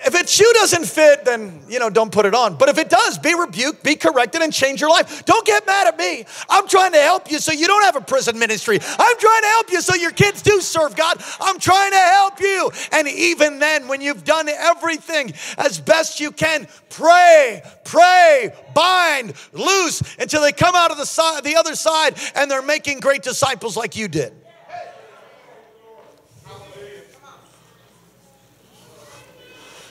if 0.05 0.13
its 0.13 0.31
shoe 0.31 0.49
doesn't 0.53 0.85
fit, 0.85 1.25
then, 1.25 1.61
you 1.67 1.79
know, 1.79 1.89
don't 1.89 2.11
put 2.11 2.27
it 2.27 2.35
on. 2.35 2.57
But 2.57 2.69
if 2.69 2.77
it 2.77 2.89
does, 2.89 3.17
be 3.17 3.33
rebuked, 3.33 3.83
be 3.83 3.95
corrected, 3.95 4.43
and 4.43 4.53
change 4.53 4.79
your 4.79 4.91
life. 4.91 5.25
Don't 5.25 5.43
get 5.47 5.65
mad 5.65 5.87
at 5.87 5.97
me. 5.97 6.25
I'm 6.47 6.67
trying 6.67 6.91
to 6.91 6.99
help 6.99 7.31
you 7.31 7.39
so 7.39 7.51
you 7.51 7.65
don't 7.65 7.83
have 7.83 7.95
a 7.95 8.01
prison 8.01 8.37
ministry. 8.37 8.77
I'm 8.79 9.17
trying 9.17 9.41
to 9.41 9.47
help 9.47 9.71
you 9.71 9.81
so 9.81 9.95
your 9.95 10.11
kids 10.11 10.43
do 10.43 10.61
serve 10.61 10.95
God. 10.95 11.23
I'm 11.41 11.57
trying 11.57 11.89
to 11.89 11.97
help 11.97 12.39
you. 12.39 12.69
And 12.91 13.07
even 13.07 13.57
then, 13.57 13.87
when 13.87 13.99
you've 13.99 14.23
done 14.23 14.47
everything 14.47 15.33
as 15.57 15.79
best 15.79 16.19
you 16.19 16.31
can, 16.31 16.67
pray, 16.89 17.63
pray, 17.83 18.53
bind, 18.75 19.33
loose 19.53 20.03
until 20.19 20.43
they 20.43 20.51
come 20.51 20.75
out 20.75 20.91
of 20.91 20.97
the, 20.97 21.05
side, 21.05 21.43
the 21.43 21.55
other 21.55 21.75
side 21.75 22.15
and 22.35 22.51
they're 22.51 22.61
making 22.61 22.99
great 22.99 23.23
disciples 23.23 23.75
like 23.75 23.95
you 23.95 24.07
did. 24.07 24.33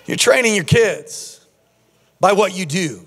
You're 0.06 0.16
training 0.16 0.54
your 0.54 0.64
kids 0.64 1.46
by 2.20 2.32
what 2.32 2.54
you 2.54 2.66
do. 2.66 3.06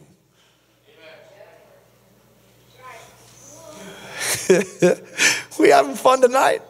we 5.60 5.70
having 5.70 5.96
fun 5.96 6.22
tonight? 6.22 6.62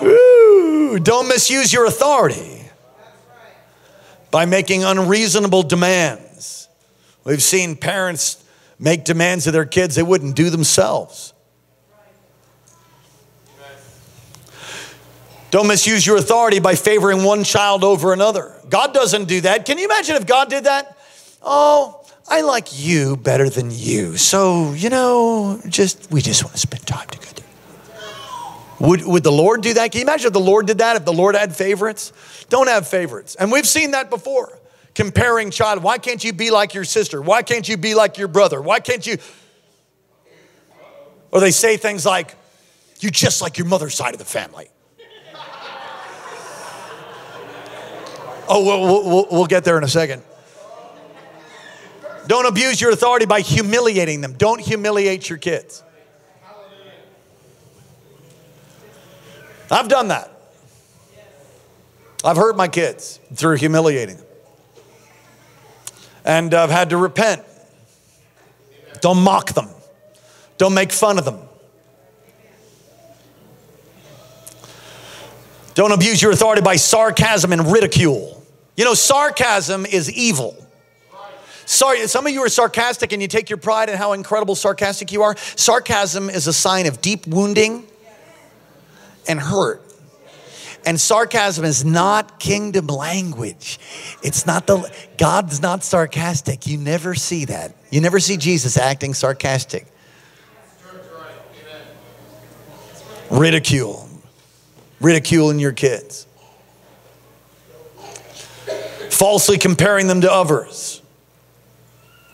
Woo. 0.00 0.98
Don't 0.98 1.28
misuse 1.28 1.72
your 1.72 1.86
authority 1.86 2.64
by 4.30 4.46
making 4.46 4.84
unreasonable 4.84 5.62
demands. 5.62 6.68
We've 7.24 7.42
seen 7.42 7.76
parents 7.76 8.42
make 8.78 9.04
demands 9.04 9.46
of 9.46 9.52
their 9.52 9.66
kids 9.66 9.94
they 9.94 10.02
wouldn't 10.02 10.34
do 10.34 10.50
themselves. 10.50 11.32
Don't 15.50 15.68
misuse 15.68 16.06
your 16.06 16.16
authority 16.16 16.60
by 16.60 16.74
favoring 16.74 17.24
one 17.24 17.44
child 17.44 17.84
over 17.84 18.14
another. 18.14 18.58
God 18.72 18.94
doesn't 18.94 19.26
do 19.26 19.42
that. 19.42 19.66
Can 19.66 19.76
you 19.76 19.84
imagine 19.84 20.16
if 20.16 20.26
God 20.26 20.48
did 20.48 20.64
that? 20.64 20.96
Oh, 21.42 22.02
I 22.26 22.40
like 22.40 22.68
you 22.72 23.18
better 23.18 23.50
than 23.50 23.70
you. 23.70 24.16
So, 24.16 24.72
you 24.72 24.88
know, 24.88 25.60
just 25.68 26.10
we 26.10 26.22
just 26.22 26.42
want 26.42 26.54
to 26.54 26.60
spend 26.60 26.86
time 26.86 27.06
together. 27.08 27.42
Would, 28.80 29.04
would 29.04 29.24
the 29.24 29.30
Lord 29.30 29.60
do 29.60 29.74
that? 29.74 29.92
Can 29.92 29.98
you 29.98 30.06
imagine 30.06 30.28
if 30.28 30.32
the 30.32 30.40
Lord 30.40 30.66
did 30.66 30.78
that? 30.78 30.96
If 30.96 31.04
the 31.04 31.12
Lord 31.12 31.34
had 31.34 31.54
favorites? 31.54 32.14
Don't 32.48 32.66
have 32.66 32.88
favorites. 32.88 33.34
And 33.34 33.52
we've 33.52 33.66
seen 33.66 33.90
that 33.90 34.08
before. 34.08 34.58
Comparing 34.94 35.50
child. 35.50 35.82
Why 35.82 35.98
can't 35.98 36.24
you 36.24 36.32
be 36.32 36.50
like 36.50 36.72
your 36.72 36.84
sister? 36.84 37.20
Why 37.20 37.42
can't 37.42 37.68
you 37.68 37.76
be 37.76 37.94
like 37.94 38.16
your 38.16 38.28
brother? 38.28 38.62
Why 38.62 38.80
can't 38.80 39.06
you? 39.06 39.18
Or 41.30 41.40
they 41.40 41.50
say 41.50 41.76
things 41.76 42.06
like, 42.06 42.36
you're 43.00 43.10
just 43.10 43.42
like 43.42 43.58
your 43.58 43.66
mother's 43.66 43.94
side 43.94 44.14
of 44.14 44.18
the 44.18 44.24
family. 44.24 44.70
Oh, 48.54 48.62
we'll, 48.62 49.04
we'll, 49.08 49.26
we'll 49.30 49.46
get 49.46 49.64
there 49.64 49.78
in 49.78 49.84
a 49.84 49.88
second. 49.88 50.22
Don't 52.26 52.44
abuse 52.44 52.82
your 52.82 52.90
authority 52.90 53.24
by 53.24 53.40
humiliating 53.40 54.20
them. 54.20 54.34
Don't 54.34 54.60
humiliate 54.60 55.30
your 55.30 55.38
kids. 55.38 55.82
I've 59.70 59.88
done 59.88 60.08
that. 60.08 60.30
I've 62.22 62.36
hurt 62.36 62.54
my 62.54 62.68
kids 62.68 63.20
through 63.32 63.56
humiliating 63.56 64.18
them. 64.18 64.26
And 66.26 66.52
I've 66.52 66.68
had 66.68 66.90
to 66.90 66.98
repent. 66.98 67.42
Don't 69.00 69.22
mock 69.22 69.54
them, 69.54 69.70
don't 70.58 70.74
make 70.74 70.92
fun 70.92 71.18
of 71.18 71.24
them. 71.24 71.38
Don't 75.72 75.92
abuse 75.92 76.20
your 76.20 76.32
authority 76.32 76.60
by 76.60 76.76
sarcasm 76.76 77.50
and 77.50 77.72
ridicule. 77.72 78.41
You 78.76 78.84
know, 78.84 78.94
sarcasm 78.94 79.86
is 79.86 80.10
evil. 80.10 80.56
Sorry, 81.64 82.06
some 82.08 82.26
of 82.26 82.32
you 82.32 82.40
are 82.44 82.48
sarcastic 82.48 83.12
and 83.12 83.22
you 83.22 83.28
take 83.28 83.48
your 83.48 83.56
pride 83.56 83.88
in 83.88 83.96
how 83.96 84.12
incredible 84.12 84.54
sarcastic 84.54 85.12
you 85.12 85.22
are. 85.22 85.36
Sarcasm 85.36 86.28
is 86.28 86.46
a 86.46 86.52
sign 86.52 86.86
of 86.86 87.00
deep 87.00 87.26
wounding 87.26 87.86
and 89.28 89.38
hurt. 89.38 89.82
And 90.84 91.00
sarcasm 91.00 91.64
is 91.64 91.84
not 91.84 92.40
kingdom 92.40 92.88
language. 92.88 93.78
It's 94.22 94.46
not 94.46 94.66
the, 94.66 94.92
God's 95.16 95.62
not 95.62 95.84
sarcastic. 95.84 96.66
You 96.66 96.76
never 96.76 97.14
see 97.14 97.44
that. 97.44 97.76
You 97.90 98.00
never 98.00 98.18
see 98.18 98.36
Jesus 98.36 98.76
acting 98.76 99.14
sarcastic. 99.14 99.86
Ridicule 103.30 104.08
ridiculing 105.02 105.58
your 105.58 105.72
kids, 105.72 106.26
falsely 109.12 109.58
comparing 109.58 110.06
them 110.06 110.22
to 110.22 110.32
others. 110.32 111.02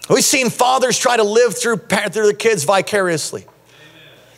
We've 0.09 0.25
seen 0.25 0.49
fathers 0.49 0.99
try 0.99 1.17
to 1.17 1.25
live 1.25 1.57
through, 1.57 1.77
through 1.77 2.25
their 2.25 2.33
kids 2.33 2.65
vicariously. 2.65 3.47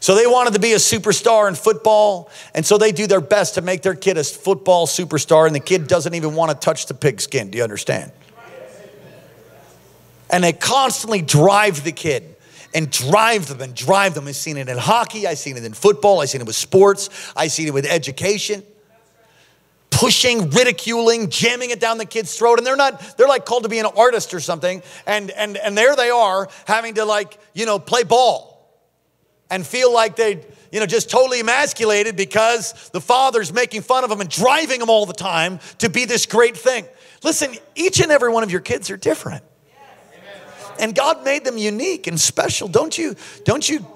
So 0.00 0.14
they 0.14 0.26
wanted 0.26 0.54
to 0.54 0.60
be 0.60 0.72
a 0.72 0.76
superstar 0.76 1.46
in 1.46 1.54
football, 1.54 2.30
and 2.54 2.64
so 2.64 2.78
they 2.78 2.90
do 2.90 3.06
their 3.06 3.20
best 3.20 3.54
to 3.54 3.60
make 3.60 3.82
their 3.82 3.94
kid 3.94 4.16
a 4.16 4.24
football 4.24 4.86
superstar, 4.86 5.46
and 5.46 5.54
the 5.54 5.60
kid 5.60 5.86
doesn't 5.86 6.14
even 6.14 6.34
want 6.34 6.50
to 6.50 6.56
touch 6.56 6.86
the 6.86 6.94
pigskin. 6.94 7.50
Do 7.50 7.58
you 7.58 7.64
understand? 7.64 8.10
And 10.30 10.42
they 10.42 10.54
constantly 10.54 11.20
drive 11.20 11.84
the 11.84 11.92
kid 11.92 12.36
and 12.72 12.90
drive 12.90 13.46
them 13.48 13.60
and 13.60 13.74
drive 13.74 14.14
them. 14.14 14.26
I've 14.26 14.36
seen 14.36 14.56
it 14.56 14.68
in 14.68 14.78
hockey, 14.78 15.26
I've 15.26 15.38
seen 15.38 15.56
it 15.56 15.64
in 15.64 15.74
football, 15.74 16.20
I've 16.20 16.30
seen 16.30 16.40
it 16.40 16.46
with 16.46 16.56
sports, 16.56 17.10
I've 17.36 17.52
seen 17.52 17.68
it 17.68 17.74
with 17.74 17.84
education. 17.84 18.62
Pushing, 19.90 20.50
ridiculing, 20.50 21.28
jamming 21.28 21.70
it 21.70 21.80
down 21.80 21.98
the 21.98 22.06
kid's 22.06 22.36
throat, 22.36 22.58
and 22.58 22.66
they're 22.66 22.76
not, 22.76 23.16
they're 23.16 23.28
like 23.28 23.44
called 23.44 23.64
to 23.64 23.68
be 23.68 23.78
an 23.78 23.86
artist 23.86 24.32
or 24.32 24.40
something, 24.40 24.82
and 25.06 25.30
and 25.32 25.56
and 25.56 25.76
there 25.76 25.94
they 25.96 26.10
are 26.10 26.48
having 26.66 26.94
to 26.94 27.04
like, 27.04 27.38
you 27.54 27.66
know, 27.66 27.78
play 27.78 28.02
ball 28.02 28.50
and 29.50 29.66
feel 29.66 29.92
like 29.92 30.16
they, 30.16 30.44
you 30.72 30.80
know, 30.80 30.86
just 30.86 31.10
totally 31.10 31.40
emasculated 31.40 32.16
because 32.16 32.88
the 32.90 33.00
father's 33.00 33.52
making 33.52 33.82
fun 33.82 34.04
of 34.04 34.10
them 34.10 34.20
and 34.20 34.30
driving 34.30 34.78
them 34.78 34.88
all 34.88 35.06
the 35.06 35.12
time 35.12 35.58
to 35.78 35.90
be 35.90 36.04
this 36.04 36.24
great 36.24 36.56
thing. 36.56 36.86
Listen, 37.22 37.54
each 37.74 38.00
and 38.00 38.12
every 38.12 38.30
one 38.30 38.42
of 38.42 38.50
your 38.50 38.60
kids 38.60 38.90
are 38.90 38.96
different 38.96 39.44
and 40.80 40.94
God 40.94 41.24
made 41.24 41.44
them 41.44 41.58
unique 41.58 42.06
and 42.06 42.18
special. 42.18 42.66
Don't 42.66 42.96
you, 42.96 43.14
don't 43.44 43.68
you 43.68 43.86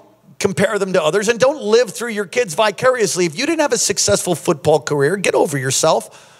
compare 0.45 0.77
them 0.77 0.93
to 0.93 1.01
others 1.01 1.27
and 1.27 1.39
don't 1.39 1.59
live 1.59 1.89
through 1.89 2.11
your 2.11 2.27
kids 2.27 2.53
vicariously. 2.53 3.25
If 3.25 3.35
you 3.35 3.47
didn't 3.47 3.61
have 3.61 3.73
a 3.73 3.79
successful 3.79 4.35
football 4.35 4.79
career, 4.79 5.17
get 5.17 5.33
over 5.33 5.57
yourself. 5.57 6.31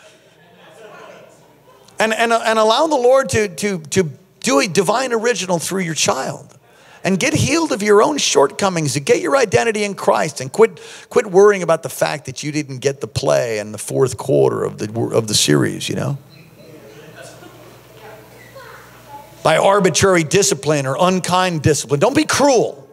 And, 1.97 2.13
and, 2.13 2.31
and 2.31 2.59
allow 2.59 2.85
the 2.85 2.97
Lord 2.97 3.29
to, 3.29 3.47
to, 3.47 3.79
to 3.79 4.11
do 4.41 4.59
a 4.59 4.67
divine 4.67 5.11
original 5.11 5.57
through 5.57 5.81
your 5.81 5.95
child. 5.95 6.55
And 7.03 7.19
get 7.19 7.33
healed 7.33 7.71
of 7.71 7.81
your 7.81 8.03
own 8.03 8.19
shortcomings 8.19 8.95
and 8.95 9.03
get 9.03 9.21
your 9.21 9.35
identity 9.35 9.83
in 9.83 9.95
Christ 9.95 10.39
and 10.39 10.51
quit, 10.51 10.79
quit 11.09 11.25
worrying 11.25 11.63
about 11.63 11.81
the 11.81 11.89
fact 11.89 12.25
that 12.25 12.43
you 12.43 12.51
didn't 12.51 12.79
get 12.79 13.01
the 13.01 13.07
play 13.07 13.57
in 13.57 13.71
the 13.71 13.79
fourth 13.79 14.17
quarter 14.17 14.63
of 14.63 14.77
the, 14.77 15.01
of 15.15 15.27
the 15.27 15.33
series, 15.33 15.89
you 15.89 15.95
know? 15.95 16.19
by 19.41 19.57
arbitrary 19.57 20.23
discipline 20.23 20.85
or 20.85 20.95
unkind 20.99 21.63
discipline. 21.63 21.99
Don't 21.99 22.15
be 22.15 22.25
cruel. 22.25 22.84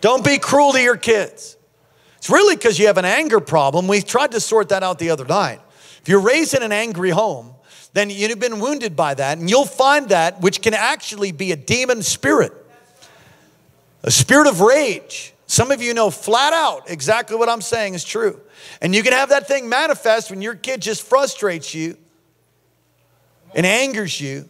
Don't 0.00 0.24
be 0.24 0.38
cruel 0.38 0.72
to 0.72 0.80
your 0.80 0.96
kids. 0.96 1.56
It's 2.18 2.30
really 2.30 2.56
because 2.56 2.78
you 2.78 2.86
have 2.86 2.98
an 2.98 3.04
anger 3.04 3.40
problem. 3.40 3.88
We 3.88 4.00
tried 4.02 4.32
to 4.32 4.40
sort 4.40 4.70
that 4.70 4.82
out 4.82 4.98
the 4.98 5.10
other 5.10 5.24
night. 5.24 5.60
If 6.02 6.08
you're 6.08 6.20
raised 6.20 6.54
in 6.54 6.62
an 6.62 6.72
angry 6.72 7.10
home, 7.10 7.54
then 7.92 8.10
you've 8.10 8.38
been 8.38 8.60
wounded 8.60 8.94
by 8.96 9.14
that, 9.14 9.38
and 9.38 9.48
you'll 9.48 9.64
find 9.64 10.08
that 10.10 10.40
which 10.40 10.62
can 10.62 10.74
actually 10.74 11.32
be 11.32 11.52
a 11.52 11.56
demon 11.56 12.02
spirit, 12.02 12.52
a 14.02 14.10
spirit 14.10 14.46
of 14.46 14.60
rage. 14.60 15.34
Some 15.46 15.70
of 15.70 15.80
you 15.80 15.94
know 15.94 16.10
flat 16.10 16.52
out 16.52 16.90
exactly 16.90 17.36
what 17.36 17.48
I'm 17.48 17.62
saying 17.62 17.94
is 17.94 18.04
true. 18.04 18.40
And 18.82 18.94
you 18.94 19.02
can 19.02 19.12
have 19.12 19.30
that 19.30 19.48
thing 19.48 19.68
manifest 19.68 20.30
when 20.30 20.42
your 20.42 20.54
kid 20.54 20.82
just 20.82 21.02
frustrates 21.02 21.74
you 21.74 21.96
and 23.54 23.64
angers 23.64 24.20
you 24.20 24.48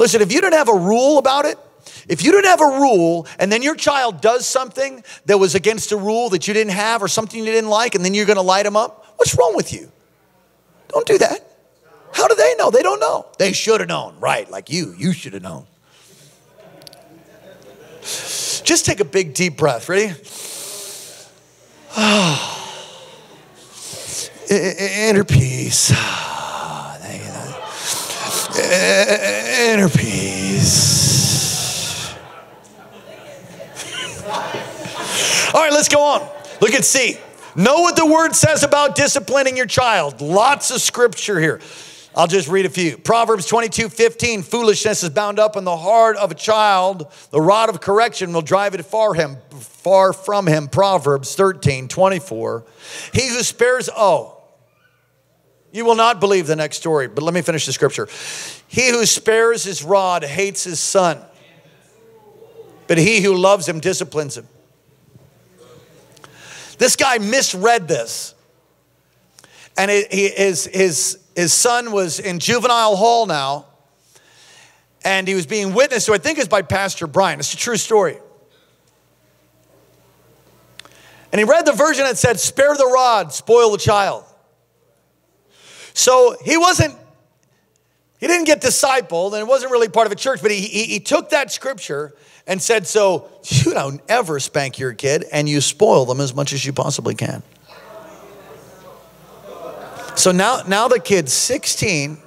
Listen, 0.00 0.22
if 0.22 0.32
you 0.32 0.40
don't 0.40 0.54
have 0.54 0.70
a 0.70 0.74
rule 0.74 1.18
about 1.18 1.44
it, 1.44 1.58
if 2.08 2.24
you 2.24 2.32
didn't 2.32 2.46
have 2.46 2.60
a 2.60 2.80
rule 2.80 3.26
and 3.38 3.50
then 3.50 3.62
your 3.62 3.74
child 3.74 4.20
does 4.20 4.46
something 4.46 5.04
that 5.26 5.38
was 5.38 5.54
against 5.54 5.92
a 5.92 5.96
rule 5.96 6.28
that 6.30 6.48
you 6.48 6.54
didn't 6.54 6.72
have 6.72 7.02
or 7.02 7.08
something 7.08 7.38
you 7.38 7.44
didn't 7.44 7.70
like 7.70 7.94
and 7.94 8.04
then 8.04 8.14
you're 8.14 8.26
going 8.26 8.36
to 8.36 8.42
light 8.42 8.64
them 8.64 8.76
up, 8.76 9.14
what's 9.16 9.36
wrong 9.36 9.54
with 9.54 9.72
you? 9.72 9.90
Don't 10.88 11.06
do 11.06 11.18
that. 11.18 11.46
How 12.12 12.26
do 12.26 12.34
they 12.34 12.54
know? 12.56 12.70
They 12.70 12.82
don't 12.82 13.00
know. 13.00 13.26
They 13.38 13.52
should 13.52 13.80
have 13.80 13.88
known, 13.88 14.18
right? 14.18 14.50
Like 14.50 14.70
you, 14.70 14.94
you 14.98 15.12
should 15.12 15.34
have 15.34 15.42
known. 15.42 15.66
Just 18.00 18.86
take 18.86 19.00
a 19.00 19.04
big 19.04 19.34
deep 19.34 19.56
breath. 19.56 19.88
Ready? 19.88 20.14
Inner 24.50 25.24
peace 25.24 25.92
inner 28.60 29.88
peace. 29.88 30.99
All 35.52 35.60
right, 35.60 35.72
let's 35.72 35.88
go 35.88 36.00
on. 36.00 36.28
Look 36.60 36.74
at 36.74 36.84
C. 36.84 37.18
Know 37.56 37.80
what 37.80 37.96
the 37.96 38.06
word 38.06 38.36
says 38.36 38.62
about 38.62 38.94
disciplining 38.94 39.56
your 39.56 39.66
child. 39.66 40.20
Lots 40.20 40.70
of 40.70 40.80
scripture 40.80 41.40
here. 41.40 41.60
I'll 42.14 42.28
just 42.28 42.48
read 42.48 42.66
a 42.66 42.70
few. 42.70 42.96
Proverbs 42.98 43.46
22 43.46 43.88
15, 43.88 44.42
foolishness 44.42 45.02
is 45.02 45.10
bound 45.10 45.38
up 45.38 45.56
in 45.56 45.64
the 45.64 45.76
heart 45.76 46.16
of 46.16 46.30
a 46.30 46.34
child. 46.34 47.12
The 47.30 47.40
rod 47.40 47.68
of 47.68 47.80
correction 47.80 48.32
will 48.32 48.42
drive 48.42 48.74
it 48.74 48.84
far 48.84 49.14
him, 49.14 49.36
far 49.50 50.12
from 50.12 50.46
him. 50.46 50.68
Proverbs 50.68 51.34
13 51.34 51.88
24. 51.88 52.64
He 53.12 53.28
who 53.28 53.42
spares, 53.42 53.88
oh, 53.96 54.40
you 55.72 55.84
will 55.84 55.94
not 55.94 56.20
believe 56.20 56.46
the 56.46 56.56
next 56.56 56.78
story, 56.78 57.08
but 57.08 57.22
let 57.22 57.34
me 57.34 57.42
finish 57.42 57.66
the 57.66 57.72
scripture. 57.72 58.08
He 58.68 58.90
who 58.90 59.06
spares 59.06 59.64
his 59.64 59.82
rod 59.82 60.24
hates 60.24 60.64
his 60.64 60.80
son, 60.80 61.18
but 62.88 62.98
he 62.98 63.20
who 63.20 63.34
loves 63.34 63.68
him 63.68 63.80
disciplines 63.80 64.36
him. 64.36 64.46
This 66.80 66.96
guy 66.96 67.18
misread 67.18 67.88
this. 67.88 68.34
And 69.76 69.90
it, 69.90 70.10
he, 70.10 70.30
his, 70.30 70.64
his, 70.64 71.18
his 71.36 71.52
son 71.52 71.92
was 71.92 72.18
in 72.18 72.38
juvenile 72.38 72.96
hall 72.96 73.26
now, 73.26 73.66
and 75.04 75.28
he 75.28 75.34
was 75.34 75.44
being 75.44 75.74
witnessed 75.74 76.06
to, 76.06 76.14
I 76.14 76.18
think 76.18 76.38
it's 76.38 76.48
by 76.48 76.62
Pastor 76.62 77.06
Brian. 77.06 77.38
It's 77.38 77.52
a 77.52 77.58
true 77.58 77.76
story. 77.76 78.16
And 81.30 81.38
he 81.38 81.44
read 81.44 81.66
the 81.66 81.74
version 81.74 82.04
that 82.04 82.16
said, 82.16 82.40
Spare 82.40 82.74
the 82.74 82.86
rod, 82.86 83.34
spoil 83.34 83.72
the 83.72 83.78
child. 83.78 84.24
So 85.92 86.34
he 86.42 86.56
wasn't, 86.56 86.96
he 88.18 88.26
didn't 88.26 88.46
get 88.46 88.62
discipled, 88.62 89.34
and 89.34 89.42
it 89.42 89.46
wasn't 89.46 89.70
really 89.70 89.88
part 89.88 90.06
of 90.06 90.12
a 90.12 90.16
church, 90.16 90.40
but 90.40 90.50
he, 90.50 90.62
he, 90.62 90.84
he 90.84 91.00
took 91.00 91.28
that 91.28 91.52
scripture 91.52 92.14
and 92.50 92.60
said, 92.60 92.86
So 92.86 93.30
you 93.44 93.72
don't 93.72 94.02
ever 94.08 94.40
spank 94.40 94.78
your 94.78 94.92
kid, 94.92 95.24
and 95.32 95.48
you 95.48 95.62
spoil 95.62 96.04
them 96.04 96.20
as 96.20 96.34
much 96.34 96.52
as 96.52 96.66
you 96.66 96.74
possibly 96.74 97.14
can. 97.14 97.42
So 100.16 100.32
now, 100.32 100.62
now 100.66 100.88
the 100.88 100.98
kid's 100.98 101.32
16, 101.32 102.18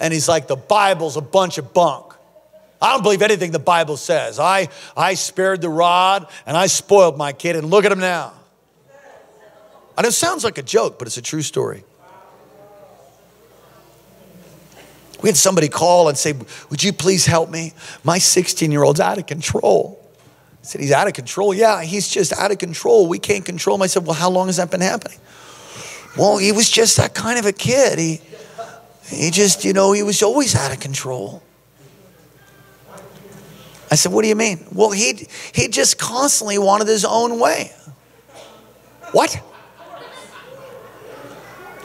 and 0.00 0.14
he's 0.14 0.28
like, 0.28 0.46
The 0.46 0.56
Bible's 0.56 1.18
a 1.18 1.20
bunch 1.20 1.58
of 1.58 1.74
bunk. 1.74 2.14
I 2.80 2.92
don't 2.92 3.02
believe 3.02 3.20
anything 3.20 3.50
the 3.50 3.58
Bible 3.58 3.96
says. 3.96 4.38
I, 4.38 4.68
I 4.96 5.14
spared 5.14 5.60
the 5.60 5.70
rod 5.70 6.28
and 6.44 6.56
I 6.56 6.66
spoiled 6.66 7.18
my 7.18 7.32
kid, 7.32 7.56
and 7.56 7.68
look 7.68 7.84
at 7.84 7.92
him 7.92 8.00
now. 8.00 8.32
And 9.96 10.06
it 10.06 10.12
sounds 10.12 10.44
like 10.44 10.58
a 10.58 10.62
joke, 10.62 10.98
but 10.98 11.08
it's 11.08 11.16
a 11.16 11.22
true 11.22 11.42
story. 11.42 11.84
We 15.24 15.30
had 15.30 15.38
somebody 15.38 15.70
call 15.70 16.10
and 16.10 16.18
say, 16.18 16.34
Would 16.68 16.84
you 16.84 16.92
please 16.92 17.24
help 17.24 17.48
me? 17.48 17.72
My 18.02 18.18
16 18.18 18.70
year 18.70 18.82
old's 18.82 19.00
out 19.00 19.16
of 19.16 19.26
control. 19.26 19.98
I 20.60 20.66
said, 20.66 20.82
He's 20.82 20.92
out 20.92 21.06
of 21.06 21.14
control? 21.14 21.54
Yeah, 21.54 21.82
he's 21.82 22.10
just 22.10 22.34
out 22.34 22.50
of 22.50 22.58
control. 22.58 23.08
We 23.08 23.18
can't 23.18 23.42
control 23.42 23.76
him. 23.76 23.80
I 23.80 23.86
said, 23.86 24.04
Well, 24.04 24.12
how 24.12 24.28
long 24.28 24.48
has 24.48 24.58
that 24.58 24.70
been 24.70 24.82
happening? 24.82 25.16
Well, 26.18 26.36
he 26.36 26.52
was 26.52 26.68
just 26.68 26.98
that 26.98 27.14
kind 27.14 27.38
of 27.38 27.46
a 27.46 27.52
kid. 27.52 27.98
He, 27.98 28.20
he 29.08 29.30
just, 29.30 29.64
you 29.64 29.72
know, 29.72 29.92
he 29.92 30.02
was 30.02 30.22
always 30.22 30.54
out 30.54 30.74
of 30.74 30.80
control. 30.80 31.42
I 33.90 33.94
said, 33.94 34.12
What 34.12 34.24
do 34.24 34.28
you 34.28 34.36
mean? 34.36 34.66
Well, 34.72 34.90
he, 34.90 35.26
he 35.54 35.68
just 35.68 35.98
constantly 35.98 36.58
wanted 36.58 36.86
his 36.86 37.06
own 37.06 37.40
way. 37.40 37.72
What? 39.12 39.40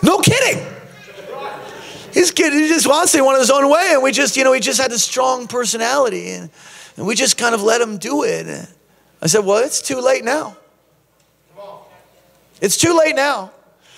No 0.03 0.17
kidding. 0.17 0.75
His 2.19 2.31
kid, 2.31 2.51
he 2.51 2.67
just 2.67 2.85
wants 2.85 3.13
to 3.13 3.21
want 3.21 3.39
his 3.39 3.49
own 3.49 3.69
way. 3.69 3.91
And 3.93 4.03
we 4.03 4.11
just, 4.11 4.35
you 4.35 4.43
know, 4.43 4.51
he 4.51 4.59
just 4.59 4.77
had 4.77 4.91
a 4.91 4.99
strong 4.99 5.47
personality. 5.47 6.31
And, 6.31 6.49
and 6.97 7.07
we 7.07 7.15
just 7.15 7.37
kind 7.37 7.55
of 7.55 7.63
let 7.63 7.79
him 7.79 7.97
do 7.97 8.23
it. 8.23 8.45
I 9.21 9.27
said, 9.27 9.45
Well, 9.45 9.63
it's 9.63 9.81
too 9.81 10.01
late 10.01 10.25
now. 10.25 10.57
It's 12.59 12.75
too 12.75 12.97
late 12.97 13.15
now. 13.15 13.53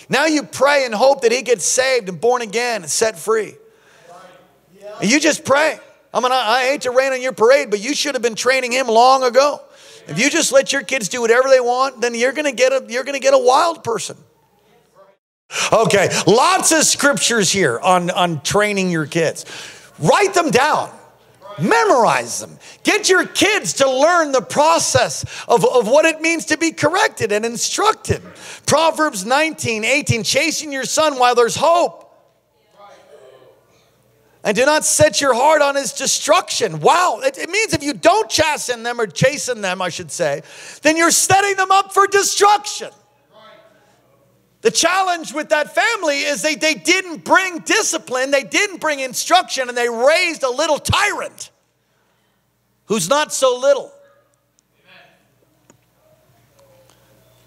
Now 0.07 0.27
you 0.27 0.43
pray 0.43 0.85
and 0.85 0.93
hope 0.93 1.21
that 1.21 1.31
he 1.31 1.41
gets 1.41 1.65
saved 1.65 2.09
and 2.09 2.21
born 2.21 2.43
again 2.43 2.83
and 2.83 2.91
set 2.91 3.17
free. 3.17 3.55
And 5.01 5.09
you 5.09 5.19
just 5.19 5.43
pray. 5.43 5.79
I 6.13 6.19
mean, 6.19 6.31
I, 6.31 6.65
hate 6.65 6.81
to 6.81 6.91
rain 6.91 7.13
on 7.13 7.23
your 7.23 7.33
parade, 7.33 7.71
but 7.71 7.79
you 7.79 7.95
should 7.95 8.13
have 8.13 8.21
been 8.21 8.35
training 8.35 8.71
him 8.71 8.85
long 8.85 9.23
ago. 9.23 9.61
If 10.07 10.19
you 10.19 10.29
just 10.29 10.51
let 10.51 10.71
your 10.71 10.83
kids 10.83 11.09
do 11.09 11.21
whatever 11.21 11.49
they 11.49 11.59
want, 11.59 12.01
then 12.01 12.13
you're 12.13 12.33
gonna 12.33 12.51
get 12.51 12.71
a 12.71 12.85
you're 12.87 13.03
gonna 13.03 13.19
get 13.19 13.33
a 13.33 13.39
wild 13.39 13.83
person. 13.83 14.15
Okay, 15.71 16.09
lots 16.27 16.71
of 16.71 16.83
scriptures 16.83 17.51
here 17.51 17.79
on, 17.79 18.09
on 18.11 18.41
training 18.41 18.89
your 18.89 19.05
kids. 19.05 19.45
Write 19.99 20.33
them 20.33 20.51
down. 20.51 20.91
Memorize 21.59 22.39
them. 22.39 22.57
Get 22.83 23.09
your 23.09 23.25
kids 23.25 23.73
to 23.73 23.89
learn 23.89 24.31
the 24.31 24.41
process 24.41 25.23
of, 25.47 25.65
of 25.65 25.87
what 25.87 26.05
it 26.05 26.21
means 26.21 26.45
to 26.45 26.57
be 26.57 26.71
corrected 26.71 27.31
and 27.31 27.45
instructed. 27.45 28.21
Proverbs 28.65 29.25
19, 29.25 29.83
18, 29.83 30.23
chasing 30.23 30.71
your 30.71 30.85
son 30.85 31.19
while 31.19 31.35
there's 31.35 31.55
hope. 31.55 32.07
And 34.43 34.57
do 34.57 34.65
not 34.65 34.83
set 34.83 35.21
your 35.21 35.35
heart 35.35 35.61
on 35.61 35.75
his 35.75 35.93
destruction. 35.93 36.79
Wow, 36.79 37.19
it, 37.21 37.37
it 37.37 37.49
means 37.49 37.73
if 37.73 37.83
you 37.83 37.93
don't 37.93 38.27
chasten 38.27 38.81
them 38.81 38.99
or 38.99 39.05
chasten 39.05 39.61
them, 39.61 39.83
I 39.83 39.89
should 39.89 40.11
say, 40.11 40.41
then 40.81 40.97
you're 40.97 41.11
setting 41.11 41.55
them 41.57 41.69
up 41.69 41.93
for 41.93 42.07
destruction. 42.07 42.89
The 44.61 44.71
challenge 44.71 45.33
with 45.33 45.49
that 45.49 45.73
family 45.73 46.21
is 46.21 46.43
they, 46.43 46.55
they 46.55 46.75
didn't 46.75 47.23
bring 47.23 47.59
discipline, 47.59 48.29
they 48.29 48.43
didn't 48.43 48.79
bring 48.79 48.99
instruction, 48.99 49.69
and 49.69 49.77
they 49.77 49.89
raised 49.89 50.43
a 50.43 50.49
little 50.49 50.77
tyrant 50.77 51.49
who's 52.85 53.09
not 53.09 53.33
so 53.33 53.57
little. 53.59 53.91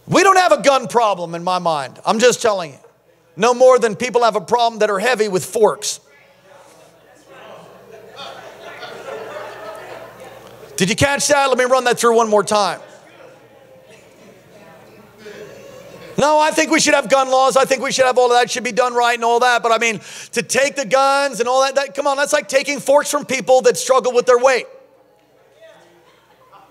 We 0.07 0.23
don't 0.23 0.37
have 0.37 0.53
a 0.53 0.63
gun 0.63 0.89
problem 0.89 1.35
in 1.35 1.45
my 1.45 1.59
mind. 1.59 1.99
I'm 2.05 2.19
just 2.19 2.43
telling 2.43 2.73
you. 2.73 2.79
No 3.37 3.55
more 3.55 3.79
than 3.79 3.97
people 3.97 4.23
have 4.23 4.37
a 4.37 4.41
problem 4.41 4.81
that 4.81 4.91
are 4.91 4.99
heavy 4.99 5.29
with 5.29 5.45
forks. 5.45 6.01
Did 10.77 10.91
you 10.91 10.97
catch 10.97 11.29
that? 11.29 11.47
Let 11.49 11.57
me 11.57 11.65
run 11.65 11.85
that 11.85 11.99
through 11.99 12.17
one 12.17 12.29
more 12.29 12.43
time. 12.43 12.81
No, 16.17 16.39
I 16.39 16.51
think 16.51 16.71
we 16.71 16.81
should 16.81 16.95
have 16.95 17.09
gun 17.09 17.29
laws. 17.29 17.57
I 17.57 17.65
think 17.65 17.83
we 17.83 17.91
should 17.91 18.05
have 18.05 18.19
all 18.19 18.27
of 18.27 18.39
that. 18.39 18.51
Should 18.51 18.65
be 18.65 18.73
done 18.73 18.95
right 18.95 19.15
and 19.15 19.25
all 19.25 19.41
that. 19.41 19.63
But 19.63 19.73
I 19.73 19.79
mean, 19.79 20.01
to 20.33 20.43
take 20.43 20.77
the 20.77 20.85
guns 20.85 21.41
and 21.41 21.49
all 21.49 21.63
that, 21.63 21.75
that 21.75 21.95
come 21.95 22.07
on, 22.07 22.17
that's 22.17 22.33
like 22.33 22.49
taking 22.49 22.79
forks 22.79 23.11
from 23.11 23.25
people 23.25 23.63
that 23.63 23.77
struggle 23.77 24.13
with 24.13 24.27
their 24.27 24.39
weight. 24.39 24.67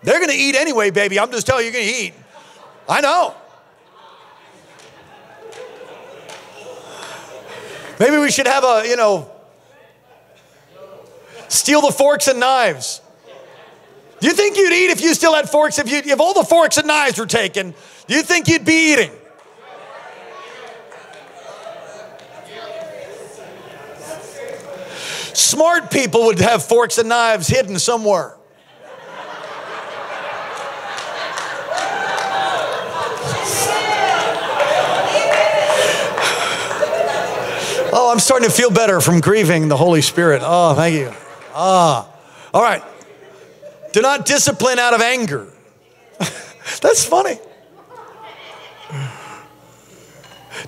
They're 0.04 0.20
going 0.20 0.30
to 0.30 0.36
eat 0.36 0.56
anyway, 0.56 0.92
baby. 0.92 1.20
I'm 1.20 1.32
just 1.32 1.48
telling 1.48 1.66
you, 1.66 1.72
you're 1.72 1.82
going 1.82 1.94
to 1.94 2.04
eat. 2.04 2.14
I 2.88 3.02
know. 3.02 3.36
Maybe 8.00 8.18
we 8.18 8.32
should 8.32 8.48
have 8.48 8.64
a, 8.64 8.84
you 8.86 8.98
know, 8.98 9.32
steal 11.48 11.82
the 11.82 11.92
forks 11.92 12.28
and 12.28 12.40
knives. 12.40 13.02
Do 14.20 14.28
you 14.28 14.34
think 14.34 14.58
you'd 14.58 14.74
eat 14.74 14.90
if 14.90 15.02
you 15.02 15.14
still 15.14 15.36
had 15.36 15.50
forks? 15.50 15.80
If, 15.80 15.90
you, 15.90 15.98
if 15.98 16.20
all 16.20 16.34
the 16.34 16.44
forks 16.44 16.78
and 16.78 16.88
knives 16.88 17.20
were 17.20 17.26
taken, 17.26 17.74
do 18.08 18.16
you 18.16 18.24
think 18.24 18.48
you'd 18.48 18.66
be 18.66 18.94
eating? 18.94 19.12
Smart 25.34 25.92
people 25.92 26.26
would 26.26 26.40
have 26.40 26.64
forks 26.64 26.98
and 26.98 27.10
knives 27.10 27.48
hidden 27.48 27.80
somewhere. 27.80 28.36
Oh, 37.96 38.12
I'm 38.12 38.20
starting 38.20 38.50
to 38.50 38.54
feel 38.54 38.72
better 38.72 39.00
from 39.02 39.20
grieving 39.20 39.68
the 39.68 39.78
Holy 39.78 40.02
Spirit. 40.02 40.42
Oh, 40.44 40.74
thank 40.74 40.96
you. 40.96 41.14
Ah. 41.54 42.10
All 42.52 42.62
right. 42.62 42.84
Do 43.92 44.02
not 44.02 44.26
discipline 44.26 44.80
out 44.80 44.96
of 44.96 45.02
anger. 45.02 45.48
That's 46.82 47.06
funny. 47.06 47.38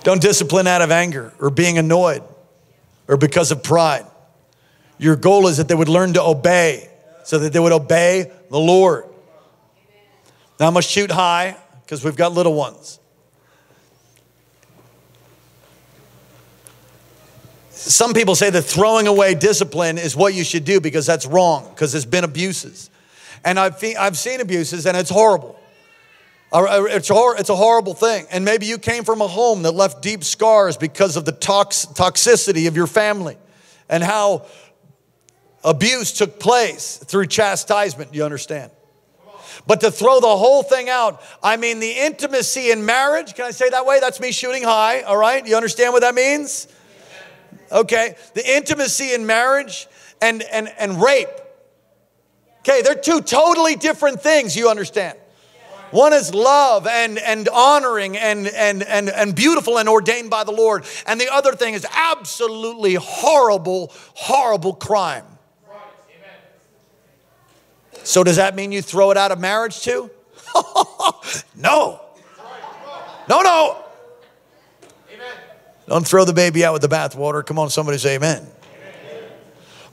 Don't 0.03 0.21
discipline 0.21 0.67
out 0.67 0.83
of 0.83 0.91
anger 0.91 1.33
or 1.39 1.49
being 1.49 1.79
annoyed 1.79 2.21
or 3.07 3.17
because 3.17 3.51
of 3.51 3.63
pride. 3.63 4.05
Your 4.97 5.15
goal 5.15 5.47
is 5.47 5.57
that 5.57 5.67
they 5.67 5.75
would 5.75 5.89
learn 5.89 6.13
to 6.13 6.23
obey 6.23 6.89
so 7.23 7.39
that 7.39 7.53
they 7.53 7.59
would 7.59 7.71
obey 7.71 8.31
the 8.49 8.59
Lord. 8.59 9.05
Now 10.59 10.67
I 10.67 10.69
must 10.69 10.89
shoot 10.89 11.11
high 11.11 11.57
because 11.81 12.03
we've 12.03 12.15
got 12.15 12.33
little 12.33 12.53
ones. 12.53 12.99
Some 17.71 18.13
people 18.13 18.35
say 18.35 18.49
that 18.49 18.61
throwing 18.63 19.05
away 19.05 19.35
discipline 19.35 19.97
is 19.97 20.15
what 20.15 20.33
you 20.33 20.43
should 20.43 20.65
do 20.65 20.79
because 20.79 21.05
that's 21.05 21.25
wrong, 21.25 21.69
because 21.69 21.91
there's 21.91 22.05
been 22.05 22.23
abuses. 22.23 22.89
And 23.43 23.59
I've, 23.59 23.83
I've 23.99 24.17
seen 24.17 24.41
abuses 24.41 24.85
and 24.87 24.97
it's 24.97 25.09
horrible. 25.09 25.59
It's, 26.53 27.11
it's 27.11 27.49
a 27.49 27.55
horrible 27.55 27.93
thing. 27.93 28.25
And 28.31 28.45
maybe 28.45 28.65
you 28.65 28.77
came 28.77 29.03
from 29.03 29.21
a 29.21 29.27
home 29.27 29.63
that 29.63 29.71
left 29.71 30.01
deep 30.01 30.23
scars 30.23 30.77
because 30.77 31.17
of 31.17 31.25
the 31.25 31.31
tox, 31.31 31.85
toxicity 31.85 32.67
of 32.67 32.75
your 32.75 32.87
family 32.87 33.37
and 33.89 34.03
how 34.03 34.45
abuse 35.65 36.13
took 36.13 36.39
place 36.39 36.97
through 36.97 37.25
chastisement. 37.25 38.13
You 38.13 38.23
understand? 38.23 38.71
But 39.67 39.81
to 39.81 39.91
throw 39.91 40.19
the 40.19 40.27
whole 40.27 40.63
thing 40.63 40.89
out, 40.89 41.21
I 41.41 41.57
mean, 41.57 41.79
the 41.79 41.91
intimacy 41.91 42.71
in 42.71 42.85
marriage, 42.85 43.33
can 43.35 43.45
I 43.45 43.51
say 43.51 43.69
that 43.69 43.85
way? 43.85 43.99
That's 43.99 44.19
me 44.19 44.31
shooting 44.31 44.63
high, 44.63 45.01
all 45.01 45.17
right? 45.17 45.45
You 45.45 45.55
understand 45.55 45.91
what 45.91 46.01
that 46.01 46.15
means? 46.15 46.67
Okay. 47.71 48.15
The 48.35 48.55
intimacy 48.55 49.13
in 49.13 49.25
marriage 49.25 49.87
and, 50.21 50.43
and, 50.43 50.71
and 50.77 51.01
rape. 51.01 51.29
Okay, 52.59 52.81
they're 52.81 52.95
two 52.95 53.21
totally 53.21 53.75
different 53.75 54.21
things, 54.21 54.55
you 54.55 54.69
understand. 54.69 55.17
One 55.91 56.13
is 56.13 56.33
love 56.33 56.87
and, 56.87 57.19
and 57.19 57.47
honoring 57.47 58.17
and, 58.17 58.47
and, 58.47 58.81
and, 58.81 59.07
and 59.07 59.35
beautiful 59.35 59.77
and 59.77 59.87
ordained 59.87 60.31
by 60.31 60.43
the 60.43 60.51
Lord. 60.51 60.83
And 61.05 61.21
the 61.21 61.31
other 61.31 61.53
thing 61.53 61.75
is 61.75 61.85
absolutely 61.93 62.95
horrible, 62.95 63.93
horrible 64.15 64.73
crime. 64.73 65.25
So, 68.05 68.23
does 68.23 68.35
that 68.35 68.55
mean 68.55 68.71
you 68.71 68.81
throw 68.81 69.11
it 69.11 69.17
out 69.17 69.31
of 69.31 69.39
marriage 69.39 69.81
too? 69.81 70.09
no. 71.55 71.99
No, 73.27 73.41
no. 73.41 73.77
Don't 75.87 76.07
throw 76.07 76.25
the 76.25 76.33
baby 76.33 76.65
out 76.65 76.73
with 76.73 76.81
the 76.81 76.87
bathwater. 76.87 77.45
Come 77.45 77.59
on, 77.59 77.69
somebody 77.69 77.97
say 77.97 78.15
amen. 78.15 78.37
amen. 78.37 79.23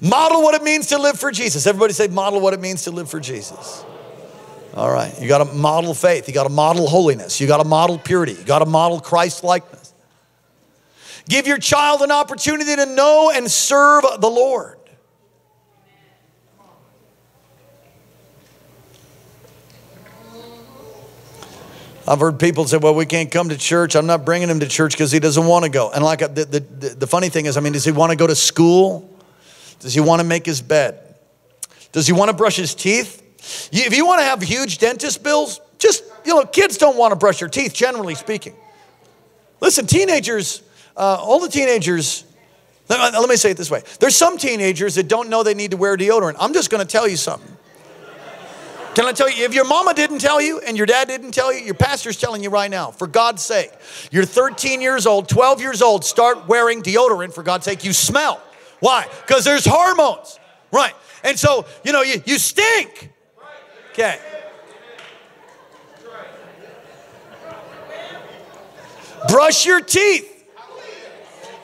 Model 0.01 0.43
what 0.43 0.55
it 0.55 0.63
means 0.63 0.87
to 0.89 0.99
live 0.99 1.19
for 1.19 1.31
Jesus. 1.31 1.67
Everybody 1.67 1.93
say, 1.93 2.09
model 2.09 2.41
what 2.41 2.55
it 2.55 2.61
means 2.61 2.85
to 2.85 2.91
live 2.91 3.11
for 3.11 3.21
Jesus. 3.21 3.85
All 4.75 4.91
right. 4.91 5.15
You 5.21 5.29
got 5.29 5.47
to 5.47 5.53
model 5.53 5.93
faith. 5.93 6.29
You 6.29 6.35
got 6.35 6.45
to 6.45 6.53
model 6.53 6.87
holiness. 6.89 7.41
You 7.41 7.47
got 7.47 7.59
to 7.63 7.69
model 7.69 7.99
purity. 7.99 8.33
You 8.33 8.45
got 8.45 8.61
to 8.61 8.67
model 8.67 9.01
Christ 9.01 9.45
likeness. 9.45 9.93
Give 11.29 11.47
your 11.47 11.59
child 11.59 12.01
an 12.01 12.11
opportunity 12.11 12.75
to 12.75 12.87
know 12.87 13.31
and 13.35 13.51
serve 13.51 14.05
the 14.19 14.31
Lord. 14.31 14.79
I've 22.07 22.19
heard 22.19 22.41
people 22.41 22.67
say, 22.67 22.79
well, 22.79 22.95
we 22.95 23.07
can't 23.07 23.31
come 23.31 23.51
to 23.51 23.57
church. 23.57 23.95
I'm 23.95 24.07
not 24.07 24.25
bringing 24.25 24.49
him 24.49 24.61
to 24.61 24.69
church 24.69 24.93
because 24.93 25.13
he 25.13 25.21
doesn't 25.21 25.47
want 25.47 25.65
to 25.65 25.71
go. 25.71 25.91
And 25.91 26.03
like 26.03 26.19
the, 26.21 26.45
the, 26.45 26.89
the 26.89 27.07
funny 27.07 27.29
thing 27.29 27.47
is, 27.47 27.57
I 27.57 27.61
mean, 27.61 27.73
does 27.73 27.85
he 27.85 27.93
want 27.93 28.11
to 28.11 28.17
go 28.17 28.27
to 28.27 28.35
school? 28.35 29.09
Does 29.79 29.95
he 29.95 30.01
want 30.01 30.21
to 30.21 30.27
make 30.27 30.45
his 30.45 30.61
bed? 30.61 31.15
Does 31.93 32.07
he 32.07 32.13
want 32.13 32.31
to 32.31 32.37
brush 32.37 32.57
his 32.57 32.75
teeth? 32.75 33.21
If 33.73 33.97
you 33.97 34.07
want 34.07 34.21
to 34.21 34.25
have 34.25 34.43
huge 34.43 34.79
dentist 34.79 35.23
bills, 35.23 35.61
just, 35.79 36.05
you 36.25 36.35
know, 36.35 36.45
kids 36.45 36.77
don't 36.77 36.97
want 36.97 37.13
to 37.13 37.17
brush 37.17 37.41
their 37.41 37.49
teeth, 37.49 37.75
generally 37.75 38.15
speaking. 38.15 38.55
Listen, 39.61 39.87
teenagers, 39.87 40.63
uh, 40.97 41.19
all 41.21 41.39
the 41.39 41.49
teenagers, 41.49 42.25
let, 42.89 43.13
let 43.13 43.29
me 43.29 43.37
say 43.37 43.53
it 43.53 43.57
this 43.57 43.71
way. 43.71 43.83
There's 44.01 44.17
some 44.17 44.39
teenagers 44.39 44.97
that 44.97 45.09
don't 45.09 45.29
know 45.29 45.43
they 45.43 45.55
need 45.55 45.71
to 45.71 45.77
wear 45.77 45.97
deodorant. 45.97 46.37
I'm 46.41 46.53
just 46.53 46.71
going 46.71 46.85
to 46.85 46.91
tell 46.91 47.07
you 47.07 47.17
something. 47.17 47.57
Can 48.95 49.07
I 49.07 49.13
tell 49.13 49.31
you, 49.31 49.45
if 49.45 49.55
your 49.55 49.65
mama 49.65 49.95
didn't 49.95 50.19
tell 50.19 50.39
you 50.39 50.61
and 50.61 50.77
your 50.77 50.85
dad 50.85 51.09
didn't 51.09 51.33
tell 51.33 51.51
you, 51.51 51.61
your 51.65 51.75
pastor's 51.75 52.19
telling 52.19 52.43
you 52.43 52.51
right 52.51 52.71
now, 52.71 52.91
for 52.91 53.07
God's 53.07 53.43
sake, 53.43 53.71
you're 54.11 54.27
13 54.27 54.83
years 54.83 55.07
old, 55.07 55.31
12 55.31 55.63
years 55.63 55.81
old, 55.81 56.05
start 56.05 56.47
wearing 56.47 56.83
deodorant, 56.83 57.33
for 57.33 57.43
God's 57.43 57.65
sake. 57.65 57.85
You 57.85 57.95
smell. 57.95 58.43
Why? 58.81 59.07
Because 59.27 59.45
there's 59.45 59.65
hormones. 59.65 60.39
Right. 60.71 60.93
And 61.25 61.39
so, 61.39 61.65
you 61.85 61.93
know, 61.93 62.03
you, 62.03 62.23
you 62.27 62.39
stink. 62.39 63.11
Okay. 63.93 64.19
Brush 69.29 69.65
your 69.65 69.81
teeth. 69.81 70.29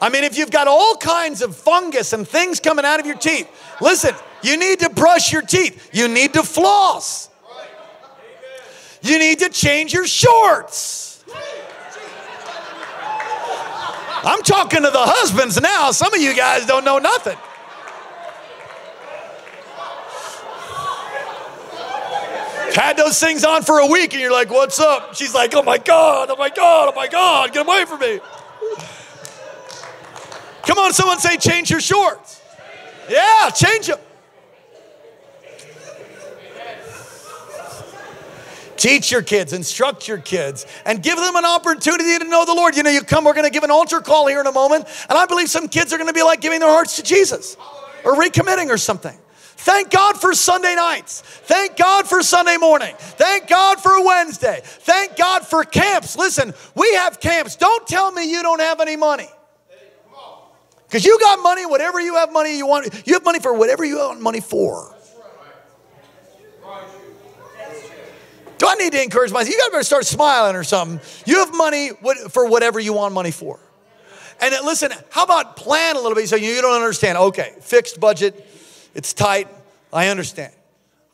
I 0.00 0.08
mean, 0.08 0.24
if 0.24 0.38
you've 0.38 0.50
got 0.50 0.68
all 0.68 0.96
kinds 0.96 1.42
of 1.42 1.56
fungus 1.56 2.12
and 2.12 2.26
things 2.26 2.60
coming 2.60 2.84
out 2.84 3.00
of 3.00 3.06
your 3.06 3.16
teeth, 3.16 3.50
listen, 3.80 4.14
you 4.42 4.56
need 4.56 4.80
to 4.80 4.90
brush 4.90 5.32
your 5.32 5.42
teeth. 5.42 5.90
You 5.92 6.08
need 6.08 6.34
to 6.34 6.42
floss. 6.42 7.28
You 9.02 9.18
need 9.18 9.40
to 9.40 9.48
change 9.48 9.92
your 9.92 10.06
shorts. 10.06 11.24
I'm 14.24 14.42
talking 14.42 14.82
to 14.82 14.90
the 14.90 14.98
husbands 14.98 15.60
now. 15.60 15.92
Some 15.92 16.12
of 16.12 16.20
you 16.20 16.34
guys 16.34 16.66
don't 16.66 16.84
know 16.84 16.98
nothing. 16.98 17.36
Had 22.74 22.96
those 22.96 23.18
things 23.18 23.44
on 23.44 23.62
for 23.62 23.78
a 23.78 23.86
week 23.86 24.12
and 24.12 24.20
you're 24.20 24.32
like, 24.32 24.50
what's 24.50 24.78
up? 24.78 25.14
She's 25.14 25.34
like, 25.34 25.54
oh 25.54 25.62
my 25.62 25.78
God, 25.78 26.30
oh 26.30 26.36
my 26.36 26.48
God, 26.48 26.90
oh 26.92 26.94
my 26.94 27.08
God, 27.08 27.52
get 27.52 27.66
away 27.66 27.84
from 27.84 28.00
me. 28.00 28.20
Come 30.62 30.78
on, 30.78 30.92
someone 30.92 31.18
say, 31.18 31.38
change 31.38 31.70
your 31.70 31.80
shorts. 31.80 32.40
Yeah, 33.08 33.50
change 33.50 33.86
them. 33.86 33.98
Teach 38.78 39.10
your 39.10 39.22
kids, 39.22 39.52
instruct 39.52 40.06
your 40.06 40.18
kids, 40.18 40.64
and 40.86 41.02
give 41.02 41.16
them 41.16 41.34
an 41.34 41.44
opportunity 41.44 42.16
to 42.16 42.24
know 42.24 42.44
the 42.44 42.54
Lord. 42.54 42.76
You 42.76 42.84
know, 42.84 42.90
you 42.90 43.02
come, 43.02 43.24
we're 43.24 43.34
going 43.34 43.44
to 43.44 43.50
give 43.50 43.64
an 43.64 43.72
altar 43.72 44.00
call 44.00 44.28
here 44.28 44.40
in 44.40 44.46
a 44.46 44.52
moment, 44.52 44.86
and 45.10 45.18
I 45.18 45.26
believe 45.26 45.50
some 45.50 45.68
kids 45.68 45.92
are 45.92 45.96
going 45.96 46.08
to 46.08 46.14
be 46.14 46.22
like 46.22 46.40
giving 46.40 46.60
their 46.60 46.70
hearts 46.70 46.96
to 46.96 47.02
Jesus 47.02 47.56
or 48.04 48.14
recommitting 48.14 48.70
or 48.70 48.78
something. 48.78 49.18
Thank 49.34 49.90
God 49.90 50.20
for 50.20 50.32
Sunday 50.32 50.76
nights. 50.76 51.22
Thank 51.22 51.76
God 51.76 52.08
for 52.08 52.22
Sunday 52.22 52.56
morning. 52.56 52.94
Thank 52.96 53.48
God 53.48 53.80
for 53.80 54.04
Wednesday. 54.04 54.60
Thank 54.62 55.16
God 55.16 55.44
for 55.44 55.64
camps. 55.64 56.16
Listen, 56.16 56.54
we 56.76 56.94
have 56.94 57.18
camps. 57.18 57.56
Don't 57.56 57.86
tell 57.88 58.12
me 58.12 58.30
you 58.30 58.42
don't 58.42 58.60
have 58.60 58.80
any 58.80 58.96
money. 58.96 59.28
Because 60.86 61.04
you 61.04 61.18
got 61.18 61.42
money, 61.42 61.66
whatever 61.66 62.00
you 62.00 62.14
have 62.14 62.32
money 62.32 62.56
you 62.56 62.66
want, 62.66 63.02
you 63.04 63.14
have 63.14 63.24
money 63.24 63.40
for 63.40 63.52
whatever 63.52 63.84
you 63.84 63.98
want 63.98 64.20
money 64.20 64.40
for. 64.40 64.94
Do 68.58 68.66
I 68.68 68.74
need 68.74 68.92
to 68.92 69.02
encourage 69.02 69.30
myself? 69.32 69.50
You 69.50 69.58
got 69.58 69.66
to 69.66 69.72
better 69.72 69.84
start 69.84 70.04
smiling 70.04 70.56
or 70.56 70.64
something. 70.64 71.00
You 71.26 71.38
have 71.38 71.54
money 71.56 71.90
for 72.30 72.48
whatever 72.48 72.80
you 72.80 72.92
want 72.92 73.14
money 73.14 73.30
for. 73.30 73.60
And 74.40 74.54
listen, 74.64 74.92
how 75.10 75.24
about 75.24 75.56
plan 75.56 75.96
a 75.96 76.00
little 76.00 76.14
bit 76.14 76.28
so 76.28 76.36
you 76.36 76.60
don't 76.60 76.76
understand? 76.76 77.18
Okay, 77.18 77.54
fixed 77.60 77.98
budget, 77.98 78.46
it's 78.94 79.12
tight. 79.12 79.48
I 79.92 80.08
understand. 80.08 80.52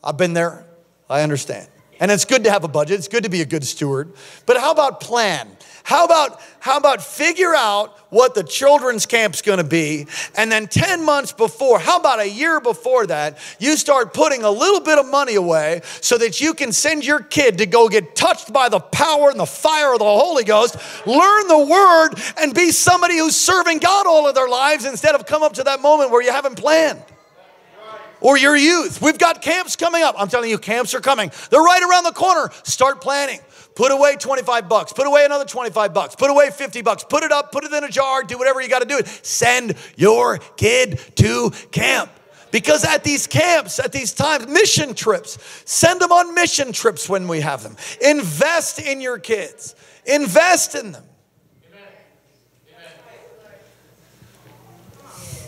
I've 0.03 0.17
been 0.17 0.33
there. 0.33 0.65
I 1.09 1.21
understand. 1.21 1.67
And 1.99 2.11
it's 2.11 2.25
good 2.25 2.43
to 2.43 2.51
have 2.51 2.63
a 2.63 2.67
budget. 2.67 2.99
It's 2.99 3.07
good 3.07 3.23
to 3.23 3.29
be 3.29 3.41
a 3.41 3.45
good 3.45 3.63
steward. 3.63 4.13
But 4.45 4.57
how 4.57 4.71
about 4.71 4.99
plan? 4.99 5.49
How 5.85 6.03
about 6.03 6.41
how 6.59 6.77
about 6.77 7.03
figure 7.03 7.53
out 7.55 7.95
what 8.09 8.33
the 8.33 8.43
children's 8.43 9.05
camp's 9.05 9.43
to 9.43 9.63
be 9.63 10.07
and 10.35 10.51
then 10.51 10.65
10 10.67 11.05
months 11.05 11.31
before, 11.31 11.77
how 11.77 11.97
about 11.97 12.19
a 12.19 12.27
year 12.27 12.59
before 12.59 13.05
that, 13.05 13.37
you 13.59 13.77
start 13.77 14.11
putting 14.11 14.41
a 14.41 14.49
little 14.49 14.79
bit 14.79 14.97
of 14.97 15.05
money 15.05 15.35
away 15.35 15.81
so 16.01 16.17
that 16.17 16.41
you 16.41 16.55
can 16.55 16.71
send 16.71 17.05
your 17.05 17.19
kid 17.19 17.59
to 17.59 17.67
go 17.67 17.87
get 17.87 18.15
touched 18.15 18.51
by 18.51 18.67
the 18.67 18.79
power 18.79 19.29
and 19.29 19.39
the 19.39 19.45
fire 19.45 19.93
of 19.93 19.99
the 19.99 20.05
Holy 20.05 20.43
Ghost, 20.43 20.75
learn 21.05 21.47
the 21.47 21.67
word 21.69 22.15
and 22.41 22.55
be 22.55 22.71
somebody 22.71 23.19
who's 23.19 23.35
serving 23.35 23.77
God 23.77 24.07
all 24.07 24.27
of 24.27 24.33
their 24.33 24.49
lives 24.49 24.85
instead 24.85 25.13
of 25.13 25.27
come 25.27 25.43
up 25.43 25.53
to 25.53 25.63
that 25.65 25.81
moment 25.81 26.09
where 26.09 26.23
you 26.23 26.31
haven't 26.31 26.55
planned 26.55 27.03
or 28.21 28.39
your 28.39 28.57
youth. 28.57 29.03
We've 29.03 29.19
got 29.19 29.43
camps 29.43 29.75
coming 29.75 30.01
up. 30.01 30.15
I'm 30.17 30.29
telling 30.29 30.49
you, 30.49 30.57
camps 30.57 30.95
are 30.95 30.99
coming. 30.99 31.31
They're 31.51 31.61
right 31.61 31.83
around 31.83 32.05
the 32.05 32.11
corner. 32.11 32.49
Start 32.63 33.01
planning. 33.01 33.39
Put 33.75 33.91
away 33.91 34.15
25 34.15 34.69
bucks. 34.69 34.93
Put 34.93 35.05
away 35.05 35.25
another 35.25 35.43
25 35.43 35.93
bucks. 35.93 36.15
Put 36.15 36.31
away 36.31 36.49
50 36.49 36.81
bucks. 36.81 37.03
Put 37.03 37.23
it 37.23 37.31
up, 37.33 37.51
put 37.51 37.65
it 37.65 37.73
in 37.73 37.83
a 37.83 37.89
jar, 37.89 38.23
do 38.23 38.37
whatever 38.37 38.61
you 38.61 38.69
got 38.69 38.81
to 38.81 38.87
do. 38.87 39.01
Send 39.21 39.75
your 39.97 40.37
kid 40.55 40.99
to 41.15 41.51
camp. 41.71 42.09
Because 42.51 42.85
at 42.85 43.03
these 43.03 43.27
camps, 43.27 43.79
at 43.79 43.91
these 43.91 44.13
times, 44.13 44.47
mission 44.47 44.93
trips, 44.93 45.37
send 45.65 45.99
them 45.99 46.13
on 46.13 46.33
mission 46.33 46.71
trips 46.71 47.09
when 47.09 47.27
we 47.27 47.41
have 47.41 47.63
them. 47.63 47.75
Invest 48.01 48.79
in 48.79 49.01
your 49.01 49.19
kids, 49.19 49.75
invest 50.05 50.73
in 50.73 50.93
them. 50.93 51.03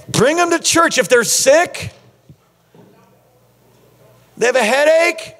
Bring 0.10 0.36
them 0.36 0.50
to 0.50 0.60
church 0.60 0.98
if 0.98 1.08
they're 1.08 1.24
sick. 1.24 1.94
They 4.36 4.48
have 4.48 4.56
a 4.58 4.64
headache. 4.64 5.37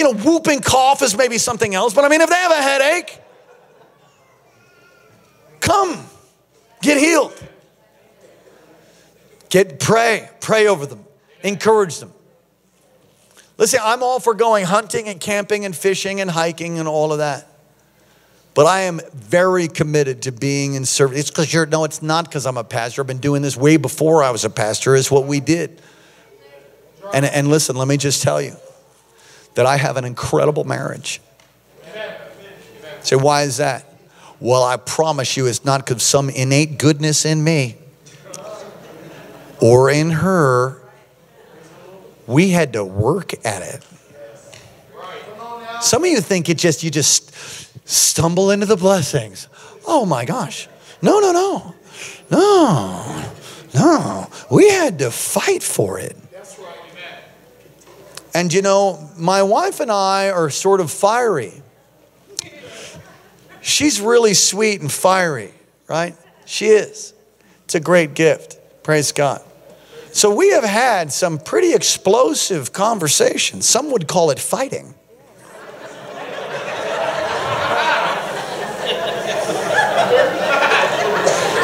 You 0.00 0.14
know, 0.14 0.14
whooping 0.14 0.60
cough 0.60 1.02
is 1.02 1.14
maybe 1.14 1.36
something 1.36 1.74
else, 1.74 1.92
but 1.92 2.06
I 2.06 2.08
mean, 2.08 2.22
if 2.22 2.30
they 2.30 2.36
have 2.36 2.52
a 2.52 2.62
headache, 2.62 3.20
come, 5.60 6.06
get 6.80 6.96
healed. 6.96 7.38
Get 9.50 9.78
pray, 9.78 10.30
pray 10.40 10.68
over 10.68 10.86
them, 10.86 11.04
encourage 11.42 11.98
them. 11.98 12.14
Listen, 13.58 13.80
I'm 13.82 14.02
all 14.02 14.20
for 14.20 14.32
going 14.32 14.64
hunting 14.64 15.06
and 15.06 15.20
camping 15.20 15.66
and 15.66 15.76
fishing 15.76 16.22
and 16.22 16.30
hiking 16.30 16.78
and 16.78 16.88
all 16.88 17.12
of 17.12 17.18
that. 17.18 17.46
But 18.54 18.64
I 18.64 18.84
am 18.84 19.02
very 19.12 19.68
committed 19.68 20.22
to 20.22 20.32
being 20.32 20.72
in 20.72 20.86
service. 20.86 21.18
It's 21.18 21.30
because 21.30 21.52
you're, 21.52 21.66
no, 21.66 21.84
it's 21.84 22.00
not 22.00 22.24
because 22.24 22.46
I'm 22.46 22.56
a 22.56 22.64
pastor. 22.64 23.02
I've 23.02 23.06
been 23.06 23.18
doing 23.18 23.42
this 23.42 23.54
way 23.54 23.76
before 23.76 24.22
I 24.22 24.30
was 24.30 24.46
a 24.46 24.50
pastor, 24.50 24.94
is 24.94 25.10
what 25.10 25.26
we 25.26 25.40
did. 25.40 25.82
And, 27.12 27.26
and 27.26 27.48
listen, 27.48 27.76
let 27.76 27.86
me 27.86 27.98
just 27.98 28.22
tell 28.22 28.40
you 28.40 28.56
that 29.54 29.66
I 29.66 29.76
have 29.76 29.96
an 29.96 30.04
incredible 30.04 30.64
marriage. 30.64 31.20
Say, 33.02 33.16
why 33.16 33.42
is 33.42 33.56
that? 33.56 33.86
Well, 34.40 34.62
I 34.62 34.76
promise 34.76 35.36
you, 35.36 35.46
it's 35.46 35.64
not 35.64 35.84
because 35.84 36.02
some 36.02 36.30
innate 36.30 36.78
goodness 36.78 37.24
in 37.24 37.42
me. 37.42 37.76
or 39.60 39.90
in 39.90 40.10
her, 40.10 40.80
we 42.26 42.50
had 42.50 42.72
to 42.74 42.84
work 42.84 43.34
at 43.44 43.62
it. 43.62 43.86
Some 45.82 46.04
of 46.04 46.10
you 46.10 46.20
think 46.20 46.48
it 46.48 46.58
just, 46.58 46.82
you 46.82 46.90
just 46.90 47.32
stumble 47.88 48.50
into 48.50 48.66
the 48.66 48.76
blessings. 48.76 49.48
Oh 49.86 50.06
my 50.06 50.24
gosh. 50.24 50.68
No, 51.02 51.20
no, 51.20 51.32
no. 51.32 51.74
No, 52.30 53.32
no. 53.74 54.30
We 54.50 54.70
had 54.70 54.98
to 55.00 55.10
fight 55.10 55.62
for 55.62 55.98
it. 55.98 56.16
And 58.34 58.52
you 58.52 58.62
know, 58.62 59.10
my 59.16 59.42
wife 59.42 59.80
and 59.80 59.90
I 59.90 60.30
are 60.30 60.50
sort 60.50 60.80
of 60.80 60.90
fiery. 60.90 61.62
She's 63.60 64.00
really 64.00 64.34
sweet 64.34 64.80
and 64.80 64.90
fiery, 64.90 65.52
right? 65.88 66.16
She 66.46 66.66
is. 66.66 67.12
It's 67.64 67.74
a 67.74 67.80
great 67.80 68.14
gift. 68.14 68.58
Praise 68.82 69.12
God. 69.12 69.42
So 70.12 70.34
we 70.34 70.50
have 70.50 70.64
had 70.64 71.12
some 71.12 71.38
pretty 71.38 71.72
explosive 71.72 72.72
conversations. 72.72 73.66
Some 73.66 73.92
would 73.92 74.08
call 74.08 74.30
it 74.30 74.38
fighting. 74.38 74.94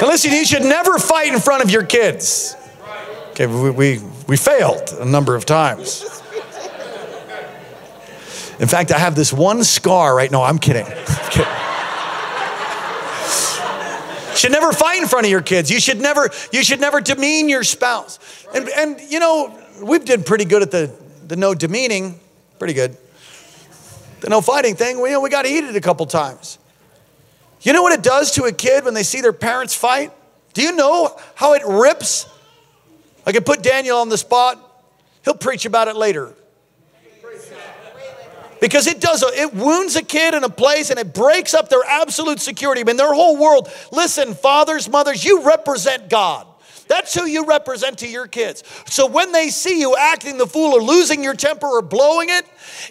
Now 0.01 0.09
listen, 0.09 0.31
you 0.31 0.45
should 0.45 0.63
never 0.63 0.99
fight 0.99 1.33
in 1.33 1.41
front 1.41 1.65
of 1.65 1.71
your 1.71 1.85
kids. 1.85 2.55
Okay, 3.31 3.47
we, 3.47 3.71
we, 3.71 4.01
we 4.29 4.37
failed 4.37 4.95
a 5.01 5.07
number 5.07 5.35
of 5.35 5.47
times. 5.47 6.23
In 8.59 8.69
fact, 8.69 8.91
I 8.93 8.99
have 8.99 9.15
this 9.15 9.33
one 9.33 9.65
scar 9.65 10.15
right 10.15 10.31
now. 10.31 10.43
I'm 10.45 10.59
kidding. 10.59 10.87
Should 14.37 14.53
never 14.53 14.71
fight 14.73 15.01
in 15.01 15.09
front 15.09 15.25
of 15.25 15.31
your 15.31 15.41
kids. 15.41 15.71
You 15.71 15.81
should 15.81 15.99
never, 15.99 16.29
you 16.53 16.63
should 16.63 16.81
never 16.81 17.01
demean 17.01 17.49
your 17.49 17.65
spouse. 17.65 18.19
And, 18.55 18.69
and 18.69 19.01
you 19.01 19.19
know, 19.19 19.59
we've 19.83 20.05
did 20.05 20.27
pretty 20.27 20.45
good 20.45 20.61
at 20.61 20.71
the, 20.71 20.95
the 21.27 21.37
no 21.37 21.55
demeaning, 21.55 22.21
pretty 22.59 22.75
good. 22.75 22.97
The 24.21 24.29
no 24.29 24.43
fighting 24.43 24.77
thing, 24.77 25.01
we, 25.01 25.09
you 25.09 25.15
know, 25.15 25.21
we 25.21 25.31
got 25.31 25.43
to 25.43 25.49
eat 25.49 25.65
it 25.65 25.75
a 25.75 25.81
couple 25.81 26.05
times. 26.05 26.59
You 27.63 27.73
know 27.73 27.83
what 27.83 27.93
it 27.93 28.03
does 28.03 28.33
to 28.33 28.45
a 28.45 28.53
kid 28.53 28.85
when 28.85 28.95
they 28.95 29.03
see 29.03 29.23
their 29.23 29.33
parents 29.33 29.75
fight? 29.75 30.13
Do 30.53 30.63
you 30.63 30.73
know 30.73 31.19
how 31.35 31.55
it 31.55 31.63
rips? 31.67 32.27
I 33.27 33.33
can 33.33 33.43
put 33.43 33.63
Daniel 33.63 33.99
on 33.99 34.09
the 34.09 34.19
spot. 34.19 34.59
He'll 35.25 35.35
preach 35.35 35.65
about 35.65 35.89
it 35.89 35.97
later. 35.97 36.35
Because 38.67 38.89
it 38.89 39.01
does, 39.01 39.23
it 39.23 39.55
wounds 39.55 39.95
a 39.95 40.03
kid 40.03 40.35
in 40.35 40.43
a 40.43 40.49
place 40.49 40.91
and 40.91 40.99
it 40.99 41.15
breaks 41.15 41.55
up 41.55 41.69
their 41.69 41.85
absolute 41.87 42.41
security. 42.41 42.81
I 42.81 42.85
mean, 42.85 42.97
their 42.97 43.15
whole 43.15 43.37
world. 43.37 43.71
Listen, 43.93 44.35
fathers, 44.35 44.89
mothers, 44.89 45.25
you 45.25 45.47
represent 45.47 46.11
God. 46.11 46.49
That's 46.89 47.15
who 47.15 47.27
you 47.27 47.47
represent 47.47 47.99
to 47.99 48.09
your 48.09 48.27
kids. 48.27 48.65
So 48.87 49.07
when 49.07 49.31
they 49.31 49.51
see 49.51 49.79
you 49.79 49.95
acting 49.97 50.37
the 50.37 50.49
fool 50.49 50.75
or 50.75 50.83
losing 50.83 51.23
your 51.23 51.35
temper 51.35 51.69
or 51.69 51.81
blowing 51.81 52.29
it, 52.29 52.45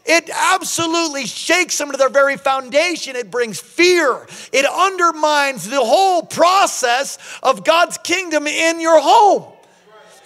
it 0.06 0.30
absolutely 0.30 1.26
shakes 1.26 1.78
them 1.78 1.92
to 1.92 1.98
their 1.98 2.08
very 2.08 2.38
foundation. 2.38 3.18
It 3.18 3.30
brings 3.30 3.60
fear. 3.60 4.26
It 4.54 4.66
undermines 4.66 5.70
the 5.70 5.84
whole 5.84 6.24
process 6.24 7.18
of 7.44 7.66
God's 7.66 7.98
kingdom 7.98 8.48
in 8.48 8.80
your 8.80 9.02
home. 9.02 9.52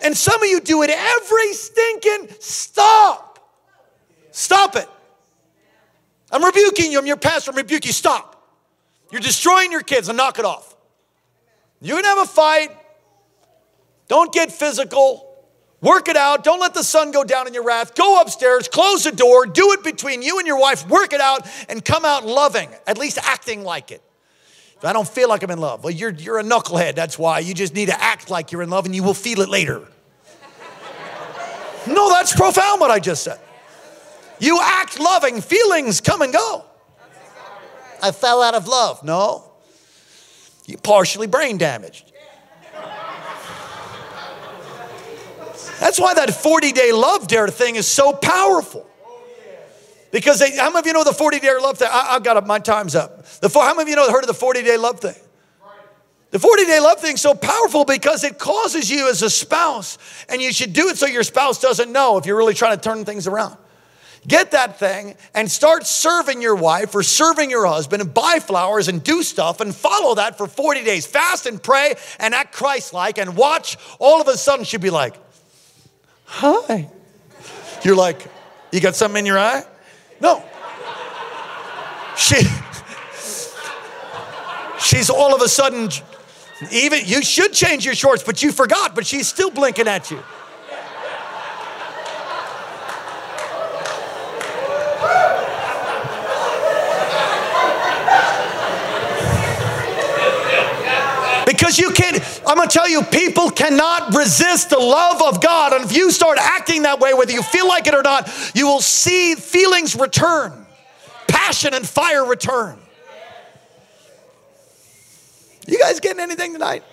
And 0.04 0.16
some 0.16 0.44
of 0.44 0.48
you 0.48 0.62
do 0.62 0.84
it 0.84 0.92
every 0.92 1.54
stinking 1.54 2.36
stop. 2.40 3.40
Stop 4.30 4.76
it. 4.76 4.88
I'm 6.32 6.44
rebuking 6.44 6.92
you. 6.92 7.00
I'm 7.00 7.06
your 7.06 7.18
pastor. 7.18 7.52
I'm 7.52 7.58
rebuking 7.58 7.90
you. 7.90 7.94
Stop. 7.94 8.36
You're 9.12 9.22
destroying 9.22 9.72
your 9.72 9.82
kids 9.82 10.10
and 10.10 10.18
knock 10.18 10.40
it 10.40 10.46
off. 10.46 10.76
You 11.82 11.96
can 11.96 12.04
have 12.04 12.20
a 12.20 12.26
fight. 12.26 12.70
Don't 14.08 14.32
get 14.32 14.52
physical. 14.52 15.26
Work 15.82 16.10
it 16.10 16.18
out. 16.18 16.44
Don't 16.44 16.60
let 16.60 16.74
the 16.74 16.84
sun 16.84 17.12
go 17.12 17.24
down 17.24 17.48
in 17.48 17.54
your 17.54 17.64
wrath. 17.64 17.96
Go 17.96 18.20
upstairs, 18.22 18.68
close 18.68 19.06
the 19.06 19.12
door, 19.12 19.46
do 19.46 19.72
it 19.72 19.84
between 19.84 20.22
you 20.22 20.38
and 20.38 20.46
your 20.46 20.60
wife, 20.60 20.86
work 20.90 21.14
it 21.14 21.22
out, 21.22 21.48
and 21.70 21.84
come 21.84 22.04
out 22.04 22.26
loving, 22.26 22.70
at 22.86 22.98
least 22.98 23.18
acting 23.24 23.64
like 23.64 23.92
it. 23.92 24.02
If 24.76 24.84
I 24.84 24.92
don't 24.94 25.08
feel 25.08 25.30
like 25.30 25.42
I'm 25.44 25.52
in 25.52 25.60
love, 25.60 25.84
well, 25.84 25.92
you're, 25.92 26.12
you're 26.12 26.40
a 26.40 26.44
knucklehead. 26.44 26.96
That's 26.96 27.18
why. 27.18 27.40
You 27.40 27.54
just 27.54 27.74
need 27.74 27.88
to 27.88 28.02
act 28.02 28.30
like 28.30 28.52
you're 28.52 28.62
in 28.62 28.70
love 28.70 28.86
and 28.86 28.96
you 28.96 29.04
will 29.04 29.14
feel 29.14 29.40
it 29.42 29.50
later. 29.50 29.88
no, 31.88 32.10
that's 32.10 32.36
profound 32.36 32.82
what 32.82 32.92
I 32.92 33.00
just 33.00 33.24
said. 33.24 33.40
You 34.40 34.60
act 34.62 35.00
loving, 35.00 35.42
feelings 35.42 36.02
come 36.02 36.22
and 36.22 36.34
go. 36.34 36.66
I 38.02 38.12
fell 38.12 38.42
out 38.42 38.56
of 38.56 38.68
love. 38.68 39.04
No, 39.04 39.52
you 40.66 40.78
partially 40.78 41.28
brain 41.28 41.58
damaged. 41.58 42.12
That's 45.80 46.00
why 46.00 46.14
that 46.14 46.34
40 46.34 46.72
day 46.74 46.92
love 46.92 47.28
dare 47.28 47.48
thing 47.48 47.76
is 47.76 47.88
so 47.88 48.14
powerful. 48.14 48.86
Because 50.12 50.40
they, 50.40 50.56
how 50.56 50.70
many 50.70 50.80
of 50.80 50.86
you 50.88 50.94
know 50.94 51.04
the 51.04 51.14
40 51.14 51.40
day 51.40 51.56
love 51.62 51.78
thing? 51.78 51.88
I, 51.92 52.14
have 52.14 52.24
got 52.24 52.38
it, 52.38 52.46
my 52.46 52.60
time's 52.60 52.96
up. 52.96 53.26
The, 53.40 53.50
how 53.50 53.74
many 53.74 53.84
of 53.84 53.90
you 53.90 53.96
know 53.96 54.12
heard 54.12 54.24
of 54.24 54.28
the 54.28 54.34
40 54.34 54.64
day 54.64 54.78
love 54.78 55.00
thing? 55.00 55.16
The 56.32 56.40
40 56.40 56.66
day 56.66 56.80
love 56.80 57.00
thing 57.00 57.14
is 57.14 57.22
so 57.22 57.34
powerful 57.34 57.86
because 57.86 58.24
it 58.24 58.38
causes 58.38 58.90
you 58.90 59.10
as 59.10 59.22
a 59.24 59.30
spouse, 59.30 59.98
and 60.28 60.42
you 60.42 60.52
should 60.52 60.74
do 60.74 60.90
it 60.90 60.98
so 60.98 61.06
your 61.06 61.24
spouse 61.24 61.60
doesn't 61.60 61.92
know 61.92 62.18
if 62.18 62.26
you're 62.26 62.38
really 62.38 62.54
trying 62.54 62.78
to 62.78 62.82
turn 62.82 63.06
things 63.06 63.26
around. 63.28 63.58
Get 64.28 64.52
that 64.52 64.78
thing 64.78 65.16
and 65.34 65.50
start 65.50 65.88
serving 65.88 66.42
your 66.42 66.56
wife 66.56 66.94
or 66.94 67.04
serving 67.04 67.50
your 67.50 67.66
husband 67.66 68.02
and 68.02 68.14
buy 68.14 68.40
flowers 68.42 68.88
and 68.88 69.04
do 69.04 69.24
stuff 69.24 69.62
and 69.62 69.74
follow 69.74 70.16
that 70.16 70.38
for 70.38 70.46
40 70.46 70.84
days. 70.84 71.06
Fast 71.06 71.46
and 71.46 71.62
pray 71.62 71.96
and 72.20 72.34
act 72.34 72.54
Christ 72.54 72.94
like 72.94 73.18
and 73.18 73.38
watch. 73.38 73.78
All 73.98 74.20
of 74.20 74.28
a 74.28 74.38
sudden, 74.38 74.66
she'll 74.66 74.82
be 74.82 74.90
like, 74.90 75.16
Hi. 76.26 76.90
You're 77.84 77.96
like, 77.96 78.28
You 78.72 78.82
got 78.82 78.96
something 78.96 79.20
in 79.20 79.26
your 79.26 79.40
eye? 79.40 79.64
No. 80.22 80.44
She, 82.18 82.36
she's 84.82 85.10
all 85.10 85.34
of 85.34 85.42
a 85.42 85.48
sudden, 85.48 85.90
even, 86.70 87.00
you 87.06 87.24
should 87.24 87.54
change 87.54 87.86
your 87.86 87.96
shorts, 87.96 88.24
but 88.24 88.44
you 88.44 88.52
forgot, 88.52 88.94
but 88.94 89.08
she's 89.08 89.30
still 89.30 89.50
blinking 89.50 89.88
at 89.88 90.12
you. 90.12 90.22
Because 101.70 101.78
you 101.78 101.92
can't, 101.92 102.42
I'm 102.48 102.58
gonna 102.58 102.68
tell 102.68 102.90
you, 102.90 103.04
people 103.04 103.52
cannot 103.52 104.16
resist 104.16 104.72
the 104.72 104.80
love 104.80 105.22
of 105.22 105.40
God. 105.40 105.72
And 105.72 105.86
if 105.86 105.96
you 105.96 106.10
start 106.10 106.40
acting 106.42 106.82
that 106.82 107.00
way, 107.00 107.14
whether 107.14 107.32
you 107.32 107.44
feel 107.44 107.68
like 107.68 107.86
it 107.86 107.94
or 107.94 108.02
not, 108.02 108.28
you 108.56 108.66
will 108.66 108.82
see 108.82 109.36
feelings 109.36 109.96
return, 109.96 110.66
passion 111.28 111.76
and 111.76 111.88
fire 111.88 112.26
return. 112.26 112.80
You 115.68 115.78
guys 115.78 116.00
getting 116.00 116.20
anything 116.20 116.54
tonight? 116.54 116.84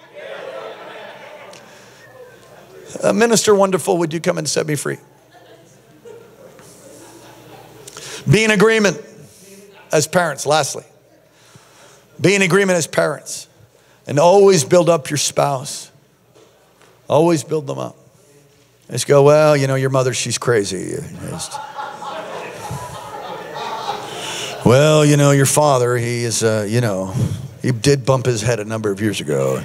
Uh, 3.02 3.14
Minister 3.14 3.54
Wonderful, 3.54 3.96
would 3.96 4.12
you 4.12 4.20
come 4.20 4.36
and 4.36 4.46
set 4.46 4.66
me 4.66 4.74
free? 4.74 4.98
Be 8.30 8.44
in 8.44 8.50
agreement 8.50 9.00
as 9.90 10.06
parents, 10.06 10.44
lastly. 10.44 10.84
Be 12.20 12.34
in 12.34 12.42
agreement 12.42 12.76
as 12.76 12.86
parents. 12.86 13.48
And 14.06 14.18
always 14.18 14.64
build 14.64 14.88
up 14.88 15.10
your 15.10 15.16
spouse. 15.16 15.90
Always 17.08 17.44
build 17.44 17.66
them 17.66 17.78
up. 17.78 17.96
Just 18.90 19.06
go, 19.06 19.22
well, 19.22 19.56
you 19.56 19.66
know, 19.66 19.74
your 19.74 19.90
mother, 19.90 20.14
she's 20.14 20.38
crazy. 20.38 20.96
Just, 21.28 21.52
well, 24.64 25.04
you 25.04 25.16
know, 25.16 25.30
your 25.30 25.46
father, 25.46 25.96
he 25.96 26.24
is, 26.24 26.42
uh, 26.42 26.66
you 26.68 26.80
know, 26.80 27.14
he 27.62 27.72
did 27.72 28.04
bump 28.04 28.26
his 28.26 28.42
head 28.42 28.60
a 28.60 28.64
number 28.64 28.90
of 28.90 29.00
years 29.00 29.20
ago. 29.20 29.62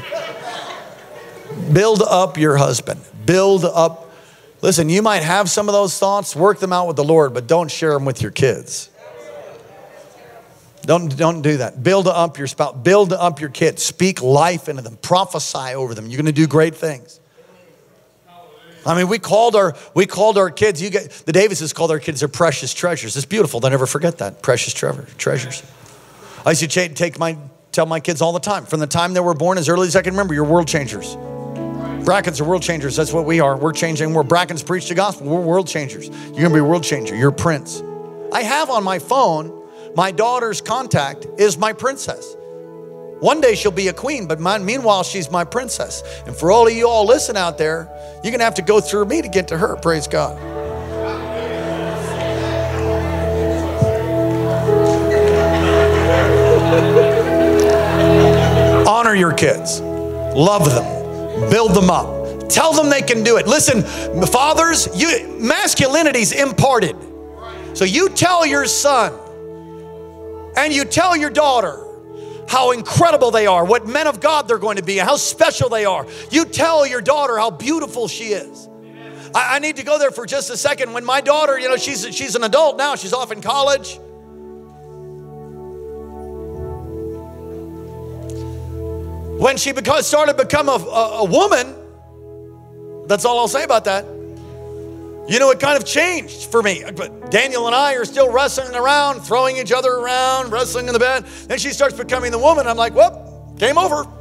Build 1.71 2.01
up 2.01 2.37
your 2.37 2.57
husband. 2.57 3.01
Build 3.25 3.65
up. 3.65 4.11
Listen, 4.61 4.89
you 4.89 5.01
might 5.01 5.23
have 5.23 5.49
some 5.49 5.67
of 5.67 5.73
those 5.73 5.97
thoughts, 5.97 6.35
work 6.35 6.59
them 6.59 6.71
out 6.71 6.87
with 6.87 6.95
the 6.95 7.03
Lord, 7.03 7.33
but 7.33 7.47
don't 7.47 7.69
share 7.69 7.93
them 7.93 8.05
with 8.05 8.21
your 8.21 8.31
kids. 8.31 8.90
Don't, 10.83 11.15
don't 11.15 11.41
do 11.41 11.57
that. 11.57 11.83
Build 11.83 12.07
up 12.07 12.37
your 12.37 12.47
spouse, 12.47 12.75
build 12.81 13.13
up 13.13 13.39
your 13.39 13.49
kids, 13.49 13.83
speak 13.83 14.21
life 14.21 14.67
into 14.67 14.81
them, 14.81 14.97
prophesy 14.97 15.75
over 15.75 15.93
them. 15.93 16.07
You're 16.07 16.17
gonna 16.17 16.31
do 16.31 16.47
great 16.47 16.75
things. 16.75 17.19
I 18.85 18.97
mean, 18.97 19.07
we 19.07 19.19
called 19.19 19.55
our 19.55 19.75
we 19.93 20.07
called 20.07 20.37
our 20.37 20.49
kids. 20.49 20.81
You 20.81 20.89
get 20.89 21.11
the 21.11 21.31
Davises 21.31 21.71
called 21.71 21.91
our 21.91 21.99
kids 21.99 22.21
their 22.21 22.29
precious 22.29 22.73
treasures. 22.73 23.15
It's 23.15 23.25
beautiful. 23.25 23.59
They 23.59 23.69
never 23.69 23.85
forget 23.85 24.17
that 24.19 24.41
precious 24.41 24.73
treasure, 24.73 25.05
treasures. 25.17 25.61
I 26.45 26.51
used 26.51 26.67
to 26.67 26.89
take 26.89 27.19
my 27.19 27.37
tell 27.71 27.85
my 27.85 27.99
kids 27.99 28.21
all 28.21 28.33
the 28.33 28.39
time 28.39 28.65
from 28.65 28.79
the 28.79 28.87
time 28.87 29.13
they 29.13 29.19
were 29.19 29.35
born 29.35 29.59
as 29.59 29.69
early 29.69 29.87
as 29.87 29.95
I 29.95 30.01
can 30.01 30.13
remember. 30.13 30.33
You're 30.33 30.45
world 30.45 30.67
changers. 30.67 31.15
Brackens 32.03 32.41
are 32.41 32.45
world 32.45 32.63
changers. 32.63 32.95
That's 32.95 33.13
what 33.13 33.25
we 33.25 33.39
are. 33.39 33.55
We're 33.55 33.73
changing. 33.73 34.15
We're 34.15 34.23
Brackens 34.23 34.65
preach 34.65 34.89
the 34.89 34.95
gospel. 34.95 35.27
We're 35.27 35.41
world 35.41 35.67
changers. 35.67 36.09
You're 36.09 36.41
gonna 36.41 36.49
be 36.49 36.59
a 36.59 36.63
world 36.63 36.83
changer. 36.83 37.15
You're 37.15 37.29
a 37.29 37.33
prince. 37.33 37.83
I 38.33 38.41
have 38.41 38.71
on 38.71 38.83
my 38.83 38.97
phone 38.97 39.60
my 39.95 40.11
daughter's 40.11 40.61
contact 40.61 41.27
is 41.37 41.57
my 41.57 41.73
princess. 41.73 42.35
One 43.19 43.41
day 43.41 43.55
she'll 43.55 43.71
be 43.71 43.89
a 43.89 43.93
queen, 43.93 44.27
but 44.27 44.39
mine, 44.39 44.65
meanwhile, 44.65 45.03
she's 45.03 45.29
my 45.29 45.43
princess. 45.43 46.01
And 46.25 46.35
for 46.35 46.51
all 46.51 46.65
of 46.65 46.73
you 46.73 46.87
all 46.87 47.05
listen 47.05 47.37
out 47.37 47.57
there, 47.57 47.89
you're 48.23 48.31
going 48.31 48.39
to 48.39 48.45
have 48.45 48.55
to 48.55 48.61
go 48.61 48.79
through 48.79 49.05
me 49.05 49.21
to 49.21 49.27
get 49.27 49.49
to 49.49 49.57
her. 49.57 49.75
Praise 49.75 50.07
God. 50.07 50.39
Honor 58.87 59.13
your 59.13 59.33
kids, 59.33 59.81
love 59.81 60.65
them, 60.65 61.49
build 61.49 61.75
them 61.75 61.89
up, 61.89 62.49
tell 62.49 62.73
them 62.73 62.89
they 62.89 63.01
can 63.01 63.23
do 63.23 63.37
it. 63.37 63.45
Listen, 63.45 63.83
fathers, 64.25 64.87
you, 64.99 65.37
masculinity's 65.39 66.31
imparted. 66.31 66.95
So 67.73 67.85
you 67.85 68.09
tell 68.09 68.45
your 68.45 68.65
son 68.65 69.13
and 70.55 70.73
you 70.73 70.85
tell 70.85 71.15
your 71.15 71.29
daughter 71.29 71.85
how 72.47 72.71
incredible 72.71 73.31
they 73.31 73.47
are, 73.47 73.63
what 73.63 73.87
men 73.87 74.07
of 74.07 74.19
God 74.19 74.47
they're 74.47 74.57
going 74.57 74.77
to 74.77 74.83
be, 74.83 74.99
and 74.99 75.07
how 75.07 75.15
special 75.15 75.69
they 75.69 75.85
are. 75.85 76.05
You 76.29 76.45
tell 76.45 76.85
your 76.85 77.01
daughter 77.01 77.37
how 77.37 77.49
beautiful 77.49 78.07
she 78.07 78.25
is. 78.25 78.67
I, 79.33 79.55
I, 79.55 79.59
need 79.59 79.77
to 79.77 79.83
go 79.83 79.97
there 79.97 80.11
for 80.11 80.25
just 80.25 80.49
a 80.49 80.57
second. 80.57 80.91
When 80.91 81.05
my 81.05 81.21
daughter, 81.21 81.57
you 81.57 81.69
know, 81.69 81.77
she's 81.77 82.13
she's 82.13 82.35
an 82.35 82.43
adult 82.43 82.77
now, 82.77 82.95
she's 82.95 83.13
off 83.13 83.31
in 83.31 83.41
college. 83.41 83.99
When 89.39 89.57
she 89.57 89.71
beca- 89.71 90.03
started 90.03 90.37
to 90.37 90.43
become 90.45 90.69
a, 90.69 90.73
a, 90.73 91.19
a 91.19 91.25
woman, 91.25 91.75
that's 93.07 93.25
all 93.25 93.39
I'll 93.39 93.47
say 93.47 93.63
about 93.63 93.85
that. 93.85 94.20
You 95.27 95.39
know, 95.39 95.51
it 95.51 95.59
kind 95.59 95.77
of 95.77 95.85
changed 95.85 96.51
for 96.51 96.61
me. 96.61 96.83
But 96.95 97.31
Daniel 97.31 97.67
and 97.67 97.75
I 97.75 97.95
are 97.95 98.05
still 98.05 98.31
wrestling 98.31 98.75
around, 98.75 99.21
throwing 99.21 99.57
each 99.57 99.71
other 99.71 99.91
around, 99.91 100.51
wrestling 100.51 100.87
in 100.87 100.93
the 100.93 100.99
bed. 100.99 101.25
Then 101.47 101.57
she 101.57 101.69
starts 101.69 101.95
becoming 101.95 102.31
the 102.31 102.39
woman. 102.39 102.67
I'm 102.67 102.77
like, 102.77 102.95
well, 102.95 103.53
game 103.57 103.77
over. 103.77 104.05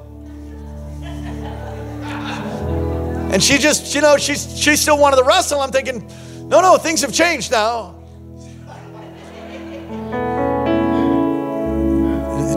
And 3.31 3.41
she 3.41 3.59
just, 3.59 3.95
you 3.95 4.01
know, 4.01 4.17
she's 4.17 4.61
she's 4.61 4.81
still 4.81 4.99
wanted 4.99 5.19
to 5.19 5.23
wrestle. 5.23 5.61
I'm 5.61 5.71
thinking, 5.71 6.05
no, 6.49 6.61
no, 6.61 6.77
things 6.77 7.01
have 7.03 7.13
changed 7.13 7.53
now. 7.53 7.95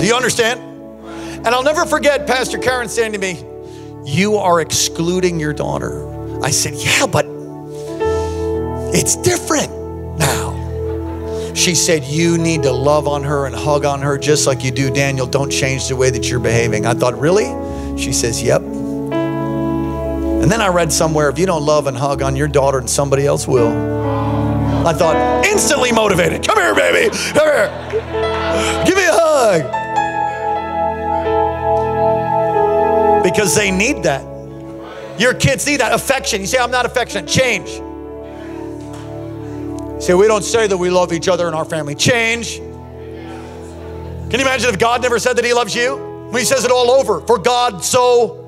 Do 0.04 0.08
you 0.08 0.16
understand? 0.16 0.60
And 1.46 1.48
I'll 1.48 1.64
never 1.64 1.86
forget 1.86 2.26
Pastor 2.26 2.58
Karen 2.58 2.89
saying 2.89 3.12
to 3.14 3.20
me, 3.20 3.41
You 4.04 4.36
are 4.36 4.62
excluding 4.62 5.39
your 5.39 5.54
daughter. 5.54 6.10
I 6.44 6.50
said, 6.50 6.74
Yeah, 6.74 7.06
but 7.06 7.22
it's 8.94 9.16
different 9.18 9.70
now. 10.18 11.54
She 11.54 11.76
said, 11.76 12.04
You 12.04 12.38
need 12.38 12.64
to 12.64 12.72
love 12.72 13.08
on 13.08 13.24
her 13.24 13.46
and 13.46 13.56
hug 13.56 13.86
on 13.86 14.02
her 14.02 14.18
just 14.18 14.48
like 14.48 14.64
you 14.64 14.72
do, 14.72 14.91
Daniel. 14.91 15.26
Don't 15.28 15.52
change 15.52 15.88
the 15.88 15.96
way 15.96 16.10
that 16.10 16.30
you're 16.30 16.39
behaving. 16.39 16.86
I 16.86 16.94
thought, 16.94 17.18
Really? 17.18 17.46
She 17.98 18.14
says, 18.14 18.41
Yep. 18.41 18.62
And 18.62 20.52
then 20.52 20.62
I 20.62 20.68
read 20.68 20.91
somewhere, 20.91 21.30
if 21.30 21.39
you 21.39 21.46
don't 21.46 21.66
love 21.66 21.88
and 21.88 21.96
hug 21.96 22.22
on 22.22 22.36
your 22.36 22.50
daughter, 22.50 22.80
and 22.80 22.89
somebody 22.89 23.26
else 23.26 23.48
will. 23.48 23.72
I 24.86 24.91
thought, 24.91 25.46
instantly 25.46 25.94
motivated. 25.94 26.46
Come 26.46 26.58
here, 26.58 26.76
baby. 26.76 27.10
Come 27.34 27.48
here. 27.48 27.72
Give 28.86 28.98
me 28.98 29.06
a 29.06 29.14
hug. 29.14 29.64
Because 33.24 33.56
they 33.56 33.72
need 33.72 34.04
that. 34.04 34.22
Your 35.18 35.34
kids 35.34 35.66
need 35.66 35.80
that 35.80 35.94
affection. 35.94 36.41
You 36.41 36.48
say, 36.48 36.58
I'm 36.58 36.72
not 36.72 36.86
affectionate. 36.86 37.30
Change. 37.30 37.82
Say, 40.04 40.14
we 40.14 40.28
don't 40.28 40.43
say 40.43 40.68
that 40.68 40.76
we 40.76 40.89
love 40.89 41.14
each 41.14 41.30
other 41.30 41.47
in 41.47 41.54
our 41.54 41.64
family. 41.64 41.95
Change. 41.95 42.58
Can 42.58 44.34
you 44.34 44.41
imagine 44.41 44.70
if 44.70 44.78
God 44.78 45.01
never 45.01 45.18
said 45.18 45.38
that 45.38 45.45
He 45.45 45.54
loves 45.54 45.74
you? 45.74 46.30
He 46.34 46.43
says 46.43 46.66
it 46.66 46.72
all 46.72 46.91
over. 46.91 47.22
For 47.22 47.38
God 47.38 47.82
so 47.82 48.41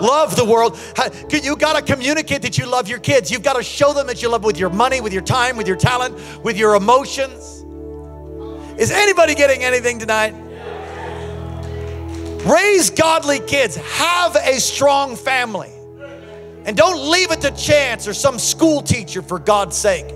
loved 0.00 0.38
the 0.38 0.44
world. 0.46 0.78
You 1.30 1.54
got 1.56 1.76
to 1.76 1.82
communicate 1.82 2.40
that 2.40 2.56
you 2.56 2.64
love 2.64 2.88
your 2.88 2.98
kids. 2.98 3.30
You've 3.30 3.42
got 3.42 3.56
to 3.56 3.62
show 3.62 3.92
them 3.92 4.06
that 4.06 4.22
you 4.22 4.30
love 4.30 4.42
with 4.42 4.58
your 4.58 4.70
money, 4.70 5.02
with 5.02 5.12
your 5.12 5.20
time, 5.20 5.58
with 5.58 5.66
your 5.66 5.76
talent, 5.76 6.18
with 6.42 6.56
your 6.56 6.76
emotions. 6.76 7.58
Is 8.80 8.90
anybody 8.90 9.34
getting 9.34 9.64
anything 9.64 9.98
tonight? 9.98 10.32
Raise 12.46 12.88
godly 12.88 13.40
kids. 13.40 13.76
Have 13.76 14.34
a 14.36 14.58
strong 14.58 15.16
family. 15.16 15.72
And 16.64 16.74
don't 16.74 17.10
leave 17.10 17.32
it 17.32 17.42
to 17.42 17.50
chance 17.50 18.08
or 18.08 18.14
some 18.14 18.38
school 18.38 18.80
teacher 18.80 19.20
for 19.20 19.38
God's 19.38 19.76
sake 19.76 20.06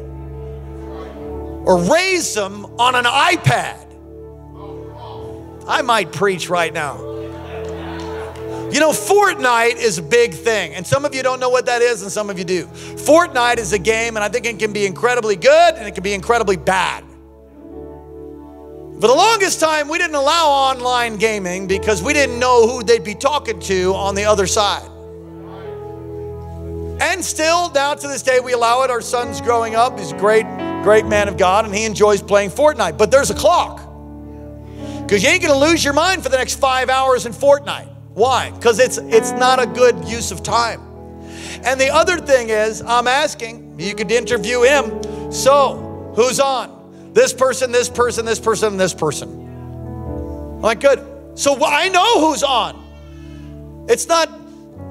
or 1.67 1.79
raise 1.79 2.33
them 2.33 2.65
on 2.79 2.95
an 2.95 3.05
iPad. 3.05 3.83
I 5.69 5.83
might 5.83 6.13
preach 6.13 6.49
right 6.49 6.73
now. 6.73 6.99
You 8.71 8.81
know, 8.81 8.91
Fortnite 8.91 9.77
is 9.77 9.99
a 9.99 10.03
big 10.03 10.35
thing, 10.35 10.75
and 10.75 10.87
some 10.87 11.05
of 11.05 11.15
you 11.15 11.23
don't 11.23 11.41
know 11.41 11.49
what 11.49 11.67
that 11.67 11.83
is, 11.83 12.03
and 12.03 12.11
some 12.11 12.31
of 12.31 12.39
you 12.39 12.45
do. 12.45 12.67
Fortnite 12.67 13.59
is 13.59 13.73
a 13.73 13.79
game, 13.79 14.17
and 14.17 14.25
I 14.25 14.29
think 14.29 14.47
it 14.47 14.59
can 14.59 14.73
be 14.73 14.87
incredibly 14.87 15.37
good 15.37 15.75
and 15.75 15.87
it 15.87 15.95
can 15.95 16.03
be 16.03 16.15
incredibly 16.15 16.57
bad. 16.57 17.05
For 19.01 19.09
the 19.09 19.15
longest 19.15 19.61
time, 19.61 19.89
we 19.89 19.99
didn't 19.99 20.17
allow 20.17 20.49
online 20.49 21.17
gaming 21.17 21.67
because 21.67 22.03
we 22.03 22.15
didn't 22.15 22.39
know 22.39 22.67
who 22.67 22.83
they'd 22.83 23.05
be 23.05 23.15
talking 23.15 23.61
to 23.61 23.93
on 23.95 24.15
the 24.15 24.25
other 24.25 24.47
side. 24.47 24.91
And 27.01 27.23
still, 27.23 27.71
now 27.71 27.93
to 27.95 28.09
this 28.09 28.23
day, 28.23 28.41
we 28.41 28.55
allow 28.55 28.85
it. 28.85 28.91
Our 28.91 29.03
son's 29.03 29.43
growing 29.43 29.75
up. 29.75 29.99
He's 29.99 30.15
great, 30.15 30.47
great 30.87 31.05
man 31.05 31.27
of 31.27 31.37
God, 31.37 31.65
and 31.65 31.75
he 31.75 31.85
enjoys 31.85 32.23
playing 32.23 32.49
Fortnite. 32.49 32.97
But 32.97 33.11
there's 33.11 33.31
a 33.31 33.35
clock. 33.35 33.79
Because 35.03 35.21
you 35.21 35.31
ain't 35.31 35.43
to 35.43 35.53
lose 35.53 35.83
your 35.83 35.95
mind 35.95 36.23
for 36.23 36.29
the 36.29 36.37
next 36.37 36.61
five 36.61 36.89
hours 36.89 37.27
in 37.27 37.33
Fortnite. 37.33 37.93
Why? 38.15 38.53
Because 38.53 38.79
it's, 38.79 38.97
it's 38.97 39.33
not 39.33 39.61
a 39.61 39.67
good 39.67 40.05
use 40.05 40.31
of 40.31 40.45
time. 40.45 40.81
And 41.65 41.81
the 41.81 41.89
other 41.93 42.19
thing 42.19 42.51
is, 42.51 42.83
I'm 42.83 43.09
asking, 43.09 43.81
you 43.81 43.97
could 43.97 44.13
interview 44.13 44.63
him. 44.63 45.33
So, 45.33 46.13
who's 46.15 46.39
on? 46.39 47.11
This 47.13 47.33
person, 47.33 47.73
this 47.73 47.89
person, 47.89 48.25
this 48.25 48.39
person, 48.39 48.77
this 48.77 48.95
person. 48.95 49.29
I'm 49.29 50.63
like, 50.63 50.79
good. 50.79 51.05
So 51.35 51.65
I 51.65 51.89
know 51.89 52.29
who's 52.29 52.45
on. 52.45 53.87
It's 53.89 54.07
not, 54.07 54.29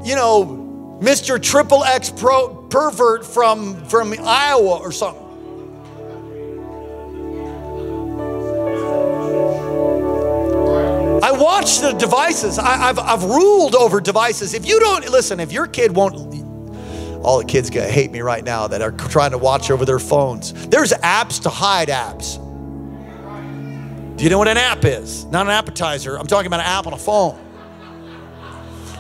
you 0.04 0.16
know, 0.16 1.00
Mr. 1.02 1.42
Triple 1.42 1.86
X 1.86 2.10
pro, 2.10 2.68
pervert 2.70 3.26
from, 3.26 3.86
from 3.86 4.14
Iowa 4.20 4.80
or 4.80 4.92
something. 4.92 5.25
I 11.26 11.32
watch 11.32 11.80
the 11.80 11.92
devices. 11.94 12.60
I, 12.60 12.78
have 12.78 13.00
I've 13.00 13.24
ruled 13.24 13.74
over 13.74 14.00
devices. 14.00 14.54
If 14.54 14.68
you 14.68 14.80
don't, 14.80 15.10
listen, 15.10 15.40
if 15.40 15.52
your 15.52 15.66
kid 15.66 15.96
won't, 15.96 16.14
all 17.26 17.40
the 17.40 17.46
kids 17.46 17.72
gonna 17.72 17.88
hate 17.88 18.12
me 18.12 18.22
right 18.22 18.44
now 18.44 18.68
that 18.68 18.84
are 18.84 18.92
trying 18.92 19.32
to 19.32 19.40
watch 19.40 19.72
over 19.72 19.86
their 19.86 19.98
phones. 19.98 20.54
There's 20.68 20.94
apps 20.94 21.42
to 21.42 21.50
hide 21.50 21.88
apps. 21.88 22.36
Do 24.16 24.24
you 24.24 24.30
know 24.30 24.38
what 24.38 24.48
an 24.48 24.58
app 24.58 24.86
is? 24.86 25.26
Not 25.26 25.48
an 25.48 25.52
appetizer. 25.52 26.16
I'm 26.16 26.28
talking 26.28 26.46
about 26.46 26.60
an 26.60 26.68
app 26.68 26.86
on 26.86 26.94
a 26.94 26.98
phone. 26.98 27.40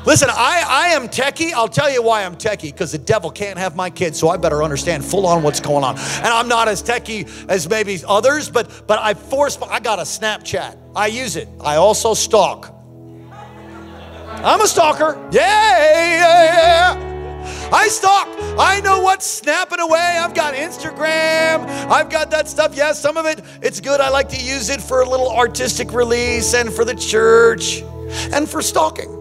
Listen, 0.07 0.29
I, 0.31 0.63
I 0.67 0.87
am 0.95 1.07
techie. 1.07 1.53
I'll 1.53 1.67
tell 1.67 1.91
you 1.91 2.01
why 2.01 2.25
I'm 2.25 2.35
techie 2.37 2.71
because 2.71 2.91
the 2.91 2.97
devil 2.97 3.29
can't 3.29 3.59
have 3.59 3.75
my 3.75 3.91
kids, 3.91 4.17
so 4.17 4.29
I 4.29 4.37
better 4.37 4.63
understand 4.63 5.05
full 5.05 5.27
on 5.27 5.43
what's 5.43 5.59
going 5.59 5.83
on. 5.83 5.95
And 5.99 6.25
I'm 6.25 6.47
not 6.47 6.67
as 6.69 6.81
techie 6.81 7.29
as 7.47 7.69
maybe 7.69 8.01
others, 8.07 8.49
but 8.49 8.87
but 8.87 8.97
I 8.97 9.13
force. 9.13 9.59
I 9.61 9.79
got 9.79 9.99
a 9.99 10.03
Snapchat. 10.03 10.84
I 10.95 11.07
use 11.07 11.35
it. 11.35 11.49
I 11.61 11.75
also 11.75 12.13
stalk. 12.13 12.73
I'm 14.43 14.61
a 14.61 14.67
stalker. 14.67 15.17
Yeah, 15.31 15.41
yeah, 15.41 16.43
yeah. 16.43 17.69
I 17.71 17.87
stalk. 17.87 18.27
I 18.57 18.79
know 18.81 19.01
what's 19.01 19.25
snapping 19.25 19.79
away. 19.79 19.99
I've 19.99 20.33
got 20.33 20.53
Instagram. 20.53 21.67
I've 21.89 22.09
got 22.09 22.31
that 22.31 22.47
stuff. 22.47 22.75
Yes, 22.75 23.01
some 23.01 23.17
of 23.17 23.25
it, 23.25 23.41
it's 23.61 23.81
good. 23.81 23.99
I 23.99 24.09
like 24.09 24.29
to 24.29 24.37
use 24.37 24.69
it 24.69 24.81
for 24.81 25.01
a 25.01 25.09
little 25.09 25.29
artistic 25.31 25.91
release 25.91 26.53
and 26.53 26.71
for 26.71 26.85
the 26.85 26.95
church 26.95 27.81
and 28.31 28.47
for 28.47 28.61
stalking 28.61 29.11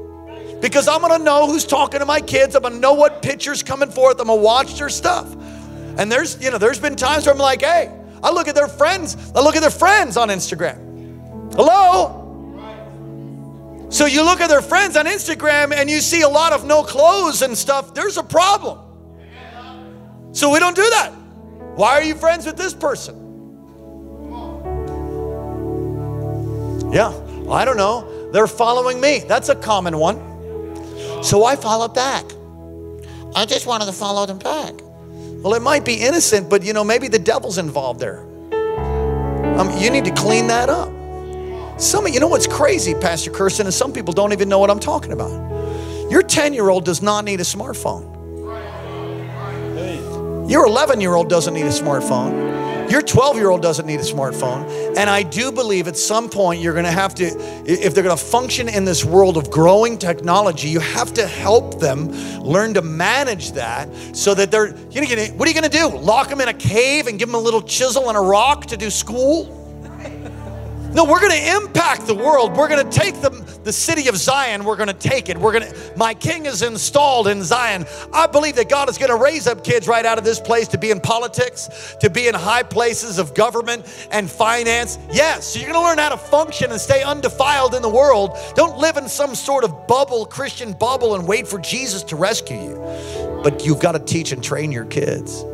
because 0.60 0.88
I'm 0.88 1.00
gonna 1.00 1.22
know 1.22 1.46
who's 1.46 1.64
talking 1.64 2.00
to 2.00 2.06
my 2.06 2.20
kids. 2.20 2.54
I'm 2.54 2.62
gonna 2.62 2.78
know 2.78 2.94
what 2.94 3.22
pictures 3.22 3.62
coming 3.62 3.90
forth. 3.90 4.20
I'm 4.20 4.28
gonna 4.28 4.40
watch 4.40 4.78
their 4.78 4.88
stuff. 4.90 5.32
And 5.96 6.10
there's, 6.10 6.42
you 6.42 6.50
know, 6.50 6.58
there's 6.58 6.78
been 6.78 6.96
times 6.96 7.26
where 7.26 7.34
I'm 7.34 7.40
like, 7.40 7.62
hey, 7.62 7.90
I 8.22 8.30
look 8.30 8.46
at 8.46 8.54
their 8.54 8.68
friends, 8.68 9.16
I 9.34 9.40
look 9.40 9.56
at 9.56 9.62
their 9.62 9.70
friends 9.70 10.16
on 10.16 10.28
Instagram. 10.28 10.83
Hello? 11.56 12.20
So 13.90 14.06
you 14.06 14.24
look 14.24 14.40
at 14.40 14.48
their 14.48 14.62
friends 14.62 14.96
on 14.96 15.06
Instagram 15.06 15.72
and 15.72 15.88
you 15.88 16.00
see 16.00 16.22
a 16.22 16.28
lot 16.28 16.52
of 16.52 16.64
no 16.64 16.82
clothes 16.82 17.42
and 17.42 17.56
stuff, 17.56 17.94
there's 17.94 18.16
a 18.16 18.24
problem. 18.24 18.80
So 20.32 20.50
we 20.50 20.58
don't 20.58 20.74
do 20.74 20.82
that. 20.82 21.10
Why 21.76 21.92
are 21.92 22.02
you 22.02 22.16
friends 22.16 22.44
with 22.44 22.56
this 22.56 22.74
person? 22.74 23.20
Yeah, 26.92 27.12
I 27.48 27.64
don't 27.64 27.76
know. 27.76 28.30
They're 28.32 28.48
following 28.48 29.00
me. 29.00 29.20
That's 29.20 29.48
a 29.48 29.54
common 29.54 29.96
one. 29.96 30.16
So 31.22 31.44
I 31.44 31.54
follow 31.54 31.86
back. 31.86 32.24
I 33.36 33.44
just 33.46 33.66
wanted 33.66 33.86
to 33.86 33.92
follow 33.92 34.26
them 34.26 34.40
back. 34.40 34.74
Well, 35.42 35.54
it 35.54 35.62
might 35.62 35.84
be 35.84 35.94
innocent, 36.00 36.50
but 36.50 36.64
you 36.64 36.72
know, 36.72 36.82
maybe 36.82 37.06
the 37.06 37.18
devil's 37.18 37.58
involved 37.58 38.00
there. 38.00 38.20
Um, 39.58 39.70
you 39.78 39.90
need 39.90 40.04
to 40.06 40.12
clean 40.14 40.48
that 40.48 40.68
up. 40.68 40.90
Some 41.78 42.06
of 42.06 42.14
you 42.14 42.20
know 42.20 42.28
what's 42.28 42.46
crazy, 42.46 42.94
Pastor 42.94 43.32
Kirsten, 43.32 43.66
and 43.66 43.74
some 43.74 43.92
people 43.92 44.14
don't 44.14 44.32
even 44.32 44.48
know 44.48 44.60
what 44.60 44.70
I'm 44.70 44.78
talking 44.78 45.10
about. 45.10 45.30
Your 46.08 46.22
10 46.22 46.54
year 46.54 46.68
old 46.68 46.84
does 46.84 47.02
not 47.02 47.24
need 47.24 47.40
a 47.40 47.44
smartphone. 47.44 48.12
Your 50.48 50.66
11 50.66 51.00
year 51.00 51.14
old 51.14 51.28
doesn't 51.28 51.52
need 51.52 51.66
a 51.66 51.70
smartphone. 51.70 52.90
Your 52.90 53.02
12 53.02 53.36
year 53.36 53.48
old 53.48 53.60
doesn't 53.60 53.86
need 53.86 53.98
a 53.98 54.04
smartphone. 54.04 54.68
And 54.96 55.10
I 55.10 55.24
do 55.24 55.50
believe 55.50 55.88
at 55.88 55.96
some 55.96 56.28
point 56.28 56.60
you're 56.60 56.74
going 56.74 56.84
to 56.84 56.92
have 56.92 57.14
to, 57.16 57.24
if 57.64 57.92
they're 57.92 58.04
going 58.04 58.16
to 58.16 58.22
function 58.22 58.68
in 58.68 58.84
this 58.84 59.04
world 59.04 59.36
of 59.36 59.50
growing 59.50 59.98
technology, 59.98 60.68
you 60.68 60.78
have 60.78 61.12
to 61.14 61.26
help 61.26 61.80
them 61.80 62.12
learn 62.40 62.74
to 62.74 62.82
manage 62.82 63.52
that 63.52 63.88
so 64.14 64.34
that 64.34 64.50
they're, 64.50 64.76
you 64.90 65.00
know, 65.00 65.24
what 65.34 65.48
are 65.48 65.50
you 65.50 65.60
going 65.60 65.68
to 65.70 65.76
do? 65.76 65.88
Lock 65.88 66.28
them 66.28 66.40
in 66.40 66.48
a 66.48 66.54
cave 66.54 67.08
and 67.08 67.18
give 67.18 67.28
them 67.28 67.34
a 67.34 67.40
little 67.42 67.62
chisel 67.62 68.08
and 68.10 68.16
a 68.16 68.20
rock 68.20 68.66
to 68.66 68.76
do 68.76 68.90
school? 68.90 69.63
No, 70.94 71.04
we're 71.04 71.20
going 71.20 71.32
to 71.32 71.56
impact 71.56 72.06
the 72.06 72.14
world. 72.14 72.56
We're 72.56 72.68
going 72.68 72.88
to 72.88 72.98
take 72.98 73.20
the, 73.20 73.30
the 73.64 73.72
city 73.72 74.08
of 74.08 74.16
Zion. 74.16 74.64
We're 74.64 74.76
going 74.76 74.88
to 74.88 74.94
take 74.94 75.28
it. 75.28 75.36
We're 75.36 75.58
going 75.58 75.72
to, 75.72 75.92
my 75.96 76.14
king 76.14 76.46
is 76.46 76.62
installed 76.62 77.26
in 77.26 77.42
Zion. 77.42 77.84
I 78.12 78.28
believe 78.28 78.54
that 78.56 78.68
God 78.68 78.88
is 78.88 78.96
going 78.96 79.10
to 79.10 79.16
raise 79.16 79.48
up 79.48 79.64
kids 79.64 79.88
right 79.88 80.06
out 80.06 80.18
of 80.18 80.24
this 80.24 80.38
place 80.38 80.68
to 80.68 80.78
be 80.78 80.92
in 80.92 81.00
politics, 81.00 81.96
to 82.00 82.08
be 82.08 82.28
in 82.28 82.34
high 82.34 82.62
places 82.62 83.18
of 83.18 83.34
government 83.34 83.84
and 84.12 84.30
finance. 84.30 84.98
Yes, 85.12 85.56
you're 85.56 85.68
going 85.68 85.74
to 85.74 85.82
learn 85.82 85.98
how 85.98 86.10
to 86.10 86.16
function 86.16 86.70
and 86.70 86.80
stay 86.80 87.02
undefiled 87.02 87.74
in 87.74 87.82
the 87.82 87.88
world. 87.88 88.38
Don't 88.54 88.78
live 88.78 88.96
in 88.96 89.08
some 89.08 89.34
sort 89.34 89.64
of 89.64 89.88
bubble, 89.88 90.24
Christian 90.24 90.74
bubble, 90.74 91.16
and 91.16 91.26
wait 91.26 91.48
for 91.48 91.58
Jesus 91.58 92.04
to 92.04 92.16
rescue 92.16 92.56
you. 92.56 93.40
But 93.42 93.66
you've 93.66 93.80
got 93.80 93.92
to 93.92 93.98
teach 93.98 94.30
and 94.30 94.44
train 94.44 94.70
your 94.70 94.84
kids. 94.84 95.44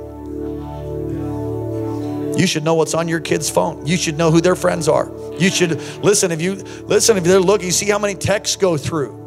You 2.41 2.47
should 2.47 2.65
know 2.65 2.73
what's 2.73 2.95
on 2.95 3.07
your 3.07 3.21
kid's 3.21 3.51
phone. 3.51 3.85
You 3.85 3.99
should 3.99 4.17
know 4.17 4.31
who 4.31 4.41
their 4.41 4.57
friends 4.57 4.89
are. 4.89 5.13
You 5.39 5.51
should 5.51 5.79
listen 6.03 6.33
if 6.33 6.41
you 6.41 6.55
listen 6.55 7.19
if 7.19 7.25
they're 7.25 7.39
looking, 7.39 7.67
you 7.67 7.71
see 7.71 7.91
how 7.91 7.99
many 7.99 8.15
texts 8.15 8.57
go 8.57 8.79
through. 8.79 9.19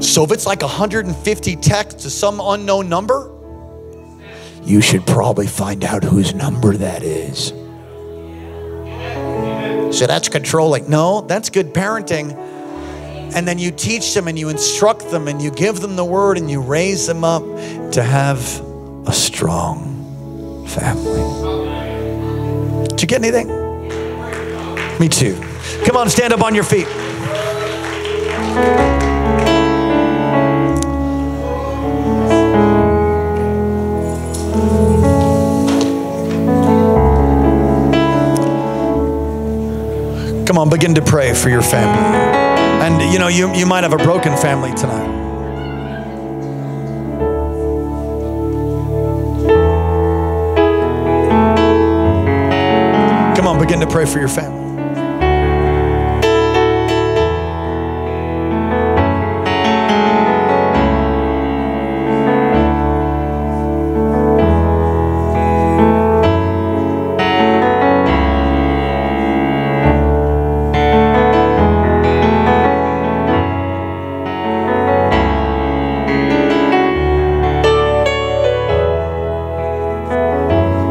So 0.00 0.24
if 0.24 0.32
it's 0.32 0.46
like 0.46 0.62
150 0.62 1.56
texts 1.56 2.04
to 2.04 2.08
some 2.08 2.40
unknown 2.40 2.88
number, 2.88 3.30
you 4.62 4.80
should 4.80 5.06
probably 5.06 5.46
find 5.46 5.84
out 5.84 6.02
whose 6.02 6.34
number 6.34 6.74
that 6.78 7.02
is. 7.02 7.48
So 9.94 10.06
that's 10.06 10.30
controlling. 10.30 10.88
No, 10.88 11.20
that's 11.20 11.50
good 11.50 11.74
parenting. 11.74 12.32
And 13.34 13.46
then 13.46 13.58
you 13.58 13.70
teach 13.70 14.14
them 14.14 14.28
and 14.28 14.38
you 14.38 14.48
instruct 14.48 15.10
them 15.10 15.28
and 15.28 15.42
you 15.42 15.50
give 15.50 15.82
them 15.82 15.96
the 15.96 16.06
word 16.06 16.38
and 16.38 16.50
you 16.50 16.62
raise 16.62 17.06
them 17.06 17.22
up 17.22 17.42
to 17.92 18.02
have 18.02 18.40
a 19.06 19.12
strong 19.12 20.66
family. 20.66 21.20
Did 22.88 23.02
you 23.02 23.08
get 23.08 23.22
anything? 23.22 23.48
Me 24.98 25.08
too. 25.08 25.34
Come 25.84 25.96
on, 25.96 26.08
stand 26.08 26.32
up 26.32 26.42
on 26.42 26.54
your 26.54 26.64
feet. 26.64 26.86
Come 40.46 40.58
on, 40.58 40.70
begin 40.70 40.94
to 40.94 41.02
pray 41.02 41.34
for 41.34 41.48
your 41.48 41.62
family. 41.62 42.44
And 42.84 43.12
you 43.12 43.18
know, 43.18 43.28
you, 43.28 43.52
you 43.54 43.66
might 43.66 43.82
have 43.82 43.92
a 43.92 43.98
broken 43.98 44.36
family 44.36 44.72
tonight. 44.74 45.23
Pray 53.94 54.04
for 54.04 54.18
your 54.18 54.26
family. 54.26 54.58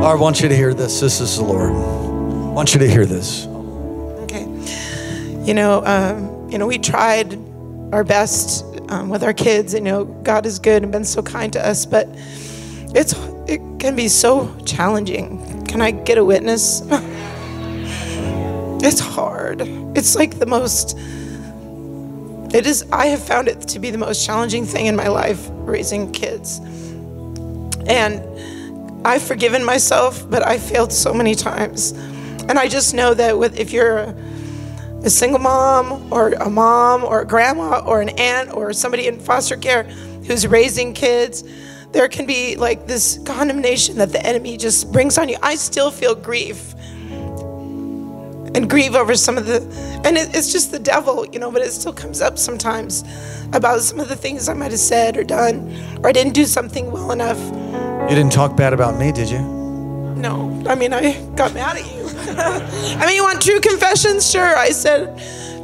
I 0.06 0.16
want 0.16 0.40
you 0.40 0.48
to 0.48 0.56
hear 0.56 0.74
this. 0.74 1.02
This 1.02 1.20
is 1.20 1.36
the 1.36 1.44
Lord. 1.44 2.03
I 2.54 2.56
want 2.56 2.72
you 2.76 2.80
to 2.82 2.88
hear 2.88 3.08
this. 3.08 3.48
Okay. 3.48 4.44
You 5.44 5.56
know, 5.56 5.84
um, 5.88 6.52
you 6.52 6.60
know, 6.60 6.68
we 6.68 6.78
tried 6.78 7.34
our 7.92 8.04
best 8.04 8.64
um, 8.90 9.10
with 9.10 9.24
our 9.24 9.34
kids. 9.34 9.74
You 9.74 9.82
know, 9.82 10.06
God 10.06 10.46
is 10.46 10.60
good 10.60 10.84
and 10.84 10.92
been 10.92 11.04
so 11.04 11.24
kind 11.24 11.52
to 11.54 11.68
us, 11.68 11.88
but 11.88 12.08
it's 12.94 13.16
it 13.48 13.60
can 13.80 13.96
be 13.96 14.08
so 14.08 14.56
challenging. 14.66 15.66
Can 15.66 15.82
I 15.82 15.90
get 15.90 16.20
a 16.20 16.24
witness? 16.24 16.84
it's 18.84 19.00
hard. 19.00 19.64
It's 19.98 20.16
like 20.16 20.38
the 20.38 20.46
most. 20.46 20.96
It 22.56 22.68
is. 22.68 22.86
I 22.92 23.08
have 23.08 23.24
found 23.24 23.48
it 23.48 23.62
to 23.62 23.80
be 23.80 23.90
the 23.90 23.98
most 23.98 24.24
challenging 24.24 24.68
thing 24.68 24.86
in 24.86 24.96
my 24.96 25.08
life 25.08 25.50
raising 25.52 26.12
kids, 26.12 26.60
and 27.88 28.22
I've 29.04 29.24
forgiven 29.24 29.64
myself, 29.64 30.30
but 30.30 30.46
I 30.46 30.60
failed 30.60 30.94
so 30.94 31.16
many 31.16 31.34
times. 31.34 31.96
And 32.50 32.60
I 32.60 32.68
just 32.68 32.94
know 32.94 33.14
that 33.14 33.38
with, 33.38 33.60
if 33.60 33.72
you're 33.72 33.98
a, 33.98 34.16
a 35.04 35.10
single 35.10 35.40
mom 35.40 36.12
or 36.12 36.34
a 36.34 36.50
mom 36.50 37.04
or 37.04 37.22
a 37.22 37.26
grandma 37.26 37.84
or 37.86 38.02
an 38.02 38.10
aunt 38.10 38.54
or 38.54 38.74
somebody 38.74 39.08
in 39.08 39.20
foster 39.20 39.58
care 39.58 39.84
who's 40.28 40.46
raising 40.48 40.94
kids, 40.94 41.44
there 41.92 42.08
can 42.08 42.26
be 42.26 42.56
like 42.56 42.88
this 42.88 43.20
condemnation 43.26 43.98
that 43.98 44.12
the 44.12 44.26
enemy 44.26 44.58
just 44.58 44.92
brings 44.92 45.18
on 45.18 45.30
you. 45.30 45.38
I 45.42 45.56
still 45.56 45.92
feel 45.92 46.16
grief 46.16 46.74
and 48.56 48.70
grieve 48.70 48.96
over 48.96 49.16
some 49.16 49.38
of 49.38 49.46
the, 49.46 49.62
and 50.04 50.18
it, 50.18 50.36
it's 50.36 50.52
just 50.52 50.72
the 50.72 50.80
devil, 50.80 51.26
you 51.28 51.40
know, 51.40 51.52
but 51.52 51.62
it 51.62 51.72
still 51.72 51.94
comes 51.94 52.22
up 52.22 52.38
sometimes 52.38 53.04
about 53.52 53.82
some 53.82 54.00
of 54.00 54.10
the 54.10 54.16
things 54.16 54.48
I 54.50 54.54
might 54.54 54.72
have 54.72 54.80
said 54.80 55.18
or 55.18 55.24
done, 55.24 55.76
or 56.04 56.10
I 56.10 56.12
didn't 56.12 56.34
do 56.34 56.46
something 56.46 56.92
well 56.92 57.12
enough. 57.12 57.40
You 58.10 58.16
didn't 58.16 58.32
talk 58.32 58.56
bad 58.56 58.74
about 58.74 59.00
me, 59.00 59.12
did 59.12 59.30
you? 59.30 59.40
No, 59.40 60.64
I 60.68 60.76
mean, 60.76 60.94
I 60.94 61.24
got 61.36 61.54
mad 61.54 61.78
at 61.78 61.86
you. 61.94 62.03
I 63.00 63.06
mean, 63.06 63.16
you 63.16 63.24
want 63.24 63.42
true 63.42 63.60
confessions? 63.60 64.30
Sure. 64.30 64.58
I 64.58 64.70
said, 64.70 65.10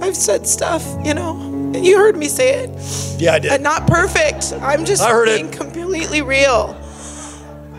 I've 0.01 0.15
said 0.15 0.47
stuff, 0.47 0.86
you 1.03 1.13
know. 1.13 1.47
You 1.76 1.97
heard 1.97 2.17
me 2.17 2.28
say 2.28 2.63
it. 2.63 3.22
Yeah, 3.22 3.34
I 3.34 3.39
did. 3.39 3.51
And 3.51 3.63
not 3.63 3.86
perfect. 3.88 4.53
I'm 4.53 4.86
just 4.86 5.01
I 5.03 5.11
heard 5.11 5.26
being 5.28 5.47
it. 5.49 5.53
completely 5.57 6.22
real. 6.22 6.76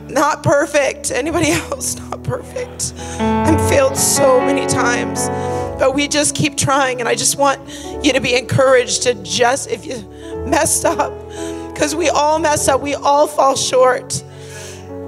Not 0.08 0.42
perfect. 0.42 1.10
Anybody 1.10 1.50
else? 1.70 1.96
Not 1.96 2.22
perfect. 2.22 2.92
I've 3.18 3.68
failed 3.68 3.96
so 3.96 4.40
many 4.40 4.66
times. 4.66 5.28
But 5.78 5.94
we 5.94 6.08
just 6.08 6.34
keep 6.34 6.56
trying. 6.56 7.00
And 7.00 7.08
I 7.08 7.14
just 7.14 7.36
want 7.36 7.60
you 8.04 8.12
to 8.12 8.20
be 8.20 8.36
encouraged 8.36 9.02
to 9.04 9.14
just, 9.14 9.70
if 9.70 9.86
you 9.86 9.96
messed 10.46 10.84
up, 10.84 11.12
because 11.72 11.94
we 11.94 12.08
all 12.10 12.38
mess 12.38 12.68
up, 12.68 12.80
we 12.80 12.94
all 12.94 13.26
fall 13.26 13.56
short. 13.56 14.22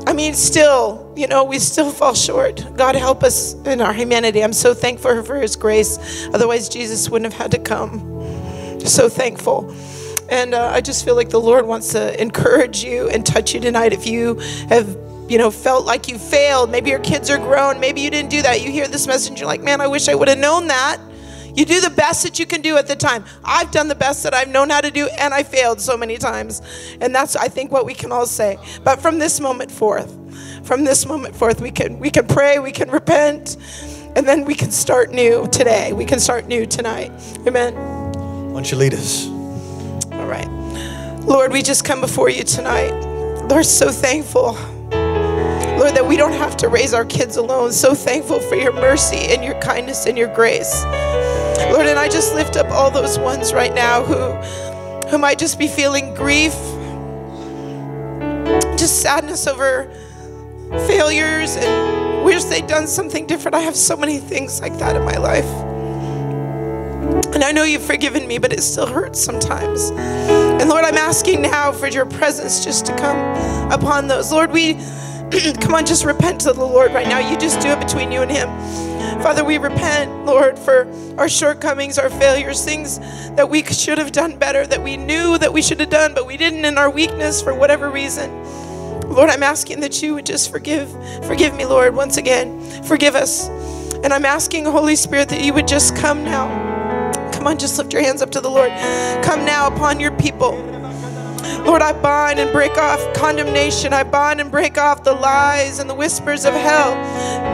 I 0.06 0.12
mean, 0.14 0.34
still, 0.34 1.12
you 1.16 1.26
know, 1.26 1.44
we 1.44 1.58
still 1.58 1.90
fall 1.90 2.14
short. 2.14 2.76
God 2.76 2.96
help 2.96 3.22
us 3.22 3.54
in 3.66 3.80
our 3.80 3.92
humanity. 3.92 4.42
I'm 4.42 4.52
so 4.52 4.74
thankful 4.74 5.22
for 5.22 5.36
His 5.36 5.56
grace. 5.56 6.26
Otherwise, 6.34 6.68
Jesus 6.68 7.08
wouldn't 7.08 7.32
have 7.32 7.40
had 7.40 7.50
to 7.52 7.58
come. 7.58 8.00
So 8.80 9.08
thankful. 9.08 9.74
And 10.28 10.54
uh, 10.54 10.70
I 10.72 10.80
just 10.80 11.04
feel 11.04 11.14
like 11.14 11.28
the 11.28 11.40
Lord 11.40 11.66
wants 11.66 11.92
to 11.92 12.20
encourage 12.20 12.82
you 12.82 13.08
and 13.10 13.24
touch 13.24 13.54
you 13.54 13.60
tonight. 13.60 13.92
If 13.92 14.06
you 14.06 14.36
have, 14.68 14.88
you 15.28 15.38
know, 15.38 15.50
felt 15.50 15.86
like 15.86 16.08
you 16.08 16.18
failed, 16.18 16.70
maybe 16.70 16.90
your 16.90 17.00
kids 17.00 17.30
are 17.30 17.38
grown, 17.38 17.78
maybe 17.78 18.00
you 18.00 18.10
didn't 18.10 18.30
do 18.30 18.42
that. 18.42 18.60
You 18.62 18.70
hear 18.70 18.88
this 18.88 19.06
message, 19.06 19.38
you're 19.38 19.46
like, 19.46 19.62
man, 19.62 19.80
I 19.80 19.86
wish 19.86 20.08
I 20.08 20.14
would 20.14 20.28
have 20.28 20.38
known 20.38 20.66
that. 20.68 20.98
You 21.54 21.64
do 21.64 21.80
the 21.80 21.90
best 21.90 22.22
that 22.22 22.38
you 22.38 22.46
can 22.46 22.62
do 22.62 22.76
at 22.76 22.86
the 22.86 22.96
time. 22.96 23.24
I've 23.44 23.70
done 23.70 23.88
the 23.88 23.94
best 23.94 24.22
that 24.22 24.34
I've 24.34 24.48
known 24.48 24.70
how 24.70 24.80
to 24.80 24.90
do, 24.90 25.08
and 25.18 25.34
I 25.34 25.42
failed 25.42 25.80
so 25.80 25.96
many 25.96 26.16
times. 26.16 26.62
And 27.00 27.14
that's, 27.14 27.36
I 27.36 27.48
think, 27.48 27.70
what 27.70 27.84
we 27.84 27.94
can 27.94 28.10
all 28.10 28.26
say. 28.26 28.58
But 28.84 29.00
from 29.00 29.18
this 29.18 29.40
moment 29.40 29.70
forth, 29.70 30.10
from 30.66 30.84
this 30.84 31.06
moment 31.06 31.36
forth, 31.36 31.60
we 31.60 31.70
can 31.70 31.98
we 31.98 32.10
can 32.10 32.26
pray, 32.26 32.58
we 32.58 32.72
can 32.72 32.90
repent, 32.90 33.56
and 34.16 34.26
then 34.26 34.44
we 34.44 34.54
can 34.54 34.70
start 34.70 35.10
new 35.10 35.46
today. 35.48 35.92
We 35.92 36.04
can 36.04 36.20
start 36.20 36.46
new 36.46 36.66
tonight. 36.66 37.10
Amen. 37.46 37.74
Why 37.74 38.54
don't 38.54 38.70
you 38.70 38.78
lead 38.78 38.94
us? 38.94 39.26
All 39.26 40.26
right. 40.26 40.48
Lord, 41.26 41.52
we 41.52 41.62
just 41.62 41.84
come 41.84 42.00
before 42.00 42.28
you 42.28 42.44
tonight. 42.44 42.92
Lord, 43.48 43.66
so 43.66 43.90
thankful. 43.90 44.56
Lord, 45.82 45.96
that 45.96 46.06
we 46.06 46.16
don't 46.16 46.34
have 46.34 46.56
to 46.58 46.68
raise 46.68 46.94
our 46.94 47.04
kids 47.04 47.36
alone. 47.36 47.72
So 47.72 47.92
thankful 47.92 48.38
for 48.38 48.54
your 48.54 48.72
mercy 48.72 49.16
and 49.16 49.42
your 49.42 49.58
kindness 49.60 50.06
and 50.06 50.16
your 50.16 50.32
grace. 50.32 50.84
Lord, 51.72 51.86
and 51.86 51.98
I 51.98 52.08
just 52.08 52.36
lift 52.36 52.56
up 52.56 52.70
all 52.70 52.88
those 52.88 53.18
ones 53.18 53.52
right 53.52 53.74
now 53.74 54.04
who, 54.04 54.30
who 55.08 55.18
might 55.18 55.40
just 55.40 55.58
be 55.58 55.66
feeling 55.66 56.14
grief, 56.14 56.52
just 58.78 59.02
sadness 59.02 59.48
over 59.48 59.92
failures 60.86 61.56
and 61.56 62.24
wish 62.24 62.44
they'd 62.44 62.68
done 62.68 62.86
something 62.86 63.26
different. 63.26 63.56
I 63.56 63.60
have 63.62 63.74
so 63.74 63.96
many 63.96 64.18
things 64.18 64.60
like 64.60 64.78
that 64.78 64.94
in 64.94 65.02
my 65.02 65.16
life. 65.16 65.50
And 67.34 67.42
I 67.42 67.50
know 67.50 67.64
you've 67.64 67.82
forgiven 67.82 68.28
me, 68.28 68.38
but 68.38 68.52
it 68.52 68.62
still 68.62 68.86
hurts 68.86 69.18
sometimes. 69.18 69.90
And 69.90 70.68
Lord, 70.68 70.84
I'm 70.84 70.96
asking 70.96 71.42
now 71.42 71.72
for 71.72 71.88
your 71.88 72.06
presence 72.06 72.64
just 72.64 72.86
to 72.86 72.96
come 72.96 73.72
upon 73.72 74.06
those. 74.06 74.30
Lord, 74.30 74.52
we 74.52 74.78
come 75.60 75.74
on, 75.74 75.86
just 75.86 76.04
repent 76.04 76.42
to 76.42 76.52
the 76.52 76.64
Lord 76.64 76.92
right 76.92 77.08
now. 77.08 77.18
You 77.18 77.38
just 77.38 77.60
do 77.60 77.68
it 77.68 77.80
between 77.80 78.12
you 78.12 78.20
and 78.22 78.30
Him. 78.30 78.48
Father, 79.22 79.44
we 79.44 79.56
repent, 79.56 80.26
Lord, 80.26 80.58
for 80.58 80.86
our 81.16 81.28
shortcomings, 81.28 81.98
our 81.98 82.10
failures, 82.10 82.64
things 82.64 82.98
that 83.36 83.48
we 83.48 83.64
should 83.64 83.98
have 83.98 84.12
done 84.12 84.36
better, 84.36 84.66
that 84.66 84.82
we 84.82 84.96
knew 84.96 85.38
that 85.38 85.52
we 85.52 85.62
should 85.62 85.80
have 85.80 85.90
done, 85.90 86.12
but 86.12 86.26
we 86.26 86.36
didn't 86.36 86.64
in 86.64 86.76
our 86.76 86.90
weakness 86.90 87.40
for 87.40 87.54
whatever 87.54 87.90
reason. 87.90 88.30
Lord, 89.08 89.30
I'm 89.30 89.42
asking 89.42 89.80
that 89.80 90.02
you 90.02 90.14
would 90.14 90.26
just 90.26 90.50
forgive, 90.50 90.90
forgive 91.26 91.54
me, 91.54 91.64
Lord, 91.64 91.94
once 91.94 92.16
again. 92.16 92.60
Forgive 92.84 93.14
us. 93.14 93.48
And 94.02 94.12
I'm 94.12 94.24
asking, 94.24 94.64
Holy 94.64 94.96
Spirit, 94.96 95.28
that 95.30 95.42
you 95.42 95.54
would 95.54 95.68
just 95.68 95.96
come 95.96 96.24
now. 96.24 97.30
Come 97.32 97.46
on, 97.46 97.58
just 97.58 97.78
lift 97.78 97.92
your 97.92 98.02
hands 98.02 98.22
up 98.22 98.30
to 98.32 98.40
the 98.40 98.50
Lord. 98.50 98.70
Come 99.24 99.44
now 99.44 99.66
upon 99.68 99.98
your 100.00 100.12
people. 100.12 100.54
Lord, 101.64 101.82
I 101.82 101.92
bind 101.92 102.38
and 102.38 102.52
break 102.52 102.76
off 102.78 103.00
condemnation. 103.14 103.92
I 103.92 104.02
bind 104.02 104.40
and 104.40 104.50
break 104.50 104.78
off 104.78 105.04
the 105.04 105.12
lies 105.12 105.78
and 105.78 105.88
the 105.88 105.94
whispers 105.94 106.44
of 106.44 106.54
hell 106.54 106.92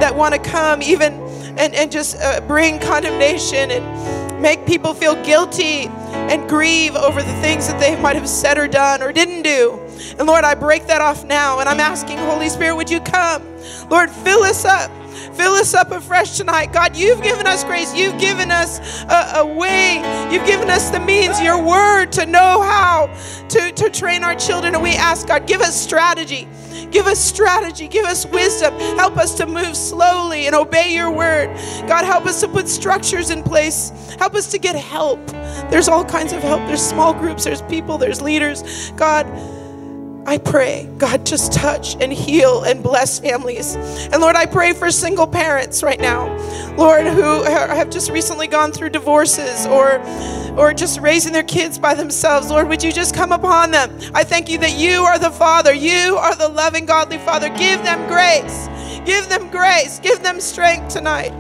that 0.01 0.15
want 0.15 0.35
to 0.35 0.41
come, 0.41 0.83
even 0.83 1.15
and, 1.59 1.75
and 1.75 1.91
just 1.91 2.17
uh, 2.21 2.41
bring 2.43 2.79
condemnation 2.79 3.71
and 3.71 4.41
make 4.41 4.65
people 4.67 4.95
feel 4.95 5.21
guilty 5.25 5.89
and 6.29 6.49
grieve 6.49 6.95
over 6.95 7.23
the 7.23 7.41
things 7.41 7.67
that 7.67 7.81
they 7.81 8.01
might 8.01 8.17
have 8.17 8.29
said 8.29 8.59
or 8.59 8.69
done 8.69 9.03
or 9.03 9.13
didn't 9.13 9.43
do. 9.43 9.81
And 10.19 10.27
Lord, 10.27 10.45
I 10.45 10.55
break 10.55 10.87
that 10.87 11.01
off 11.01 11.25
now. 11.25 11.59
And 11.59 11.69
I'm 11.69 11.81
asking, 11.81 12.19
Holy 12.19 12.49
Spirit, 12.49 12.77
would 12.77 12.91
you 12.91 13.01
come? 13.01 13.43
Lord, 13.89 14.11
fill 14.11 14.43
us 14.43 14.65
up. 14.65 14.91
Fill 15.39 15.53
us 15.53 15.73
up 15.73 15.93
afresh 15.93 16.37
tonight. 16.37 16.73
God, 16.73 16.97
you've 16.97 17.23
given 17.23 17.47
us 17.47 17.63
grace. 17.63 17.95
You've 17.95 18.19
given 18.19 18.51
us 18.51 19.05
a, 19.05 19.39
a, 19.39 19.47
way. 19.47 19.99
You've 20.33 20.45
given 20.49 20.69
us 20.69 20.91
the 20.91 20.99
means, 20.99 21.41
your 21.41 21.65
word, 21.65 22.11
to 22.13 22.27
know 22.27 22.61
how 22.61 23.07
to, 23.51 23.71
to 23.71 23.89
train 23.89 24.25
our 24.25 24.35
children. 24.35 24.75
And 24.75 24.83
we 24.83 24.97
ask, 24.97 25.29
God, 25.29 25.47
give 25.47 25.61
us 25.61 25.81
strategy. 25.81 26.49
Give 26.91 27.07
us 27.07 27.21
strategy. 27.21 27.87
Give 27.87 28.05
us 28.05 28.27
wisdom. 28.27 28.75
Help 28.97 29.17
us 29.17 29.37
to 29.37 29.47
move 29.47 29.77
slowly 29.77 30.47
and 30.49 30.57
obey 30.57 30.93
your 30.93 31.13
word. 31.13 31.57
God, 31.87 32.05
help 32.05 32.27
us 32.27 32.41
to 32.41 32.49
put 32.49 32.67
structures 32.67 33.31
in 33.31 33.45
place. 33.45 33.91
Help 34.19 34.35
us 34.35 34.51
to 34.51 34.59
get 34.59 34.75
help. 34.75 35.25
There's 35.71 35.87
all 35.87 36.05
kinds 36.05 36.33
of 36.33 36.43
help. 36.43 36.67
There's 36.67 36.83
small 36.83 37.15
groups, 37.15 37.45
there's 37.45 37.63
people, 37.63 37.97
there's 37.97 38.21
leaders. 38.21 38.91
God, 38.97 39.25
I 40.29 40.37
pray, 40.37 40.87
God, 40.99 41.25
just 41.25 41.55
touch 41.55 41.97
and 42.03 42.13
heal 42.13 42.63
and 42.65 42.83
bless 42.83 43.19
families. 43.19 43.77
And 43.77 44.21
Lord, 44.21 44.37
I 44.37 44.45
pray 44.45 44.75
for 44.75 44.91
single 44.91 45.27
parents 45.27 45.83
right 45.83 45.99
now, 45.99 46.27
Lord, 46.77 47.07
who 47.07 47.45
have 47.45 47.89
just 47.89 48.11
recently 48.11 48.47
gone 48.47 48.71
through 48.71 48.91
divorces 48.91 49.67
or 49.67 49.99
or 50.59 50.75
just 50.75 51.01
raising 51.01 51.33
their 51.33 51.45
kids 51.45 51.79
by 51.79 51.95
themselves. 51.95 52.51
Lord, 52.51 52.69
would 52.69 52.83
you 52.83 52.93
just 52.93 53.15
come 53.15 53.33
upon 53.33 53.71
them? 53.71 53.99
I 54.13 54.23
thank 54.23 54.51
you 54.51 54.59
that 54.59 54.77
you 54.77 55.01
are 55.01 55.19
the 55.19 55.31
Father. 55.31 55.73
You 55.73 56.19
are 56.19 56.37
the 56.37 56.49
loving, 56.49 56.85
godly 56.85 57.17
Father. 57.17 57.49
Give 57.49 57.83
them 57.83 58.07
grace. 58.07 58.69
Give 59.07 59.27
them 59.31 59.51
grace. 59.51 59.99
Give 59.99 60.23
them 60.23 60.43
strength 60.43 60.93
tonight. 60.93 61.33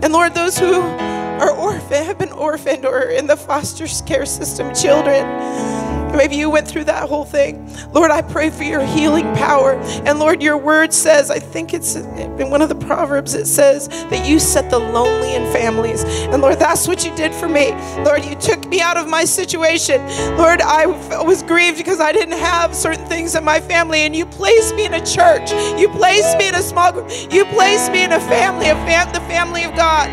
And 0.00 0.14
Lord, 0.14 0.32
those 0.32 0.58
who 0.58 0.80
are 0.80 1.50
orphan, 1.50 2.04
have 2.04 2.16
been 2.16 2.32
orphaned 2.32 2.86
or 2.86 3.02
in 3.02 3.26
the 3.26 3.36
foster 3.36 3.86
care 4.06 4.24
system, 4.24 4.74
children. 4.74 5.97
Maybe 6.16 6.36
you 6.36 6.50
went 6.50 6.66
through 6.66 6.84
that 6.84 7.08
whole 7.08 7.24
thing. 7.24 7.68
Lord, 7.92 8.10
I 8.10 8.22
pray 8.22 8.50
for 8.50 8.62
your 8.62 8.84
healing 8.84 9.34
power. 9.34 9.72
And 10.04 10.18
Lord, 10.18 10.42
your 10.42 10.56
word 10.56 10.92
says, 10.92 11.30
I 11.30 11.38
think 11.38 11.74
it's 11.74 11.96
in 11.96 12.50
one 12.50 12.62
of 12.62 12.68
the 12.68 12.74
Proverbs, 12.74 13.34
it 13.34 13.46
says 13.46 13.88
that 13.88 14.26
you 14.26 14.38
set 14.38 14.70
the 14.70 14.78
lonely 14.78 15.34
in 15.34 15.52
families. 15.52 16.04
And 16.04 16.40
Lord, 16.40 16.58
that's 16.58 16.86
what 16.88 17.04
you 17.04 17.14
did 17.16 17.34
for 17.34 17.48
me. 17.48 17.72
Lord, 18.04 18.24
you 18.24 18.34
took 18.36 18.66
me 18.66 18.80
out 18.80 18.96
of 18.96 19.08
my 19.08 19.24
situation. 19.24 20.00
Lord, 20.36 20.60
I 20.60 20.86
was 21.22 21.42
grieved 21.42 21.78
because 21.78 22.00
I 22.00 22.12
didn't 22.12 22.38
have 22.38 22.74
certain 22.74 23.06
things 23.06 23.34
in 23.34 23.44
my 23.44 23.60
family. 23.60 24.00
And 24.00 24.14
you 24.14 24.26
placed 24.26 24.74
me 24.74 24.86
in 24.86 24.94
a 24.94 25.04
church. 25.04 25.50
You 25.78 25.88
placed 25.88 26.38
me 26.38 26.48
in 26.48 26.54
a 26.54 26.62
small 26.62 26.92
group. 26.92 27.10
You 27.32 27.44
placed 27.46 27.92
me 27.92 28.04
in 28.04 28.12
a 28.12 28.20
family, 28.20 28.68
a 28.68 28.74
fam- 28.74 29.12
the 29.12 29.20
family 29.20 29.64
of 29.64 29.74
God 29.74 30.08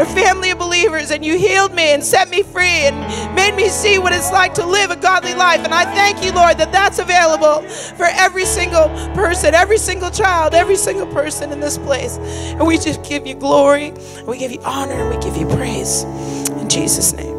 a 0.00 0.04
family 0.06 0.50
of 0.50 0.58
believers, 0.58 1.10
and 1.10 1.24
you 1.24 1.38
healed 1.38 1.74
me 1.74 1.92
and 1.92 2.02
set 2.02 2.28
me 2.28 2.42
free 2.42 2.66
and 2.66 3.34
made 3.34 3.54
me 3.54 3.68
see 3.68 3.98
what 3.98 4.12
it's 4.12 4.30
like 4.30 4.54
to 4.54 4.66
live 4.66 4.90
a 4.90 4.96
godly 4.96 5.33
life. 5.36 5.64
And 5.64 5.74
I 5.74 5.84
thank 5.84 6.24
you, 6.24 6.32
Lord, 6.32 6.58
that 6.58 6.72
that's 6.72 6.98
available 6.98 7.68
for 7.96 8.06
every 8.06 8.44
single 8.44 8.88
person, 9.14 9.54
every 9.54 9.78
single 9.78 10.10
child, 10.10 10.54
every 10.54 10.76
single 10.76 11.06
person 11.06 11.52
in 11.52 11.60
this 11.60 11.78
place. 11.78 12.18
And 12.18 12.66
we 12.66 12.78
just 12.78 13.02
give 13.04 13.26
you 13.26 13.34
glory, 13.34 13.88
and 13.88 14.26
we 14.26 14.38
give 14.38 14.52
you 14.52 14.60
honor, 14.62 14.94
and 14.94 15.10
we 15.10 15.22
give 15.22 15.36
you 15.36 15.46
praise. 15.56 16.02
In 16.04 16.68
Jesus' 16.68 17.12
name. 17.12 17.34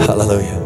Hallelujah. 0.00 0.60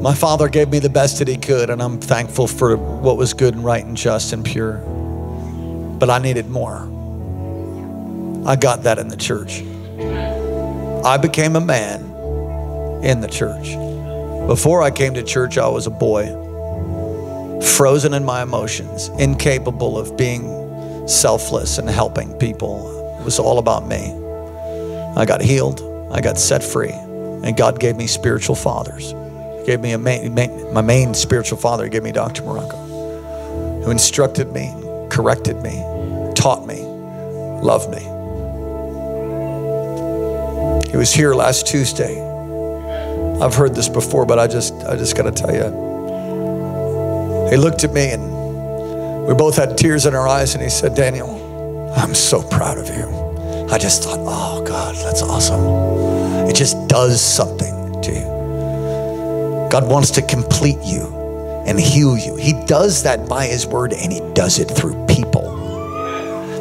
My 0.00 0.14
father 0.14 0.48
gave 0.48 0.68
me 0.68 0.80
the 0.80 0.90
best 0.90 1.18
that 1.18 1.28
he 1.28 1.36
could, 1.36 1.70
and 1.70 1.82
I'm 1.82 1.98
thankful 1.98 2.46
for 2.46 2.76
what 2.76 3.16
was 3.16 3.32
good 3.32 3.54
and 3.54 3.64
right 3.64 3.84
and 3.84 3.96
just 3.96 4.32
and 4.32 4.44
pure 4.44 4.82
but 5.98 6.10
I 6.10 6.18
needed 6.18 6.50
more. 6.50 6.90
I 8.46 8.56
got 8.56 8.82
that 8.82 8.98
in 8.98 9.08
the 9.08 9.16
church. 9.16 9.62
I 11.04 11.18
became 11.18 11.54
a 11.54 11.60
man 11.60 12.00
in 13.04 13.20
the 13.20 13.28
church. 13.28 13.76
Before 14.46 14.82
I 14.82 14.90
came 14.90 15.12
to 15.12 15.22
church, 15.22 15.58
I 15.58 15.68
was 15.68 15.86
a 15.86 15.90
boy, 15.90 16.28
frozen 17.76 18.14
in 18.14 18.24
my 18.24 18.42
emotions, 18.42 19.08
incapable 19.18 19.98
of 19.98 20.16
being 20.16 21.06
selfless 21.06 21.76
and 21.76 21.90
helping 21.90 22.32
people. 22.38 23.18
It 23.20 23.24
was 23.24 23.38
all 23.38 23.58
about 23.58 23.86
me. 23.86 24.14
I 25.14 25.26
got 25.26 25.42
healed, 25.42 25.82
I 26.10 26.22
got 26.22 26.38
set 26.38 26.64
free, 26.64 26.92
and 26.92 27.54
God 27.54 27.78
gave 27.78 27.96
me 27.96 28.06
spiritual 28.06 28.56
fathers. 28.56 29.10
He 29.60 29.66
gave 29.66 29.80
me 29.80 29.92
a 29.92 29.98
main, 29.98 30.32
main, 30.32 30.72
my 30.72 30.80
main 30.80 31.12
spiritual 31.12 31.58
father, 31.58 31.84
he 31.84 31.90
gave 31.90 32.02
me 32.02 32.12
Dr. 32.12 32.40
Marocco, 32.44 33.84
who 33.84 33.90
instructed 33.90 34.54
me, 34.54 34.72
corrected 35.10 35.60
me, 35.60 35.82
taught 36.34 36.66
me, 36.66 36.80
loved 37.60 37.90
me. 37.90 38.13
He 40.94 40.98
was 40.98 41.12
here 41.12 41.34
last 41.34 41.66
Tuesday. 41.66 42.22
I've 43.42 43.52
heard 43.52 43.74
this 43.74 43.88
before, 43.88 44.24
but 44.24 44.38
I 44.38 44.46
just 44.46 44.72
I 44.84 44.94
just 44.94 45.16
got 45.16 45.24
to 45.24 45.32
tell 45.32 45.52
you. 45.52 45.64
He 47.50 47.56
looked 47.56 47.82
at 47.82 47.92
me 47.92 48.12
and 48.12 49.26
we 49.26 49.34
both 49.34 49.56
had 49.56 49.76
tears 49.76 50.06
in 50.06 50.14
our 50.14 50.28
eyes 50.28 50.54
and 50.54 50.62
he 50.62 50.70
said, 50.70 50.94
"Daniel, 50.94 51.90
I'm 51.96 52.14
so 52.14 52.44
proud 52.44 52.78
of 52.78 52.86
you." 52.96 53.08
I 53.72 53.76
just 53.76 54.04
thought, 54.04 54.20
"Oh 54.20 54.62
God, 54.64 54.94
that's 54.94 55.20
awesome." 55.20 56.46
It 56.48 56.54
just 56.54 56.86
does 56.86 57.20
something 57.20 58.00
to 58.00 58.12
you. 58.12 59.68
God 59.72 59.88
wants 59.88 60.12
to 60.12 60.22
complete 60.22 60.78
you 60.84 61.06
and 61.66 61.76
heal 61.76 62.16
you. 62.16 62.36
He 62.36 62.52
does 62.66 63.02
that 63.02 63.28
by 63.28 63.46
his 63.46 63.66
word 63.66 63.92
and 63.92 64.12
he 64.12 64.20
does 64.34 64.60
it 64.60 64.66
through 64.66 65.06
people. 65.06 65.56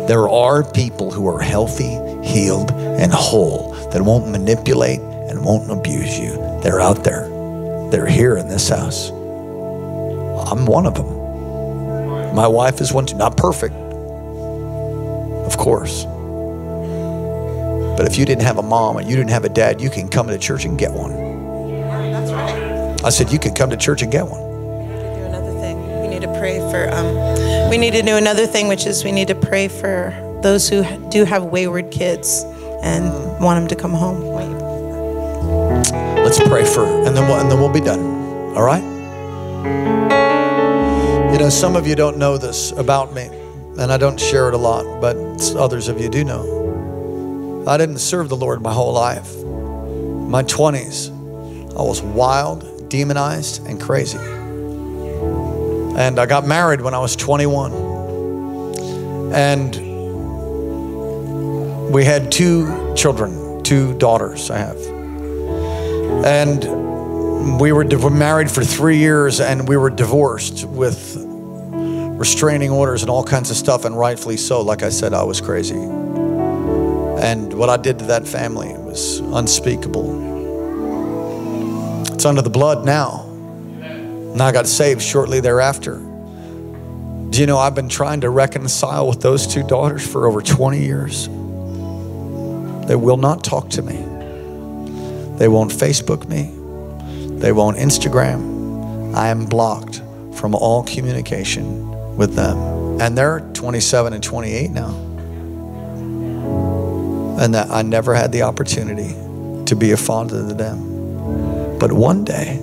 There 0.08 0.28
are 0.28 0.64
people 0.64 1.12
who 1.12 1.28
are 1.28 1.40
healthy, 1.40 2.00
healed, 2.24 2.72
and 2.72 3.14
whole 3.14 3.73
that 3.94 4.02
won't 4.02 4.28
manipulate 4.28 5.00
and 5.00 5.46
won't 5.46 5.72
abuse 5.72 6.20
you. 6.20 6.32
They're 6.64 6.82
out 6.82 7.04
there. 7.04 7.30
They're 7.92 8.08
here 8.08 8.38
in 8.38 8.48
this 8.48 8.68
house. 8.68 9.10
I'm 9.12 10.66
one 10.66 10.88
of 10.88 10.96
them. 10.96 12.36
My 12.36 12.48
wife 12.48 12.82
is 12.82 12.92
one 12.92 13.06
too. 13.06 13.16
Not 13.18 13.38
perfect, 13.38 13.76
of 15.46 15.56
course. 15.58 16.06
But 17.96 18.08
if 18.08 18.18
you 18.18 18.26
didn't 18.26 18.42
have 18.42 18.58
a 18.58 18.64
mom 18.64 18.98
and 18.98 19.08
you 19.08 19.16
didn't 19.16 19.30
have 19.30 19.46
a 19.46 19.50
dad, 19.50 19.80
you 19.80 19.92
can 19.92 20.10
come 20.10 20.28
to 20.28 20.40
church 20.40 20.66
and 20.66 20.78
get 20.78 20.92
one. 20.92 21.14
I 23.06 23.10
said, 23.10 23.32
you 23.32 23.38
can 23.38 23.54
come 23.54 23.70
to 23.70 23.78
church 23.78 24.02
and 24.02 24.12
get 24.12 24.26
one. 24.28 24.42
To 26.14 26.40
pray 26.40 26.60
for 26.72 26.90
um, 26.94 27.70
we 27.70 27.78
need 27.78 27.92
to 27.92 28.02
do 28.02 28.16
another 28.16 28.48
thing, 28.48 28.70
which 28.70 28.86
is 28.86 29.04
we 29.04 29.12
need 29.12 29.28
to 29.28 29.36
pray 29.36 29.68
for 29.68 30.14
those 30.42 30.70
who 30.70 30.86
do 31.10 31.26
have 31.26 31.44
wayward 31.44 31.92
kids 31.92 32.46
and 32.84 33.12
want 33.40 33.60
them 33.60 33.68
to 33.70 33.76
come 33.76 33.94
home. 33.94 34.22
Let's 36.24 36.40
pray 36.40 36.66
for, 36.66 36.86
and 36.86 37.16
then 37.16 37.28
we'll, 37.28 37.40
and 37.40 37.50
then 37.50 37.60
we'll 37.60 37.72
be 37.72 37.82
done. 37.82 38.00
All 38.56 38.64
right. 38.64 38.84
You 41.32 41.40
know, 41.40 41.50
some 41.50 41.76
of 41.76 41.88
you 41.88 41.96
don't 41.96 42.18
know 42.18 42.38
this 42.38 42.72
about 42.74 43.14
me, 43.14 43.30
and 43.80 43.92
I 43.92 43.98
don't 43.98 44.20
share 44.20 44.50
it 44.50 44.54
a 44.54 44.58
lot, 44.58 45.02
but 45.02 45.16
others 45.56 45.88
of 45.88 46.00
you 46.00 46.10
do 46.10 46.24
know. 46.24 47.64
I 47.68 47.78
didn't 47.78 48.00
serve 48.00 48.30
the 48.30 48.36
Lord 48.36 48.62
my 48.62 48.74
whole 48.74 48.94
life. 48.94 49.36
My 49.44 50.44
20s, 50.44 51.10
I 51.78 51.82
was 51.82 52.02
wild, 52.02 52.90
demonized, 52.90 53.66
and 53.66 53.82
crazy. 53.82 54.20
And 55.98 56.20
I 56.20 56.26
got 56.26 56.46
married 56.46 56.82
when 56.82 56.94
I 56.94 57.00
was 57.00 57.16
21. 57.16 57.74
And 59.34 59.83
we 61.94 62.04
had 62.04 62.32
two 62.32 62.94
children, 62.96 63.64
two 63.64 63.96
daughters 64.00 64.50
I 64.50 64.58
have. 64.58 64.82
And 66.26 67.60
we 67.60 67.72
were 67.72 67.86
married 68.10 68.50
for 68.50 68.64
three 68.64 68.98
years 68.98 69.40
and 69.40 69.68
we 69.68 69.78
were 69.78 69.92
divorced 69.92 70.66
with 70.66 71.16
restraining 72.18 72.72
orders 72.72 73.04
and 73.04 73.12
all 73.12 73.24
kinds 73.24 73.52
of 73.52 73.58
stuff, 73.58 73.86
and 73.86 73.98
rightfully 73.98 74.38
so. 74.38 74.62
Like 74.62 74.82
I 74.82 74.90
said, 74.90 75.14
I 75.14 75.24
was 75.24 75.40
crazy. 75.40 75.76
And 75.76 77.54
what 77.54 77.70
I 77.70 77.78
did 77.78 78.00
to 78.00 78.06
that 78.06 78.28
family 78.28 78.74
was 78.78 79.20
unspeakable. 79.20 80.22
It's 82.14 82.26
under 82.26 82.42
the 82.42 82.50
blood 82.50 82.86
now. 82.86 83.26
And 83.82 84.42
I 84.42 84.52
got 84.52 84.66
saved 84.66 85.02
shortly 85.02 85.42
thereafter. 85.42 85.98
Do 85.98 87.40
you 87.40 87.46
know 87.46 87.58
I've 87.58 87.76
been 87.76 87.90
trying 87.90 88.22
to 88.22 88.30
reconcile 88.30 89.08
with 89.08 89.22
those 89.22 89.46
two 89.46 89.64
daughters 89.64 90.08
for 90.08 90.28
over 90.28 90.42
20 90.42 90.80
years? 90.80 91.30
They 92.88 92.96
will 92.96 93.18
not 93.18 93.44
talk 93.44 93.70
to 93.72 93.82
me. 93.82 93.96
They 95.38 95.48
won't 95.48 95.72
Facebook 95.72 96.28
me. 96.28 96.52
They 97.40 97.52
won't 97.52 97.78
Instagram. 97.78 99.16
I 99.16 99.30
am 99.30 99.46
blocked 99.46 100.02
from 100.36 100.56
all 100.56 100.84
communication 100.84 102.18
with 102.18 102.36
them. 102.36 102.58
And 103.02 103.18
they're 103.18 103.40
27 103.54 104.14
and 104.14 104.24
28 104.24 104.72
now. 104.72 104.90
And 107.40 107.54
that 107.54 107.72
I 107.72 107.82
never 107.82 108.14
had 108.14 108.32
the 108.32 108.44
opportunity 108.44 109.14
to 109.66 109.76
be 109.76 109.92
a 109.92 109.98
father 109.98 110.48
to 110.48 110.54
them. 110.54 111.78
But 111.80 111.92
one 111.92 112.24
day, 112.24 112.60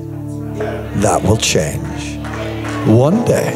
that 1.01 1.23
will 1.23 1.37
change. 1.37 2.19
One 2.87 3.25
day, 3.25 3.55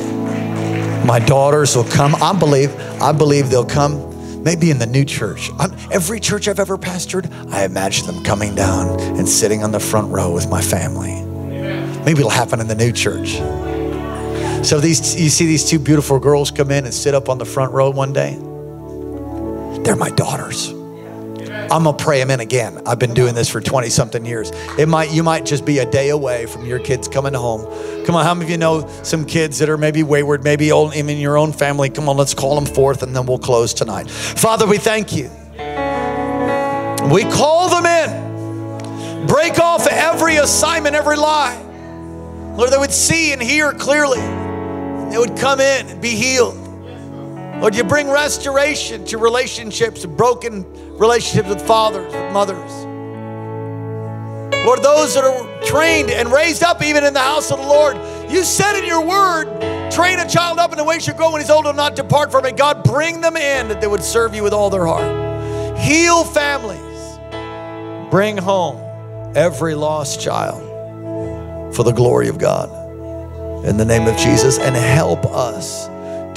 my 1.07 1.19
daughters 1.19 1.77
will 1.77 1.85
come. 1.85 2.15
I 2.17 2.33
believe, 2.39 2.75
I 3.01 3.13
believe 3.13 3.51
they'll 3.51 3.65
come 3.65 4.14
maybe 4.45 4.71
in 4.71 4.79
the 4.79 4.87
new 4.87 5.05
church. 5.05 5.51
I'm, 5.59 5.73
every 5.91 6.21
church 6.21 6.47
I've 6.47 6.61
ever 6.61 6.77
pastored, 6.77 7.33
I 7.51 7.65
imagine 7.65 8.07
them 8.07 8.23
coming 8.23 8.55
down 8.55 9.01
and 9.01 9.29
sitting 9.29 9.65
on 9.65 9.73
the 9.73 9.81
front 9.81 10.13
row 10.13 10.33
with 10.33 10.49
my 10.49 10.61
family. 10.61 11.23
Maybe 12.05 12.19
it'll 12.21 12.31
happen 12.31 12.61
in 12.61 12.69
the 12.69 12.75
new 12.75 12.93
church. 12.93 13.37
So 14.65 14.81
these, 14.81 15.21
you 15.21 15.31
see 15.31 15.47
these 15.47 15.69
two 15.69 15.79
beautiful 15.79 16.19
girls 16.19 16.51
come 16.51 16.71
in 16.71 16.85
and 16.85 16.95
sit 16.95 17.15
up 17.15 17.29
on 17.29 17.39
the 17.39 17.45
front 17.45 17.73
row 17.73 17.91
one 17.91 18.13
day. 18.13 18.35
They're 19.83 19.97
my 19.97 20.11
daughters. 20.11 20.73
I'm 21.71 21.85
gonna 21.85 21.97
pray 21.97 22.19
them 22.19 22.31
in 22.31 22.41
again. 22.41 22.81
I've 22.87 22.99
been 22.99 23.15
doing 23.15 23.35
this 23.35 23.49
for 23.49 23.61
20 23.61 23.89
something 23.89 24.25
years. 24.25 24.53
It 24.79 24.87
might 24.87 25.11
you 25.11 25.23
might 25.23 25.45
just 25.45 25.65
be 25.65 25.79
a 25.79 25.91
day 25.91 26.11
away 26.11 26.47
from 26.47 26.67
your 26.67 26.79
kids 26.79 27.09
coming 27.09 27.35
home. 27.35 27.63
Come 28.05 28.17
on, 28.17 28.25
how 28.25 28.35
many 28.35 28.47
of 28.47 28.51
you 28.51 28.59
know 28.59 28.87
some 29.03 29.25
kids 29.25 29.59
that 29.61 29.69
are 29.69 29.79
maybe 29.79 30.03
wayward, 30.03 30.45
maybe 30.45 30.67
even 30.67 31.09
in 31.09 31.19
your 31.19 31.39
own 31.39 31.53
family? 31.53 31.89
Come 31.89 32.09
on, 32.09 32.17
let's 32.17 32.35
call 32.35 32.55
them 32.55 32.67
forth 32.67 33.03
and 33.03 33.17
then 33.17 33.25
we'll 33.27 33.39
close 33.39 33.73
tonight. 33.73 34.11
Father, 34.11 34.67
we 34.67 34.79
thank 34.79 35.15
you. 35.15 35.31
We 37.11 37.23
call 37.25 37.69
them 37.71 37.87
in. 37.87 39.27
Break 39.27 39.59
off 39.59 39.87
every 39.87 40.37
assignment, 40.37 40.95
every 40.95 41.17
lie. 41.17 41.61
Lord, 42.57 42.71
they 42.71 42.79
would 42.79 42.93
see 42.93 43.33
and 43.33 43.43
hear 43.43 43.73
clearly. 43.73 44.21
They 45.11 45.19
would 45.19 45.37
come 45.37 45.61
in 45.61 45.89
and 45.89 46.01
be 46.01 46.11
healed. 46.11 46.57
Lord, 47.61 47.75
you 47.75 47.85
bring 47.85 48.11
restoration 48.11 49.05
to 49.07 49.19
relationships, 49.19 50.05
broken 50.05 50.65
relationships 50.99 51.49
with 51.49 51.67
fathers, 51.67 52.13
with 52.13 52.33
mothers. 52.33 52.94
Lord, 54.65 54.83
those 54.83 55.15
that 55.15 55.25
are 55.25 55.63
trained 55.63 56.11
and 56.11 56.33
raised 56.33 56.63
up 56.63 56.83
even 56.83 57.05
in 57.05 57.13
the 57.13 57.21
house 57.21 57.51
of 57.51 57.59
the 57.59 57.67
Lord, 57.67 57.97
you 58.31 58.43
said 58.45 58.79
in 58.79 58.87
your 58.87 59.07
word, 59.07 59.45
train 59.93 60.19
a 60.19 60.27
child 60.27 60.59
up 60.59 60.73
in 60.73 60.79
the 60.79 60.85
way 60.85 60.95
he 60.95 61.01
should 61.03 61.19
go 61.19 61.31
when 61.31 61.43
he's 61.43 61.51
old 61.51 61.67
and 61.67 61.77
not 61.77 61.95
depart 61.95 62.33
from 62.33 62.47
it. 62.47 62.57
God, 62.57 62.83
bring 62.83 63.21
them 63.21 63.37
in 63.37 63.69
that 63.69 63.83
they 63.83 63.87
would 63.87 64.03
serve 64.03 64.35
you 64.35 64.43
with 64.43 64.55
all 64.55 64.71
their 64.71 64.87
heart. 64.87 65.79
Heal 65.79 66.25
families. 66.25 66.81
Bring 68.11 68.39
home 68.39 68.81
every 69.37 69.75
lost 69.75 70.21
child 70.21 70.63
for 71.75 71.83
the 71.83 71.93
glory 71.93 72.29
of 72.29 72.39
God. 72.39 72.71
In 73.67 73.77
the 73.77 73.85
name 73.85 74.07
of 74.07 74.17
Jesus, 74.17 74.59
and 74.59 74.75
help 74.75 75.27
us 75.27 75.87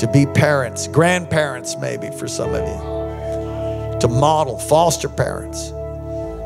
to 0.01 0.09
be 0.11 0.25
parents, 0.25 0.87
grandparents, 0.87 1.77
maybe 1.77 2.09
for 2.09 2.27
some 2.27 2.53
of 2.53 2.61
you, 2.67 3.99
to 3.99 4.07
model, 4.07 4.57
foster 4.57 5.07
parents, 5.07 5.71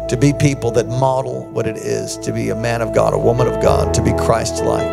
to 0.09 0.17
be 0.17 0.33
people 0.33 0.71
that 0.71 0.87
model 0.87 1.45
what 1.47 1.67
it 1.67 1.77
is 1.77 2.17
to 2.17 2.31
be 2.31 2.49
a 2.49 2.55
man 2.55 2.81
of 2.81 2.93
God, 2.93 3.13
a 3.13 3.17
woman 3.17 3.47
of 3.47 3.61
God, 3.61 3.93
to 3.93 4.03
be 4.03 4.11
Christ 4.13 4.63
like, 4.63 4.87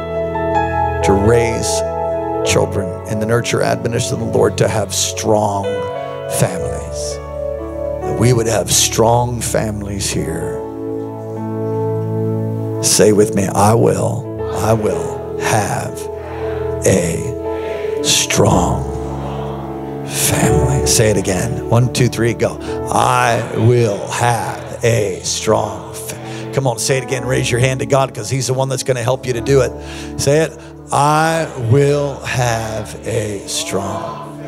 to 1.05 1.12
raise 1.12 1.80
children 2.51 2.89
in 3.09 3.20
the 3.20 3.26
nurture 3.26 3.62
admonition 3.62 4.14
of 4.14 4.20
the 4.20 4.26
Lord, 4.26 4.56
to 4.59 4.68
have 4.68 4.94
strong 4.94 5.64
families. 6.39 7.16
That 8.02 8.18
we 8.18 8.32
would 8.32 8.47
have 8.47 8.70
strong 8.70 9.40
families 9.40 10.10
here. 10.10 10.64
Say 12.82 13.12
with 13.12 13.35
me, 13.35 13.47
I 13.47 13.74
will, 13.74 14.24
I 14.55 14.72
will 14.72 15.39
have 15.40 15.98
a 16.86 18.02
strong 18.05 18.85
family. 20.06 20.86
Say 20.86 21.10
it 21.10 21.16
again. 21.16 21.68
One, 21.68 21.93
two, 21.93 22.09
three, 22.09 22.35
go. 22.35 22.56
I 22.90 23.43
will 23.56 24.06
have 24.09 24.48
a 24.82 25.20
strong 25.24 25.94
family. 25.94 26.55
Come 26.55 26.66
on, 26.66 26.78
say 26.78 26.98
it 26.98 27.05
again. 27.05 27.24
Raise 27.24 27.50
your 27.50 27.60
hand 27.60 27.80
to 27.80 27.86
God 27.86 28.09
because 28.09 28.30
He's 28.30 28.46
the 28.46 28.55
one 28.55 28.68
that's 28.68 28.82
going 28.82 28.96
to 28.96 29.02
help 29.02 29.26
you 29.26 29.32
to 29.34 29.40
do 29.40 29.60
it. 29.60 30.20
Say 30.20 30.42
it. 30.42 30.59
I 30.90 31.52
will 31.70 32.18
have 32.20 32.94
a 33.06 33.46
strong. 33.46 34.40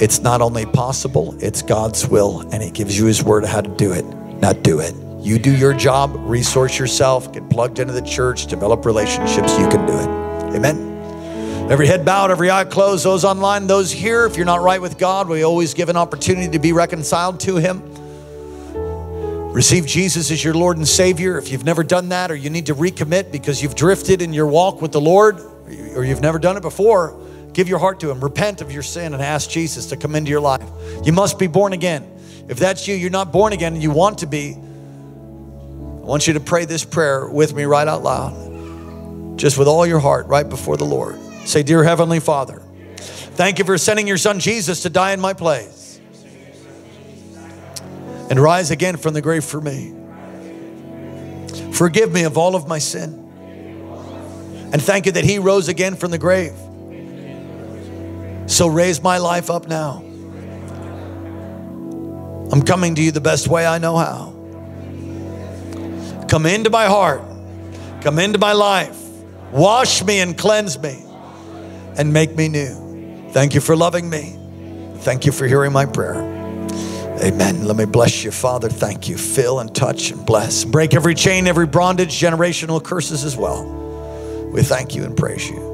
It's 0.00 0.20
not 0.20 0.40
only 0.40 0.64
possible, 0.64 1.36
it's 1.40 1.62
God's 1.62 2.06
will, 2.06 2.40
and 2.52 2.62
He 2.62 2.70
gives 2.70 2.96
you 2.98 3.06
His 3.06 3.22
word 3.22 3.44
how 3.44 3.60
to 3.60 3.68
do 3.68 3.92
it. 3.92 4.04
Now 4.40 4.52
do 4.52 4.80
it. 4.80 4.94
You 5.20 5.38
do 5.38 5.54
your 5.54 5.74
job, 5.74 6.14
resource 6.16 6.78
yourself, 6.78 7.30
get 7.32 7.50
plugged 7.50 7.78
into 7.78 7.92
the 7.92 8.00
church, 8.00 8.46
develop 8.46 8.86
relationships, 8.86 9.58
you 9.58 9.68
can 9.68 9.84
do 9.86 9.92
it. 9.92 10.56
Amen. 10.56 10.86
Every 11.70 11.86
head 11.86 12.06
bowed, 12.06 12.30
every 12.30 12.50
eye 12.50 12.64
closed, 12.64 13.04
those 13.04 13.24
online, 13.24 13.66
those 13.66 13.92
here, 13.92 14.24
if 14.24 14.36
you're 14.36 14.46
not 14.46 14.62
right 14.62 14.80
with 14.80 14.96
God, 14.96 15.28
we 15.28 15.42
always 15.42 15.74
give 15.74 15.90
an 15.90 15.96
opportunity 15.96 16.48
to 16.48 16.58
be 16.58 16.72
reconciled 16.72 17.38
to 17.40 17.56
Him. 17.56 17.82
Receive 19.52 19.84
Jesus 19.84 20.30
as 20.30 20.44
your 20.44 20.54
Lord 20.54 20.76
and 20.76 20.86
Savior. 20.86 21.36
If 21.36 21.50
you've 21.50 21.64
never 21.64 21.82
done 21.82 22.10
that 22.10 22.30
or 22.30 22.36
you 22.36 22.50
need 22.50 22.66
to 22.66 22.74
recommit 22.74 23.32
because 23.32 23.60
you've 23.60 23.74
drifted 23.74 24.22
in 24.22 24.32
your 24.32 24.46
walk 24.46 24.80
with 24.80 24.92
the 24.92 25.00
Lord 25.00 25.40
or 25.96 26.04
you've 26.04 26.20
never 26.20 26.38
done 26.38 26.56
it 26.56 26.60
before, 26.60 27.20
give 27.52 27.68
your 27.68 27.80
heart 27.80 27.98
to 28.00 28.10
Him. 28.12 28.20
Repent 28.20 28.60
of 28.60 28.70
your 28.70 28.84
sin 28.84 29.12
and 29.12 29.20
ask 29.20 29.50
Jesus 29.50 29.86
to 29.86 29.96
come 29.96 30.14
into 30.14 30.30
your 30.30 30.40
life. 30.40 30.68
You 31.02 31.12
must 31.12 31.36
be 31.36 31.48
born 31.48 31.72
again. 31.72 32.08
If 32.48 32.60
that's 32.60 32.86
you, 32.86 32.94
you're 32.94 33.10
not 33.10 33.32
born 33.32 33.52
again 33.52 33.74
and 33.74 33.82
you 33.82 33.90
want 33.90 34.18
to 34.18 34.28
be, 34.28 34.52
I 34.52 36.04
want 36.04 36.28
you 36.28 36.34
to 36.34 36.40
pray 36.40 36.64
this 36.64 36.84
prayer 36.84 37.28
with 37.28 37.52
me 37.52 37.64
right 37.64 37.88
out 37.88 38.04
loud. 38.04 39.36
Just 39.36 39.58
with 39.58 39.66
all 39.66 39.84
your 39.84 39.98
heart, 39.98 40.28
right 40.28 40.48
before 40.48 40.76
the 40.76 40.84
Lord. 40.84 41.18
Say, 41.44 41.64
Dear 41.64 41.82
Heavenly 41.82 42.20
Father, 42.20 42.62
thank 43.34 43.58
you 43.58 43.64
for 43.64 43.76
sending 43.78 44.06
your 44.06 44.16
Son 44.16 44.38
Jesus 44.38 44.82
to 44.82 44.90
die 44.90 45.10
in 45.10 45.20
my 45.20 45.32
place 45.32 45.79
and 48.30 48.40
rise 48.40 48.70
again 48.70 48.96
from 48.96 49.12
the 49.12 49.20
grave 49.20 49.44
for 49.44 49.60
me. 49.60 49.92
Forgive 51.72 52.12
me 52.12 52.22
of 52.22 52.38
all 52.38 52.54
of 52.54 52.68
my 52.68 52.78
sin. 52.78 53.26
And 54.72 54.80
thank 54.80 55.06
you 55.06 55.12
that 55.12 55.24
He 55.24 55.38
rose 55.38 55.68
again 55.68 55.96
from 55.96 56.12
the 56.12 56.18
grave. 56.18 56.54
So 58.46 58.68
raise 58.68 59.02
my 59.02 59.18
life 59.18 59.50
up 59.50 59.66
now. 59.66 60.04
I'm 62.52 62.62
coming 62.62 62.94
to 62.94 63.02
you 63.02 63.10
the 63.10 63.20
best 63.20 63.48
way 63.48 63.66
I 63.66 63.78
know 63.78 63.96
how. 63.96 64.34
Come 66.28 66.46
into 66.46 66.70
my 66.70 66.86
heart, 66.86 67.22
come 68.02 68.20
into 68.20 68.38
my 68.38 68.52
life, 68.52 68.96
wash 69.52 70.04
me 70.04 70.20
and 70.20 70.38
cleanse 70.38 70.78
me, 70.78 71.04
and 71.96 72.12
make 72.12 72.36
me 72.36 72.48
new. 72.48 73.28
Thank 73.32 73.54
you 73.54 73.60
for 73.60 73.74
loving 73.74 74.08
me. 74.08 74.38
Thank 74.98 75.26
you 75.26 75.32
for 75.32 75.46
hearing 75.46 75.72
my 75.72 75.86
prayer. 75.86 76.39
Amen. 77.22 77.66
Let 77.66 77.76
me 77.76 77.84
bless 77.84 78.24
you, 78.24 78.30
Father. 78.30 78.68
Thank 78.68 79.08
you. 79.08 79.16
Fill 79.18 79.60
and 79.60 79.74
touch 79.74 80.10
and 80.10 80.24
bless. 80.24 80.64
Break 80.64 80.94
every 80.94 81.14
chain, 81.14 81.46
every 81.46 81.66
bondage, 81.66 82.18
generational 82.18 82.82
curses 82.82 83.24
as 83.24 83.36
well. 83.36 83.64
We 84.52 84.62
thank 84.62 84.94
you 84.94 85.04
and 85.04 85.16
praise 85.16 85.48
you. 85.48 85.69